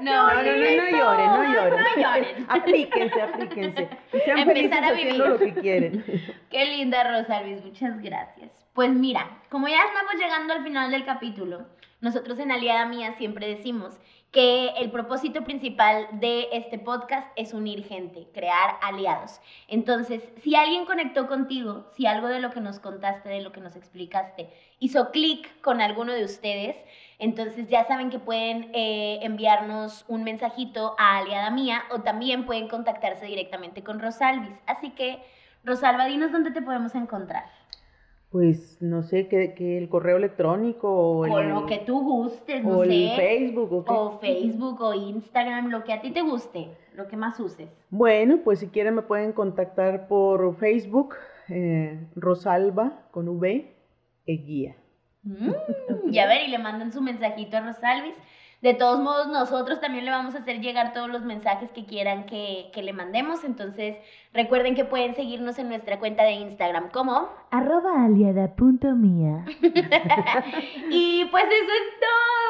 No, 0.00 0.28
No, 0.28 0.34
no, 0.34 0.42
no, 0.42 0.42
no 0.42 0.52
lloren, 0.52 1.26
no 1.26 1.52
lloren. 1.52 1.82
No 1.82 1.96
lloren. 1.96 2.46
Aplíquense, 2.48 3.20
aplíquense. 3.20 3.88
Y 4.12 4.18
sean 4.20 4.38
Empezar 4.38 4.84
a 4.84 4.92
vivir. 4.92 5.16
lo 5.16 5.36
que 5.40 5.52
quieren. 5.54 6.04
Qué 6.50 6.64
linda 6.66 7.02
Rosa 7.02 7.42
Luis, 7.42 7.64
muchas 7.64 8.00
gracias. 8.00 8.48
Pues 8.74 8.90
mira, 8.90 9.26
como 9.50 9.66
ya 9.66 9.82
estamos 9.88 10.14
llegando 10.14 10.54
al 10.54 10.62
final 10.62 10.92
del 10.92 11.04
capítulo, 11.04 11.66
nosotros 12.00 12.38
en 12.38 12.52
Aliada 12.52 12.86
Mía 12.86 13.14
siempre 13.18 13.48
decimos 13.48 13.98
que 14.30 14.68
el 14.78 14.90
propósito 14.90 15.42
principal 15.42 16.06
de 16.12 16.48
este 16.52 16.78
podcast 16.78 17.26
es 17.34 17.54
unir 17.54 17.82
gente, 17.84 18.28
crear 18.34 18.76
aliados. 18.82 19.40
Entonces, 19.68 20.22
si 20.42 20.54
alguien 20.54 20.84
conectó 20.84 21.26
contigo, 21.26 21.86
si 21.96 22.06
algo 22.06 22.28
de 22.28 22.40
lo 22.40 22.50
que 22.50 22.60
nos 22.60 22.78
contaste, 22.78 23.30
de 23.30 23.40
lo 23.40 23.52
que 23.52 23.60
nos 23.60 23.74
explicaste, 23.74 24.50
hizo 24.78 25.10
clic 25.10 25.60
con 25.62 25.80
alguno 25.80 26.12
de 26.12 26.24
ustedes, 26.24 26.76
entonces 27.18 27.68
ya 27.68 27.84
saben 27.86 28.10
que 28.10 28.18
pueden 28.18 28.70
eh, 28.74 29.18
enviarnos 29.22 30.04
un 30.08 30.24
mensajito 30.24 30.94
a 30.98 31.18
Aliada 31.18 31.50
Mía 31.50 31.84
o 31.90 32.02
también 32.02 32.44
pueden 32.44 32.68
contactarse 32.68 33.24
directamente 33.24 33.82
con 33.82 33.98
Rosalvis. 33.98 34.56
Así 34.66 34.90
que, 34.90 35.20
Rosalba, 35.64 36.04
dinos 36.04 36.32
dónde 36.32 36.50
te 36.50 36.62
podemos 36.62 36.94
encontrar. 36.94 37.57
Pues 38.30 38.76
no 38.82 39.02
sé, 39.02 39.26
que, 39.26 39.54
que 39.54 39.78
el 39.78 39.88
correo 39.88 40.18
electrónico 40.18 40.90
o 40.90 41.24
el, 41.24 41.32
O 41.32 41.42
lo 41.42 41.66
que 41.66 41.78
tú 41.78 42.00
gustes, 42.00 42.62
no 42.62 42.78
o 42.78 42.82
el 42.84 42.90
sé. 42.90 43.12
Facebook 43.16 43.72
o. 43.72 43.84
O 43.86 44.18
Facebook 44.18 44.82
o 44.82 44.92
Instagram, 44.92 45.70
lo 45.70 45.82
que 45.84 45.94
a 45.94 46.02
ti 46.02 46.10
te 46.10 46.20
guste, 46.20 46.68
lo 46.94 47.08
que 47.08 47.16
más 47.16 47.40
uses. 47.40 47.70
Bueno, 47.88 48.40
pues 48.44 48.58
si 48.58 48.68
quieren 48.68 48.96
me 48.96 49.02
pueden 49.02 49.32
contactar 49.32 50.08
por 50.08 50.56
Facebook, 50.56 51.14
eh, 51.48 52.06
Rosalba 52.14 53.08
con 53.12 53.28
V, 53.28 53.74
Eguía. 54.26 54.76
Mm, 55.22 56.10
ya 56.10 56.26
ver, 56.26 56.46
y 56.46 56.50
le 56.50 56.58
mandan 56.58 56.92
su 56.92 57.00
mensajito 57.00 57.56
a 57.56 57.60
Rosalvis. 57.60 58.14
De 58.60 58.74
todos 58.74 58.98
modos, 58.98 59.28
nosotros 59.28 59.80
también 59.80 60.04
le 60.04 60.10
vamos 60.10 60.34
a 60.34 60.38
hacer 60.38 60.60
llegar 60.60 60.92
todos 60.92 61.08
los 61.08 61.22
mensajes 61.22 61.70
que 61.70 61.86
quieran 61.86 62.26
que, 62.26 62.70
que 62.74 62.82
le 62.82 62.92
mandemos. 62.92 63.44
Entonces, 63.44 63.96
recuerden 64.32 64.74
que 64.74 64.84
pueden 64.84 65.14
seguirnos 65.14 65.58
en 65.60 65.68
nuestra 65.68 66.00
cuenta 66.00 66.24
de 66.24 66.32
Instagram 66.32 66.90
como. 66.90 67.28
Arroba 67.50 68.04
aliada.mía. 68.04 69.44
Y 70.90 71.24
pues 71.26 71.44
eso 71.44 71.72
es 71.72 72.00
todo. 72.00 72.47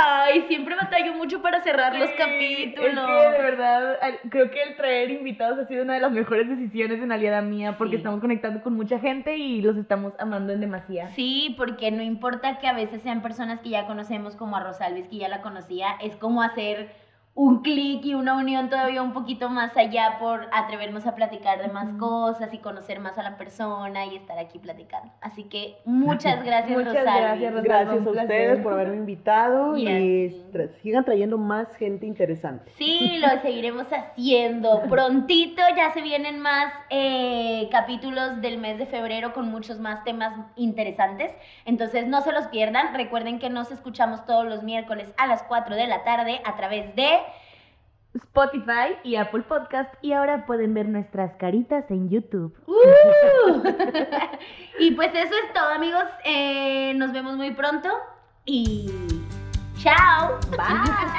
Ay, 0.00 0.44
siempre 0.48 0.76
batallo 0.76 1.14
mucho 1.14 1.42
para 1.42 1.60
cerrar 1.62 1.94
los 1.96 2.10
capítulos. 2.10 2.94
Es 2.94 3.22
que 3.32 3.36
de 3.36 3.42
verdad, 3.42 3.98
creo 4.30 4.50
que 4.50 4.62
el 4.62 4.76
traer 4.76 5.10
invitados 5.10 5.58
ha 5.58 5.66
sido 5.66 5.82
una 5.82 5.94
de 5.94 6.00
las 6.00 6.12
mejores 6.12 6.48
decisiones 6.48 7.00
en 7.02 7.10
Aliada 7.10 7.42
Mía 7.42 7.76
porque 7.76 7.92
Sí. 7.92 7.96
estamos 7.98 8.20
conectando 8.20 8.62
con 8.62 8.74
mucha 8.74 8.98
gente 9.00 9.36
y 9.36 9.60
los 9.60 9.76
estamos 9.76 10.12
amando 10.20 10.52
en 10.52 10.60
demasía. 10.60 11.08
Sí, 11.10 11.54
porque 11.56 11.90
no 11.90 12.02
importa 12.02 12.58
que 12.58 12.68
a 12.68 12.72
veces 12.72 13.02
sean 13.02 13.22
personas 13.22 13.60
que 13.60 13.70
ya 13.70 13.86
conocemos 13.86 14.36
como 14.36 14.56
a 14.56 14.62
Rosalvis, 14.62 15.08
que 15.08 15.16
ya 15.16 15.28
la 15.28 15.40
conocía, 15.42 15.88
es 16.00 16.14
como 16.16 16.42
hacer 16.42 16.88
un 17.40 17.62
clic 17.62 18.04
y 18.04 18.14
una 18.14 18.34
unión 18.36 18.68
todavía 18.68 19.00
un 19.00 19.12
poquito 19.12 19.48
más 19.48 19.76
allá 19.76 20.16
por 20.18 20.48
atrevernos 20.52 21.06
a 21.06 21.14
platicar 21.14 21.62
de 21.62 21.68
más 21.68 21.88
cosas 21.96 22.52
y 22.52 22.58
conocer 22.58 22.98
más 22.98 23.16
a 23.16 23.22
la 23.22 23.36
persona 23.36 24.06
y 24.06 24.16
estar 24.16 24.36
aquí 24.40 24.58
platicando. 24.58 25.12
Así 25.20 25.44
que 25.44 25.76
muchas 25.84 26.44
gracias, 26.44 26.76
Muchas 26.76 26.94
gracias, 26.94 27.52
Rosalba. 27.54 27.60
Gracias 27.62 28.06
a 28.06 28.10
ustedes 28.10 28.58
por 28.60 28.72
haberme 28.72 28.96
invitado 28.96 29.76
Y 29.78 29.84
tra- 30.52 30.68
sigan 30.82 31.04
trayendo 31.04 31.38
más 31.38 31.68
gente 31.76 32.06
interesante. 32.06 32.72
Sí, 32.76 33.18
lo 33.18 33.28
seguiremos 33.40 33.86
haciendo. 33.92 34.82
Prontito 34.90 35.62
ya 35.76 35.92
se 35.92 36.02
vienen 36.02 36.40
más 36.40 36.72
eh, 36.90 37.68
capítulos 37.70 38.40
del 38.40 38.58
mes 38.58 38.78
de 38.78 38.86
febrero 38.86 39.32
con 39.32 39.48
muchos 39.48 39.78
más 39.78 40.02
temas 40.02 40.34
interesantes. 40.56 41.30
Entonces 41.64 42.08
no 42.08 42.20
se 42.22 42.32
los 42.32 42.48
pierdan. 42.48 42.94
Recuerden 42.94 43.38
que 43.38 43.48
nos 43.48 43.70
escuchamos 43.70 44.26
todos 44.26 44.44
los 44.44 44.64
miércoles 44.64 45.14
a 45.18 45.28
las 45.28 45.44
4 45.44 45.76
de 45.76 45.86
la 45.86 46.02
tarde 46.02 46.40
a 46.44 46.56
través 46.56 46.96
de... 46.96 47.08
Spotify 48.18 48.96
y 49.04 49.16
Apple 49.16 49.42
Podcast 49.42 49.92
y 50.02 50.12
ahora 50.12 50.46
pueden 50.46 50.74
ver 50.74 50.88
nuestras 50.88 51.34
caritas 51.36 51.84
en 51.90 52.08
YouTube. 52.08 52.54
¡Uh! 52.66 53.62
y 54.80 54.92
pues 54.92 55.10
eso 55.14 55.34
es 55.34 55.52
todo 55.54 55.68
amigos. 55.68 56.04
Eh, 56.24 56.94
nos 56.94 57.12
vemos 57.12 57.36
muy 57.36 57.52
pronto 57.52 57.88
y... 58.44 58.90
¡Chao! 59.78 60.38
Bye. 60.50 61.18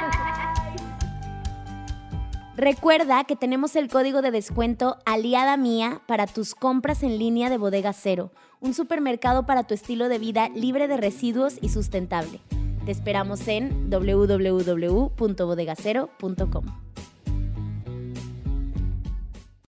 Recuerda 2.56 3.24
que 3.24 3.36
tenemos 3.36 3.74
el 3.74 3.88
código 3.88 4.20
de 4.20 4.30
descuento 4.30 4.98
Aliada 5.06 5.56
Mía 5.56 6.02
para 6.06 6.26
tus 6.26 6.54
compras 6.54 7.02
en 7.02 7.18
línea 7.18 7.48
de 7.48 7.56
Bodega 7.56 7.94
Cero, 7.94 8.32
un 8.60 8.74
supermercado 8.74 9.46
para 9.46 9.64
tu 9.64 9.72
estilo 9.72 10.10
de 10.10 10.18
vida 10.18 10.50
libre 10.50 10.86
de 10.86 10.98
residuos 10.98 11.56
y 11.62 11.70
sustentable. 11.70 12.40
Te 12.84 12.92
esperamos 12.92 13.48
en 13.48 13.90
www.bodegacero.com. 13.90 16.64